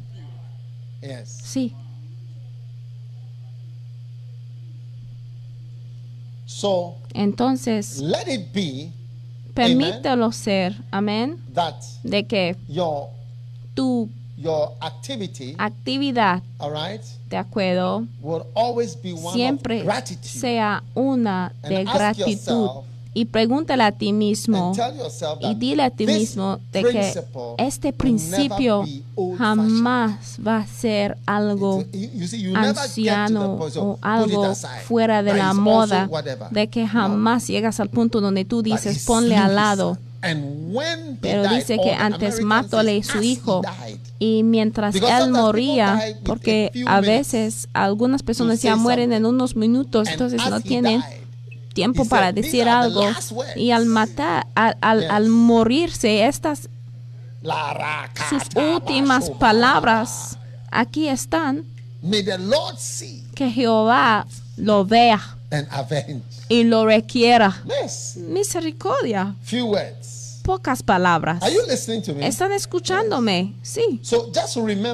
Yes. 1.02 1.30
Sí. 1.46 1.74
Entonces, 7.14 8.00
let 8.00 8.28
it 8.28 8.52
be 8.54 8.92
Permítelo 9.56 10.34
ser, 10.34 10.76
amén, 10.92 11.38
de 12.04 12.26
que 12.28 12.58
your, 12.68 13.08
tu 13.74 14.10
actividad, 15.58 16.44
de 17.30 17.38
acuerdo, 17.38 18.04
siempre 19.32 19.80
sea 20.22 20.84
una 20.94 21.54
de 21.64 21.86
gratitud 21.86 22.70
y 23.18 23.26
pregúntale 23.26 23.84
a 23.84 23.94
ti 23.94 24.12
mismo 24.12 24.74
y 25.40 25.56
dile 25.56 25.84
a 25.84 25.90
ti 25.90 26.06
mismo 26.06 26.60
de 26.74 26.84
que 26.84 27.14
este 27.58 27.94
principio 27.94 28.84
jamás 29.38 30.38
va 30.46 30.58
a 30.58 30.68
ser 30.68 31.18
algo 31.26 31.84
anciano 32.54 33.54
o 33.78 33.98
algo 34.02 34.54
fuera 34.86 35.24
de 35.24 35.34
la 35.34 35.54
moda, 35.54 36.10
de 36.52 36.68
que 36.68 36.86
jamás 36.86 37.48
llegas 37.48 37.80
al 37.80 37.90
punto 37.90 38.20
donde 38.20 38.44
tú 38.44 38.62
dices 38.62 39.06
ponle 39.06 39.38
al 39.38 39.56
lado. 39.56 39.98
Pero 41.22 41.48
dice 41.48 41.78
que 41.82 41.94
antes 41.94 42.40
a 42.44 43.02
su 43.02 43.22
hijo 43.22 43.62
y 44.20 44.44
mientras 44.44 44.94
él 44.94 45.32
moría, 45.32 46.02
porque 46.26 46.70
a 46.86 47.00
veces 47.00 47.70
algunas 47.74 48.24
personas 48.24 48.62
ya 48.62 48.76
mueren 48.76 49.14
en 49.14 49.26
unos 49.26 49.56
minutos, 49.56 50.10
entonces 50.10 50.42
no 50.50 50.60
tienen 50.60 51.02
tiempo 51.76 52.06
para 52.06 52.32
decir 52.32 52.68
algo. 52.68 53.06
Y 53.56 53.70
al 53.70 53.86
matar, 53.86 54.48
al, 54.56 55.30
morirse, 55.30 56.26
estas 56.26 56.70
sus 58.30 58.42
últimas 58.56 59.30
palabras 59.30 60.40
aquí 60.72 61.08
están. 61.08 61.64
Que 63.36 63.52
Jehová 63.52 64.26
lo 64.58 64.86
vea 64.86 65.38
y 66.50 66.64
lo 66.64 66.86
requiera. 66.88 67.62
Misericordia. 68.30 69.36
Pocas 70.44 70.82
palabras. 70.84 71.44
¿Están 72.20 72.52
escuchándome? 72.52 73.54
Sí. 73.62 74.02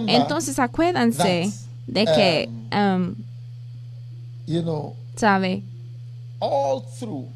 Entonces 0.08 0.60
acuérdense 0.60 1.52
de 1.88 2.06
que, 2.06 2.50
um, 2.74 3.16
um 4.48 4.94
¿sabe? 5.18 5.64
all 6.42 6.82
through 6.82 7.28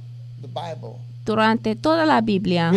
the 0.41 0.47
Bible, 0.47 0.99
durante 1.24 1.76
toda 1.76 2.06
la 2.06 2.22
Biblia, 2.22 2.72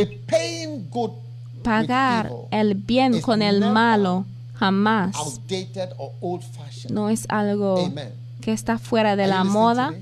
pagar 1.63 2.31
el 2.53 2.75
bien 2.75 3.21
con 3.21 3.41
el 3.43 3.61
malo 3.73 4.25
jamás 4.61 5.15
outdated 5.17 5.91
or 5.99 6.13
old 6.21 6.43
fashioned. 6.45 6.95
no 6.95 7.09
es 7.09 7.27
algo 7.29 7.93
que 8.41 8.53
está 8.53 8.79
fuera 8.79 9.17
de 9.17 9.27
la 9.27 9.43
moda. 9.45 9.95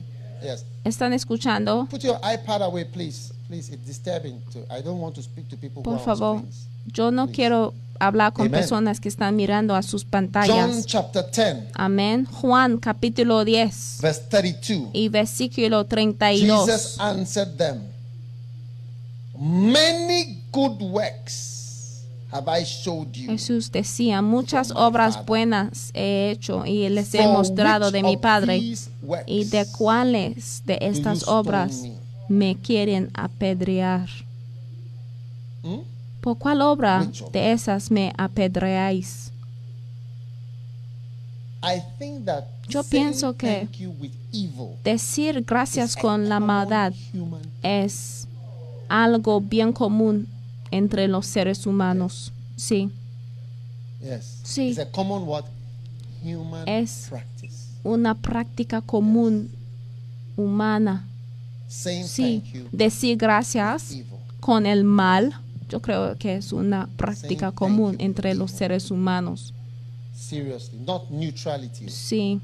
¿Están 0.84 1.12
escuchando? 1.12 1.88
Put 1.90 2.02
your 2.04 2.18
iPad 2.22 2.62
away, 2.62 2.84
please. 2.84 3.32
Please, 3.48 3.72
it's 3.72 3.84
disturbing. 3.86 4.40
To, 4.52 4.60
I 4.72 4.82
don't 4.82 5.00
want 5.00 5.14
to 5.16 5.22
speak 5.22 5.48
to 5.48 5.56
people 5.56 5.82
Por 5.82 5.98
who 5.98 6.04
favor, 6.04 6.42
yo 6.92 7.10
no 7.10 7.28
quiero 7.28 7.74
hablar 7.98 8.32
con 8.32 8.50
personas 8.50 9.00
que 9.00 9.08
están 9.08 9.36
mirando 9.36 9.74
a 9.74 9.82
sus 9.82 10.04
pantallas. 10.04 10.86
10, 10.86 11.66
Amén. 11.74 12.26
Juan 12.26 12.78
capítulo 12.78 13.44
10 13.44 13.98
y 14.92 15.08
versículo 15.08 15.84
32. 15.86 16.66
Jesus 16.70 17.00
answered 17.00 17.56
them, 17.56 17.80
Jesús 23.26 23.70
decía, 23.72 24.20
muchas 24.22 24.70
obras 24.74 25.24
buenas 25.26 25.90
he 25.94 26.30
hecho 26.30 26.64
y 26.66 26.88
les 26.88 27.14
he 27.14 27.22
mostrado 27.26 27.90
de 27.90 28.02
mi 28.02 28.16
Padre. 28.16 28.58
¿Y 28.58 29.44
de 29.44 29.66
cuáles 29.76 30.62
de 30.64 30.78
estas 30.80 31.26
obras 31.28 31.82
me? 32.28 32.56
quieren 32.56 33.10
apedrear? 33.14 34.08
Hmm? 35.62 35.80
¿Por 36.26 36.38
cuál 36.38 36.60
obra 36.60 37.06
de 37.30 37.52
esas 37.52 37.88
me 37.88 38.12
apedreáis? 38.18 39.30
Yo 42.68 42.82
pienso 42.82 43.36
que 43.36 43.68
decir 44.82 45.44
gracias 45.46 45.94
con 45.94 46.28
la 46.28 46.40
maldad 46.40 46.92
es 47.62 48.26
algo 48.88 49.40
bien 49.40 49.72
común 49.72 50.26
entre 50.72 51.06
los 51.06 51.26
seres 51.28 51.64
humanos. 51.64 52.32
Sí. 52.56 52.90
Sí. 54.42 54.70
Es 56.66 57.12
una 57.84 58.16
práctica 58.16 58.80
común 58.80 59.52
humana. 60.36 61.06
Sí. 61.68 62.42
Decir 62.72 63.16
gracias 63.16 63.96
con 64.40 64.66
el 64.66 64.82
mal 64.82 65.40
yo 65.68 65.80
creo 65.82 66.16
que 66.16 66.36
es 66.36 66.52
una 66.52 66.86
práctica 66.96 67.50
común 67.50 67.96
entre 67.98 68.34
los 68.34 68.52
seres 68.52 68.90
humanos. 68.92 69.52
Seriously, 70.14 70.78
not 70.78 71.10
neutrality. 71.10 71.88
Sí. 71.90 72.40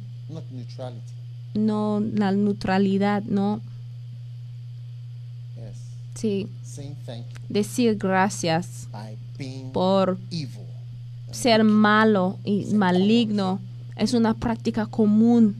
No, 1.55 2.01
la 2.01 2.33
neutralidad, 2.33 3.23
no. 3.23 3.61
Sí. 6.16 6.49
Decir 7.49 7.97
gracias 7.97 8.89
por 9.73 10.18
ser 11.31 11.64
malo 11.64 12.39
y 12.45 12.66
maligno 12.75 13.61
es 13.97 14.14
una 14.14 14.35
práctica 14.35 14.87
común. 14.87 15.57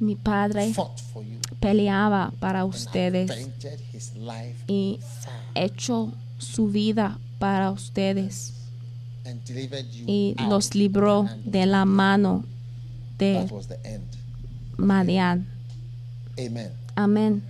Mi 0.00 0.16
padre 0.16 0.72
for 0.74 0.90
peleaba 1.60 2.32
para 2.40 2.64
ustedes 2.64 3.30
y 4.66 4.98
echó 5.54 6.12
su 6.38 6.68
vida 6.68 7.18
para 7.38 7.70
ustedes 7.70 8.52
y 10.06 10.36
los 10.48 10.74
libró 10.74 11.28
de 11.44 11.66
la 11.66 11.84
mano 11.84 12.44
de 13.18 13.48
Madian. 14.76 15.46
Amén. 16.94 17.42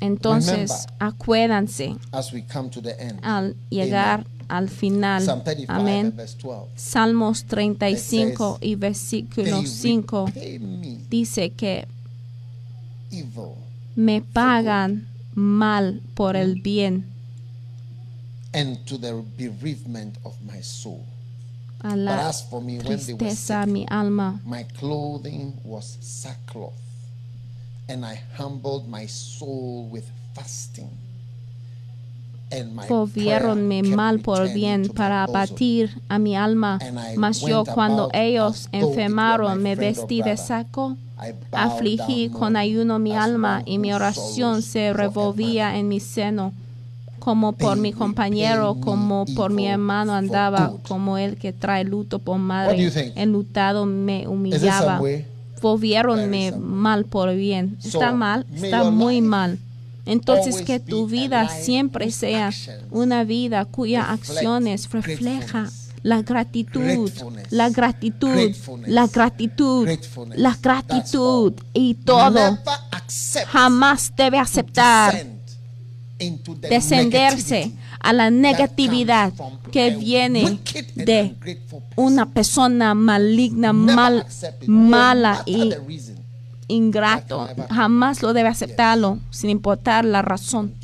Entonces, 0.00 0.86
acuérdense 0.98 1.96
al 3.22 3.56
llegar 3.70 4.26
al 4.48 4.68
final. 4.68 5.24
Amén. 5.68 6.14
Salmos 6.76 7.44
35 7.44 8.58
y 8.60 8.74
versículo 8.74 9.62
5 9.64 10.26
dice 11.08 11.50
que 11.50 11.86
me 13.96 14.20
pagan 14.20 15.06
mal 15.34 16.00
por 16.14 16.36
el 16.36 16.56
bien. 16.60 17.04
And 18.52 18.84
to 18.86 18.96
the 18.98 19.22
bereavement 19.36 20.16
of 20.24 20.34
my 20.46 20.60
soul. 20.60 21.04
as 21.82 22.42
for 22.48 22.60
me, 22.62 22.78
when 22.78 22.98
they 22.98 23.14
were 23.14 23.30
sick, 23.30 23.66
mi 23.66 23.86
alma. 23.90 24.40
my 24.46 24.64
clothing 24.78 25.54
was 25.64 25.98
sackcloth, 26.00 26.72
and 27.88 28.04
I 28.06 28.20
humbled 28.36 28.88
my 28.88 29.06
soul 29.06 29.88
with 29.90 30.04
fasting. 30.34 30.88
me 32.50 33.82
mal 33.82 34.18
por 34.18 34.46
bien 34.48 34.88
para 34.88 35.24
abatir 35.26 35.90
a 36.08 36.18
mi 36.20 36.36
alma, 36.36 36.78
mas 37.16 37.40
yo 37.42 37.64
cuando 37.64 38.08
ellos 38.14 38.68
enfermaron 38.72 39.60
me 39.62 39.74
vestí 39.74 40.22
de 40.22 40.36
saco. 40.36 40.96
Afligí 41.52 42.28
con 42.28 42.56
ayuno 42.56 42.98
mi 42.98 43.12
alma 43.14 43.62
y 43.64 43.78
mi 43.78 43.92
oración 43.92 44.62
se 44.62 44.92
revolvía 44.92 45.78
en 45.78 45.88
mi 45.88 46.00
seno. 46.00 46.52
Como 47.20 47.52
por 47.54 47.78
mi 47.78 47.92
compañero, 47.94 48.74
como 48.80 49.24
por 49.34 49.50
mi 49.50 49.66
hermano 49.66 50.12
andaba, 50.14 50.72
como 50.86 51.16
el 51.16 51.36
que 51.36 51.54
trae 51.54 51.82
luto 51.84 52.18
por 52.18 52.38
madre. 52.38 52.92
Enlutado 53.16 53.86
me 53.86 54.28
humillaba. 54.28 55.00
Volvieronme 55.62 56.52
mal 56.52 57.06
por 57.06 57.34
bien. 57.34 57.78
Está 57.82 58.12
mal, 58.12 58.44
está 58.54 58.90
muy 58.90 59.22
mal. 59.22 59.58
Entonces 60.04 60.60
que 60.60 60.80
tu 60.80 61.06
vida 61.06 61.48
siempre 61.48 62.10
sea 62.10 62.50
una 62.90 63.24
vida 63.24 63.64
cuya 63.64 64.10
acciones 64.12 64.90
reflejan 64.90 65.70
la 66.04 66.20
gratitud, 66.20 67.10
la 67.50 67.70
gratitud, 67.70 68.52
la 68.86 69.06
gratitud, 69.06 69.88
la 70.36 70.56
gratitud 70.60 71.54
y 71.72 71.94
todo. 71.94 72.58
Jamás 73.50 74.12
debe 74.14 74.38
aceptar 74.38 75.16
descenderse 76.68 77.72
a 78.00 78.12
la 78.12 78.30
negatividad 78.30 79.32
que 79.72 79.96
viene 79.96 80.58
de 80.94 81.34
una 81.96 82.26
persona 82.26 82.94
maligna, 82.94 83.72
mala 83.72 85.42
y 85.46 85.72
ingrato. 86.68 87.48
Jamás 87.70 88.20
lo 88.22 88.34
debe 88.34 88.50
aceptarlo, 88.50 89.20
sin 89.30 89.48
importar 89.48 90.04
la 90.04 90.20
razón. 90.20 90.74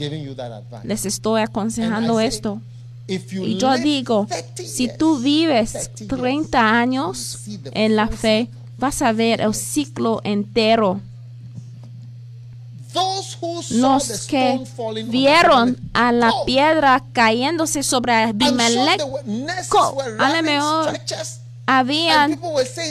Les 0.83 1.05
estoy 1.05 1.43
aconsejando 1.43 2.21
esto. 2.21 2.63
Y 3.11 3.59
yo 3.59 3.77
digo, 3.77 4.29
si 4.63 4.87
tú 4.97 5.19
vives 5.19 5.91
30 6.09 6.61
años 6.79 7.41
en 7.73 7.97
la 7.97 8.07
fe, 8.07 8.49
vas 8.79 9.03
a 9.03 9.11
ver 9.13 9.41
el 9.41 9.53
ciclo 9.53 10.21
entero. 10.23 11.01
Los 13.71 14.27
que 14.29 14.61
vieron 15.07 15.77
a 15.93 16.13
la 16.13 16.31
piedra 16.47 17.03
cayéndose 17.13 17.83
sobre 17.83 18.13
Abimelech, 18.15 19.03
a 20.21 20.31
lo 20.37 20.43
mejor 20.45 21.01
habían 21.67 22.39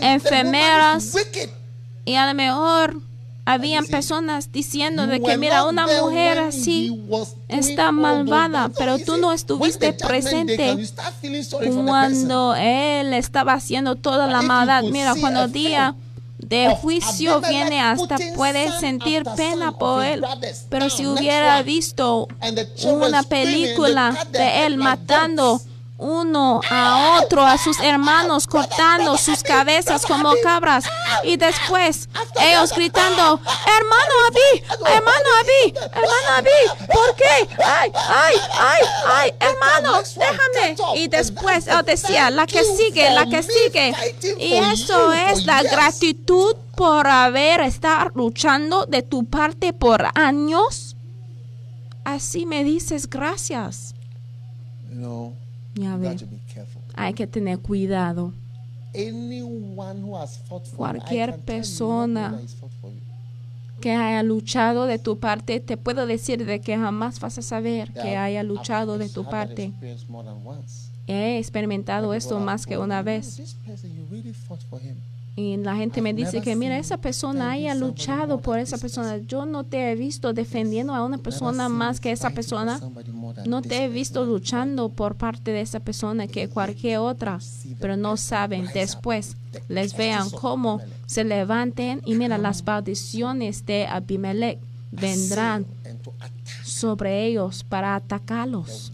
enfermeras 0.01 1.13
y 2.03 2.15
a 2.15 2.27
lo 2.27 2.33
mejor 2.33 2.99
habían 3.45 3.85
personas 3.85 4.51
diciendo 4.51 5.07
de 5.07 5.21
que 5.21 5.37
mira, 5.37 5.65
una 5.65 5.87
mujer 5.87 6.39
así 6.39 7.01
está 7.47 7.91
malvada, 7.91 8.69
pero 8.77 8.99
tú 8.99 9.17
no 9.17 9.31
estuviste 9.31 9.93
presente 9.93 10.75
cuando 11.85 12.55
él 12.55 13.13
estaba 13.13 13.53
haciendo 13.53 13.95
toda 13.95 14.27
la 14.27 14.41
maldad. 14.41 14.83
Mira, 14.83 15.15
cuando 15.19 15.43
el 15.43 15.51
día 15.51 15.95
de 16.37 16.69
juicio 16.81 17.41
viene 17.41 17.79
hasta 17.81 18.17
puedes 18.35 18.75
sentir 18.79 19.23
pena 19.35 19.71
por 19.71 20.03
él. 20.05 20.23
Pero 20.69 20.89
si 20.89 21.05
hubiera 21.05 21.61
visto 21.63 22.27
una 22.85 23.23
película 23.23 24.27
de 24.31 24.65
él 24.65 24.77
matando 24.77 25.61
uno 25.99 26.61
a 26.71 27.19
otro, 27.21 27.43
a 27.45 27.57
sus 27.57 27.79
hermanos, 27.79 28.47
cortando 28.47 29.17
sus 29.17 29.43
cabezas 29.43 30.05
como 30.05 30.31
cabras. 30.41 30.85
Y 31.23 31.35
después 31.35 32.07
ellos 32.41 32.71
gritando, 32.73 33.41
hermano 33.65 34.13
Abi 34.27 34.85
hermano 34.93 35.29
Abi 35.41 35.73
hermano 35.91 36.29
Abi 36.37 36.87
¿por 36.87 37.15
qué? 37.15 37.63
Ay, 37.63 37.91
ay, 38.07 38.35
ay, 38.59 38.81
ay, 39.17 39.33
hermano, 39.39 40.01
déjame. 40.01 40.75
Y 40.97 41.07
después 41.09 41.67
él 41.67 41.75
oh, 41.77 41.83
decía, 41.83 42.29
la 42.29 42.47
que 42.47 42.63
sigue, 42.63 43.09
la 43.11 43.25
que 43.27 43.43
sigue. 43.43 43.93
Y 44.37 44.53
eso 44.53 45.11
es 45.11 45.45
la 45.45 45.63
gratitud 45.63 46.55
por 46.75 47.07
haber 47.07 47.59
estado 47.61 48.09
luchando 48.15 48.85
de 48.85 49.01
tu 49.01 49.25
parte 49.25 49.73
por 49.73 50.05
años. 50.15 50.95
Así 52.05 52.45
me 52.45 52.63
dices 52.63 53.09
gracias. 53.09 53.93
No 54.89 55.33
ya 55.75 55.99
Hay 56.95 57.13
que 57.13 57.27
tener 57.27 57.59
cuidado. 57.59 58.33
Cualquier 60.75 61.39
persona 61.41 62.39
que 63.79 63.91
haya 63.91 64.23
luchado 64.23 64.85
de 64.87 64.99
tu 64.99 65.19
parte, 65.19 65.59
te 65.59 65.77
puedo 65.77 66.05
decir 66.05 66.45
de 66.45 66.59
que 66.59 66.75
jamás 66.77 67.19
vas 67.19 67.37
a 67.37 67.41
saber 67.41 67.93
que 67.93 68.17
haya 68.17 68.43
luchado 68.43 68.97
de 68.97 69.09
tu 69.09 69.25
parte. 69.29 69.71
He 71.07 71.37
experimentado 71.37 72.13
esto 72.13 72.39
más 72.39 72.65
que 72.65 72.77
una 72.77 73.01
vez. 73.01 73.55
Y 75.41 75.55
la 75.55 75.73
gente 75.77 76.01
me 76.01 76.13
dice 76.13 76.41
que, 76.41 76.53
mira, 76.57 76.77
esa 76.77 76.97
persona 76.97 77.51
haya 77.51 77.73
luchado 77.73 78.41
por 78.41 78.59
esa 78.59 78.77
persona. 78.77 79.17
Yo 79.19 79.45
no 79.45 79.63
te 79.63 79.89
he 79.89 79.95
visto 79.95 80.33
defendiendo 80.33 80.93
a 80.93 81.05
una 81.05 81.17
persona 81.17 81.69
más 81.69 82.01
que 82.01 82.11
esa 82.11 82.31
persona. 82.31 82.77
No 83.45 83.61
te 83.61 83.85
he 83.85 83.87
visto 83.87 84.25
luchando 84.25 84.89
por 84.89 85.15
parte 85.15 85.51
de 85.51 85.61
esa 85.61 85.79
persona 85.79 86.27
que 86.27 86.49
cualquier 86.49 86.97
otra. 86.97 87.39
Pero 87.79 87.95
no 87.95 88.17
saben. 88.17 88.67
Después 88.73 89.37
les 89.69 89.95
vean 89.95 90.29
cómo 90.29 90.81
se 91.05 91.23
levanten 91.23 92.01
y 92.05 92.15
mira 92.15 92.37
las 92.37 92.65
maldiciones 92.65 93.65
de 93.65 93.87
Abimelech 93.87 94.59
vendrán 94.91 95.65
sobre 96.65 97.25
ellos 97.27 97.63
para 97.63 97.95
atacarlos. 97.95 98.91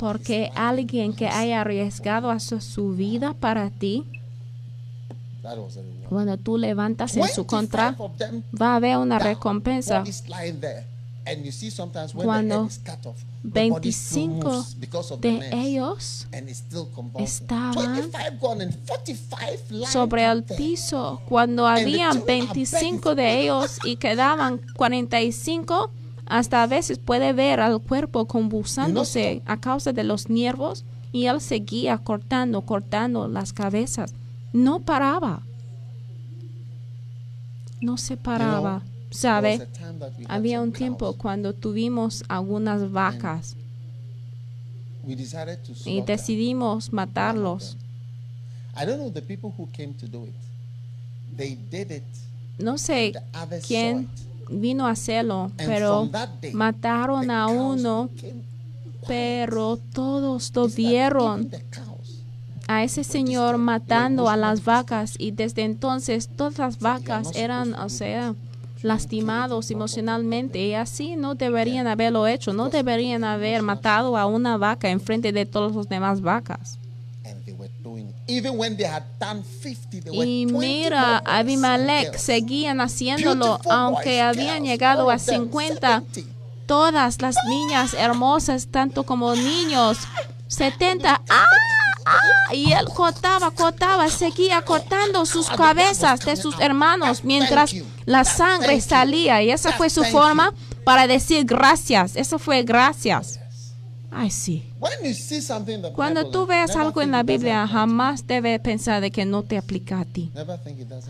Porque 0.00 0.50
alguien 0.56 1.12
que 1.12 1.28
haya 1.28 1.60
arriesgado 1.60 2.30
a 2.32 2.40
su 2.40 2.96
vida 2.96 3.32
para 3.32 3.70
ti, 3.70 4.02
cuando 6.08 6.36
tú 6.38 6.58
levantas 6.58 7.16
en 7.16 7.28
su 7.28 7.46
contra, 7.46 7.96
va 8.60 8.72
a 8.72 8.76
haber 8.76 8.96
una 8.98 9.18
recompensa. 9.18 10.02
Cuando 12.14 12.68
25 13.42 14.64
de 15.20 15.50
ellos 15.52 16.26
estaban 17.18 18.10
sobre 19.90 20.24
el 20.26 20.42
piso, 20.44 21.20
cuando 21.28 21.66
habían 21.66 22.24
25 22.24 23.14
de 23.16 23.42
ellos 23.42 23.78
y 23.84 23.96
quedaban 23.96 24.60
45, 24.76 25.90
hasta 26.26 26.62
a 26.62 26.66
veces 26.68 26.98
puede 26.98 27.32
ver 27.32 27.58
al 27.60 27.80
cuerpo 27.80 28.26
convulsándose 28.26 29.42
a 29.46 29.60
causa 29.60 29.92
de 29.92 30.04
los 30.04 30.28
nervios 30.28 30.84
y 31.12 31.26
él 31.26 31.40
seguía 31.40 31.98
cortando, 31.98 32.60
cortando 32.62 33.26
las 33.26 33.52
cabezas 33.52 34.12
no 34.56 34.80
paraba. 34.80 35.42
No 37.82 37.96
se 37.98 38.16
paraba. 38.16 38.82
¿Sabe? 39.10 39.66
Había 40.28 40.60
un 40.62 40.72
tiempo 40.72 41.14
cuando 41.14 41.52
tuvimos 41.52 42.24
algunas 42.28 42.90
vacas 42.90 43.54
y 45.86 46.00
decidimos 46.02 46.92
matarlos. 46.92 47.76
No 52.58 52.78
sé 52.78 53.12
quién 53.66 54.08
vino 54.50 54.86
a 54.86 54.90
hacerlo, 54.90 55.52
pero 55.56 56.10
mataron 56.52 57.30
a 57.30 57.46
uno, 57.48 58.10
pero 59.06 59.78
todos 59.94 60.52
lo 60.54 60.68
vieron 60.68 61.48
a 62.68 62.82
ese 62.84 63.04
señor 63.04 63.58
matando 63.58 64.28
a 64.28 64.36
las 64.36 64.64
vacas 64.64 65.14
y 65.18 65.30
desde 65.30 65.62
entonces 65.62 66.28
todas 66.36 66.58
las 66.58 66.78
vacas 66.80 67.30
eran, 67.34 67.74
o 67.74 67.88
sea, 67.88 68.34
lastimados 68.82 69.70
emocionalmente 69.70 70.60
y 70.64 70.74
así 70.74 71.16
no 71.16 71.34
deberían 71.34 71.86
haberlo 71.86 72.26
hecho, 72.26 72.52
no 72.52 72.68
deberían 72.68 73.24
haber 73.24 73.62
matado 73.62 74.16
a 74.16 74.26
una 74.26 74.56
vaca 74.56 74.88
en 74.90 75.00
frente 75.00 75.32
de 75.32 75.46
todas 75.46 75.74
las 75.76 75.88
demás 75.88 76.20
vacas. 76.20 76.78
Y 80.12 80.46
mira, 80.46 81.22
Abimelech 81.24 82.16
seguían 82.16 82.80
haciéndolo, 82.80 83.60
aunque 83.70 84.20
habían 84.20 84.64
llegado 84.64 85.10
a 85.10 85.18
50. 85.18 86.02
Todas 86.66 87.22
las 87.22 87.36
niñas 87.48 87.94
hermosas, 87.94 88.66
tanto 88.66 89.04
como 89.04 89.34
niños, 89.36 89.98
70. 90.48 91.22
¡Ah! 91.28 91.44
Y 92.52 92.72
él 92.72 92.84
cortaba, 92.94 93.50
cortaba, 93.50 94.08
seguía 94.08 94.62
cortando 94.64 95.26
sus 95.26 95.48
cabezas 95.48 96.20
de 96.24 96.36
sus 96.36 96.58
hermanos 96.60 97.24
mientras 97.24 97.72
la 98.04 98.24
sangre 98.24 98.80
salía. 98.80 99.42
Y 99.42 99.50
esa 99.50 99.72
fue 99.72 99.90
su 99.90 100.04
forma 100.04 100.54
para 100.84 101.06
decir 101.06 101.44
gracias. 101.44 102.14
Eso 102.16 102.38
fue 102.38 102.62
gracias. 102.62 103.40
Ay, 104.10 104.30
sí. 104.30 104.64
Cuando 105.94 106.30
tú 106.30 106.46
veas 106.46 106.74
algo 106.76 107.02
en 107.02 107.10
la 107.10 107.22
Biblia, 107.24 107.66
jamás 107.66 108.26
debe 108.26 108.58
pensar 108.60 109.00
de 109.00 109.10
que 109.10 109.24
no 109.26 109.42
te 109.42 109.58
aplica 109.58 110.00
a 110.00 110.04
ti. 110.04 110.30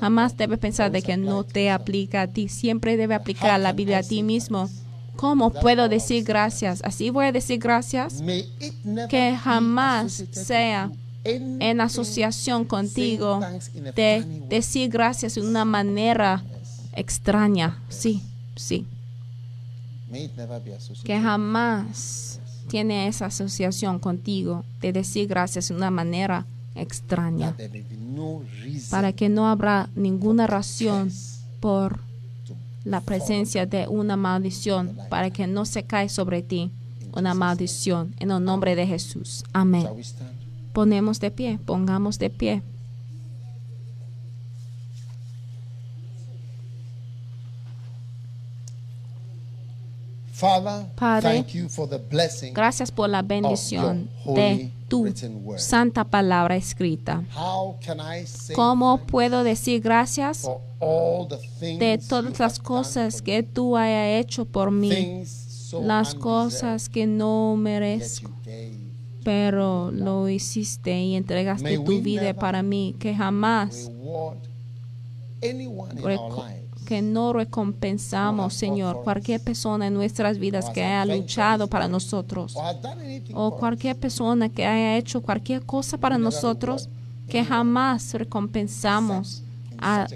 Jamás 0.01 0.37
debe 0.37 0.57
pensar 0.57 0.91
de 0.91 1.03
que 1.03 1.17
no 1.19 1.45
te 1.45 1.71
aplica 1.71 2.23
a 2.23 2.27
ti. 2.27 2.49
Siempre 2.49 2.97
debe 2.97 3.15
aplicar 3.15 3.61
la 3.61 3.73
Biblia 3.73 3.99
a 3.99 4.03
ti 4.03 4.23
mismo. 4.23 4.69
¿Cómo 5.17 5.51
puedo 5.51 5.89
decir 5.89 6.25
gracias? 6.25 6.81
Así 6.85 7.11
voy 7.11 7.27
a 7.27 7.33
decir 7.33 7.59
gracias. 7.59 8.23
Que 9.09 9.37
jamás 9.43 10.25
sea 10.31 10.91
en 11.25 11.81
asociación 11.81 12.65
contigo 12.65 13.41
de 13.97 14.25
decir 14.49 14.91
gracias 14.91 15.35
de 15.35 15.41
una 15.41 15.65
manera 15.65 16.45
extraña. 16.93 17.83
Sí, 17.89 18.23
sí. 18.55 18.87
Que 21.05 21.19
jamás 21.21 22.41
tiene 22.69 23.09
esa 23.09 23.27
asociación 23.27 23.99
contigo 23.99 24.65
de 24.81 24.93
decir 24.93 25.27
gracias 25.29 25.69
de 25.69 25.75
una 25.75 25.91
manera 25.91 26.47
extraña. 26.75 27.55
Para 28.91 29.13
que 29.13 29.29
no 29.29 29.49
habrá 29.49 29.89
ninguna 29.97 30.47
razón 30.47 31.11
por 31.61 32.01
la 32.87 33.01
presencia 33.01 33.67
de 33.67 33.89
una 33.89 34.17
maldición 34.17 34.97
para 35.11 35.31
que 35.31 35.49
no 35.49 35.65
se 35.67 35.83
cae 35.83 36.09
sobre 36.09 36.43
ti 36.43 36.71
una 37.13 37.35
maldición 37.35 38.15
en 38.21 38.31
el 38.31 38.45
nombre 38.45 38.77
de 38.77 38.87
Jesús. 38.87 39.43
Amén. 39.53 39.89
Ponemos 40.73 41.19
de 41.19 41.31
pie, 41.33 41.59
pongamos 41.65 42.19
de 42.19 42.31
pie. 42.31 42.63
Padre, 50.97 51.45
gracias 52.53 52.91
por 52.91 53.09
la 53.09 53.23
bendición 53.23 54.11
de 54.27 54.71
tu 54.89 55.07
santa 55.57 56.05
palabra 56.05 56.57
escrita. 56.57 57.25
¿Cómo 58.55 58.99
puedo 59.07 59.45
decir 59.45 59.81
gracias 59.81 60.47
de 61.79 62.01
todas 62.09 62.39
las 62.39 62.59
cosas 62.59 63.23
que 63.23 63.43
tú 63.43 63.77
hayas 63.77 64.21
hecho 64.25 64.45
por 64.45 64.71
mí? 64.71 65.23
las 65.83 66.15
cosas 66.15 66.89
que 66.89 67.07
no 67.09 67.57
merezco, 67.57 68.31
pero 69.25 69.91
lo 69.91 70.29
hiciste 70.29 70.97
y 71.03 71.17
entregaste 71.17 71.77
tu 71.81 72.01
vida 72.01 72.33
para 72.35 72.63
mí, 72.63 72.95
que 73.01 73.15
jamás 73.15 73.91
que 76.87 77.03
no 77.03 77.33
recompensamos, 77.33 78.55
Señor, 78.55 79.03
cualquier 79.03 79.41
persona 79.43 79.89
en 79.89 79.95
nuestras 79.95 80.39
vidas 80.39 80.71
que 80.71 80.85
haya 80.85 81.17
luchado 81.17 81.67
para 81.67 81.89
nosotros 81.89 82.57
o 83.35 83.57
cualquier 83.57 83.97
persona 83.97 84.49
que 84.49 84.65
haya 84.65 84.97
hecho 84.97 85.21
cualquier 85.21 85.63
cosa 85.67 85.99
para 85.99 86.17
nosotros 86.17 86.89
que 87.29 87.45
jamás 87.45 88.15
recompensamos 88.15 89.43
a 89.81 90.07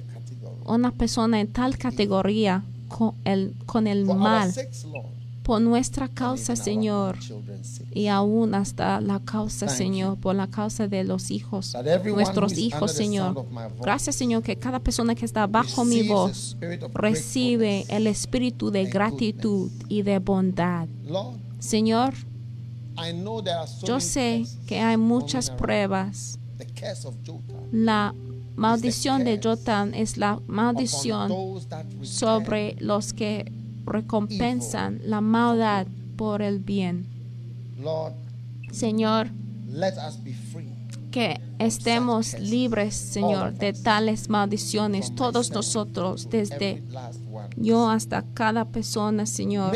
una 0.65 0.93
persona 0.93 1.41
en 1.41 1.49
tal 1.53 1.77
categoría 1.77 2.63
con 2.89 3.15
el, 3.25 3.53
con 3.67 3.87
el 3.89 4.05
mal 4.05 4.53
por 5.43 5.61
nuestra 5.61 6.09
causa, 6.09 6.55
Señor, 6.57 7.19
y 7.93 8.07
aún 8.09 8.55
hasta 8.55 9.01
la 9.01 9.21
causa, 9.21 9.69
Señor, 9.69 10.17
por 10.19 10.35
la 10.35 10.47
causa 10.49 10.87
de 10.89 11.05
los 11.05 11.31
hijos, 11.31 11.75
nuestros 12.05 12.57
hijos, 12.59 12.93
Señor. 12.93 13.47
Gracias, 13.81 14.17
Señor, 14.17 14.43
que 14.43 14.57
cada 14.57 14.79
persona 14.81 15.15
que 15.15 15.25
está 15.25 15.47
bajo 15.47 15.85
mi 15.85 16.07
voz 16.07 16.57
recibe 16.93 17.85
el 17.89 18.07
espíritu 18.07 18.71
de 18.71 18.87
gratitud 18.87 19.71
y 19.89 20.03
de 20.03 20.19
bondad. 20.19 20.89
Señor, 21.59 22.15
yo 23.85 24.01
sé 24.01 24.45
que 24.67 24.79
hay 24.81 24.97
muchas 24.97 25.51
pruebas. 25.51 26.39
La 27.73 28.15
maldición 28.57 29.25
de 29.25 29.41
Jotan 29.43 29.95
es 29.95 30.19
la 30.19 30.39
maldición 30.47 31.33
sobre 32.03 32.77
los 32.81 33.15
que 33.15 33.51
recompensan 33.87 35.01
la 35.05 35.21
maldad 35.21 35.87
por 36.17 36.43
el 36.43 36.59
bien. 36.61 37.07
Señor, 38.73 39.29
que 41.11 41.41
estemos 41.59 42.39
libres, 42.39 42.95
Señor, 42.95 43.55
de 43.55 43.73
tales 43.73 44.29
maldiciones, 44.29 45.15
todos 45.15 45.51
nosotros, 45.51 46.29
desde 46.31 46.83
yo 47.57 47.89
hasta 47.91 48.23
cada 48.35 48.65
persona, 48.65 49.27
Señor. 49.27 49.73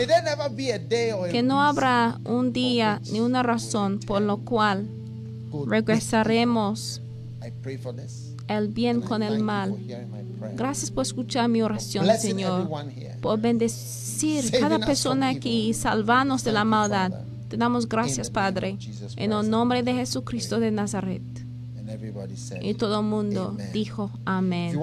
Que 1.30 1.42
no 1.42 1.62
habrá 1.62 2.20
un 2.24 2.52
día 2.52 3.00
ni 3.10 3.20
una 3.20 3.42
razón 3.42 4.00
por 4.06 4.22
lo 4.22 4.38
cual 4.38 4.88
regresaremos 5.66 7.00
el 8.48 8.68
bien 8.68 9.00
con 9.00 9.22
el 9.22 9.40
mal. 9.40 9.76
Gracias 10.56 10.90
por 10.90 11.02
escuchar 11.02 11.48
mi 11.48 11.62
oración, 11.62 12.06
Señor. 12.18 12.68
Por 13.20 13.40
bendecir 13.40 14.50
cada 14.58 14.78
persona 14.78 15.28
aquí 15.30 15.68
y 15.70 15.74
salvarnos 15.74 16.44
de 16.44 16.52
la 16.52 16.64
maldad. 16.64 17.12
Te 17.48 17.56
damos 17.56 17.88
gracias, 17.88 18.30
Padre, 18.30 18.76
en 19.16 19.32
el 19.32 19.48
nombre 19.48 19.82
de 19.82 19.94
Jesucristo 19.94 20.60
de 20.60 20.70
Nazaret. 20.70 21.22
Y 22.62 22.74
todo 22.74 23.00
el 23.00 23.06
mundo 23.06 23.56
dijo 23.72 24.10
amén. 24.24 24.78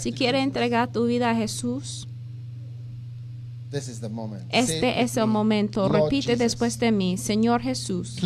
Si 0.00 0.12
quiere 0.12 0.40
entregar 0.42 0.90
tu 0.90 1.06
vida 1.06 1.30
a 1.30 1.34
Jesús, 1.34 2.08
este 4.50 5.00
es 5.02 5.16
el 5.16 5.26
momento. 5.28 5.88
Repite 5.88 6.36
después 6.36 6.78
de 6.78 6.92
mí, 6.92 7.16
Señor 7.16 7.62
Jesús. 7.62 8.16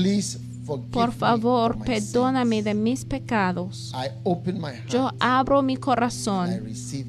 Por 0.91 1.13
favor, 1.13 1.79
perdóname 1.85 2.61
de 2.63 2.75
mis 2.75 3.05
pecados. 3.05 3.93
Yo 4.89 5.11
abro 5.21 5.63
mi 5.63 5.77
corazón 5.77 6.65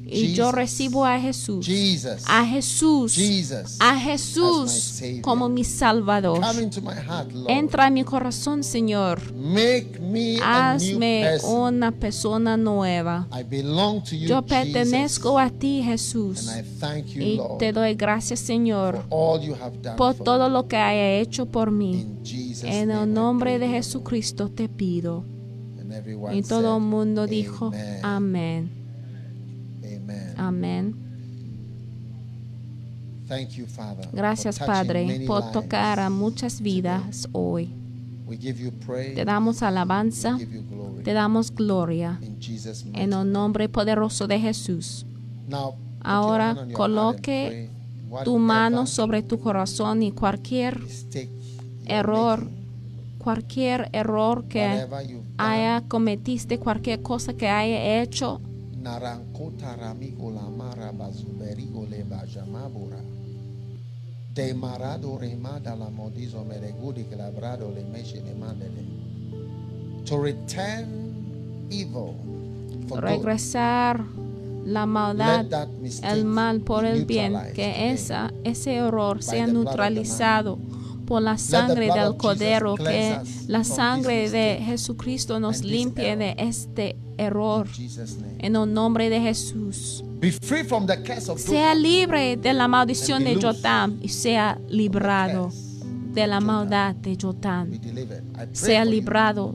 y 0.06 0.32
yo 0.32 0.52
recibo 0.52 1.04
a 1.04 1.18
Jesús. 1.18 1.66
A 2.26 2.46
Jesús. 2.46 3.18
A 3.80 3.98
Jesús 3.98 4.94
como 5.22 5.48
mi 5.48 5.64
Salvador. 5.64 6.40
Entra 7.48 7.88
en 7.88 7.94
mi 7.94 8.04
corazón, 8.04 8.62
Señor. 8.62 9.20
Hazme 10.44 11.36
una 11.44 11.90
persona 11.90 12.56
nueva. 12.56 13.26
Yo 14.24 14.42
pertenezco 14.42 15.38
a 15.38 15.50
ti, 15.50 15.82
Jesús. 15.82 16.48
Y 17.16 17.40
te 17.58 17.72
doy 17.72 17.94
gracias, 17.94 18.38
Señor, 18.38 19.02
por 19.96 20.14
todo 20.14 20.48
lo 20.48 20.68
que 20.68 20.76
has 20.76 20.94
hecho 20.94 21.46
por 21.46 21.72
mí. 21.72 22.06
En 22.64 22.90
el 22.90 23.12
nombre 23.12 23.58
de 23.58 23.68
Jesucristo 23.68 24.50
te 24.50 24.68
pido. 24.68 25.24
Y 26.32 26.42
todo 26.42 26.76
el 26.76 26.82
mundo 26.82 27.26
dijo, 27.26 27.72
amén. 28.02 28.70
Amén. 30.36 30.94
Gracias, 34.12 34.58
Padre, 34.58 35.24
por 35.26 35.50
tocar 35.52 36.00
a 36.00 36.10
muchas 36.10 36.60
vidas 36.60 37.28
hoy. 37.32 37.74
Te 39.14 39.24
damos 39.24 39.62
alabanza, 39.62 40.38
te 41.04 41.12
damos 41.12 41.50
gloria 41.54 42.20
en 42.92 43.12
el 43.12 43.30
nombre 43.32 43.68
poderoso 43.68 44.26
de 44.26 44.38
Jesús. 44.40 45.06
Ahora 46.00 46.66
coloque 46.74 47.70
tu 48.24 48.38
mano 48.38 48.86
sobre 48.86 49.22
tu 49.22 49.38
corazón 49.38 50.02
y 50.02 50.12
cualquier 50.12 50.78
error, 51.88 52.46
cualquier 53.18 53.88
error 53.92 54.44
que 54.48 54.66
haya 55.38 55.82
cometiste, 55.88 56.58
cualquier 56.58 57.02
cosa 57.02 57.34
que 57.34 57.48
haya 57.48 58.00
hecho. 58.02 58.40
To 70.04 70.16
return 70.16 71.66
evil. 71.70 72.14
Regresar 72.96 74.02
la 74.64 74.86
maldad, 74.86 75.44
el 76.04 76.24
mal 76.24 76.60
por 76.62 76.86
el 76.86 77.04
bien, 77.04 77.34
que 77.54 77.90
esa, 77.90 78.32
ese 78.44 78.76
error 78.76 79.22
sea 79.22 79.46
neutralizado 79.46 80.58
por 81.08 81.22
la 81.22 81.38
sangre 81.38 81.90
del 81.92 82.16
Cordero, 82.16 82.74
que 82.74 83.16
la 83.46 83.64
sangre 83.64 84.28
de 84.30 84.60
Jesucristo 84.64 85.40
nos 85.40 85.64
limpie 85.64 86.16
de 86.16 86.34
este 86.38 86.96
error. 87.16 87.66
En 88.38 88.54
el 88.54 88.72
nombre 88.72 89.08
de 89.08 89.18
Jesús. 89.20 90.04
Sea 91.36 91.74
libre 91.74 92.36
de 92.36 92.52
la 92.52 92.68
maldición 92.68 93.24
de 93.24 93.36
Jotam 93.36 93.98
y 94.02 94.08
sea 94.08 94.58
librado 94.68 95.50
de 96.12 96.26
la 96.26 96.40
maldad 96.40 96.94
de 96.96 97.16
Jotam. 97.20 97.70
Sea 98.52 98.84
librado. 98.84 99.54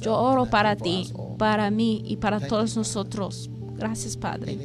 Yo 0.00 0.14
oro 0.16 0.46
para 0.46 0.74
ti, 0.74 1.12
para 1.36 1.70
mí 1.70 2.02
y 2.06 2.16
para 2.16 2.40
todos 2.40 2.76
nosotros. 2.76 3.50
Gracias, 3.76 4.16
Padre, 4.16 4.58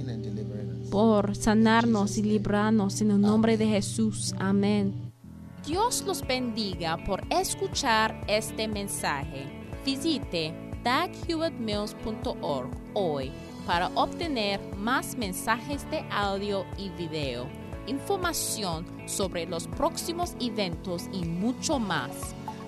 por 0.90 1.36
sanarnos 1.36 2.18
y 2.18 2.24
librarnos 2.24 3.02
en 3.02 3.12
el 3.12 3.20
nombre 3.22 3.58
de 3.58 3.68
Jesús. 3.68 4.34
Amén. 4.40 5.12
Dios 5.65 6.03
los 6.06 6.22
bendiga 6.27 6.98
por 7.06 7.22
escuchar 7.30 8.19
este 8.27 8.68
mensaje. 8.68 9.45
Visite 9.85 10.53
daghewittmills.org 10.84 12.69
hoy 12.94 13.31
para 13.65 13.88
obtener 13.95 14.60
más 14.76 15.15
mensajes 15.18 15.90
de 15.90 15.99
audio 16.11 16.65
y 16.77 16.90
video, 16.90 17.45
información 17.88 18.85
sobre 19.07 19.45
los 19.45 19.65
próximos 19.68 20.35
eventos 20.41 21.06
y 21.14 21.23
mucho 21.23 21.80
más. 21.80 22.11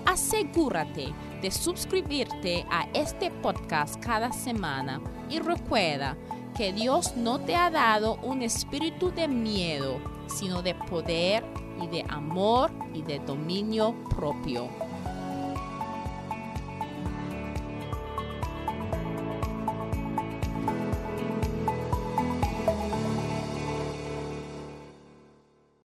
Asegúrate 0.06 1.08
de 1.42 1.50
suscribirte 1.50 2.64
a 2.70 2.88
este 2.94 3.30
podcast 3.30 3.96
cada 4.02 4.32
semana 4.32 5.02
y 5.28 5.38
recuerda 5.40 6.16
que 6.56 6.72
Dios 6.72 7.14
no 7.14 7.40
te 7.40 7.56
ha 7.56 7.68
dado 7.70 8.14
un 8.22 8.40
espíritu 8.40 9.10
de 9.10 9.28
miedo, 9.28 9.98
sino 10.28 10.62
de 10.62 10.74
poder, 10.74 11.44
y 11.82 11.86
de 11.88 12.04
amor 12.08 12.70
y 12.94 13.02
de 13.02 13.18
dominio 13.20 13.94
propio. 14.16 14.68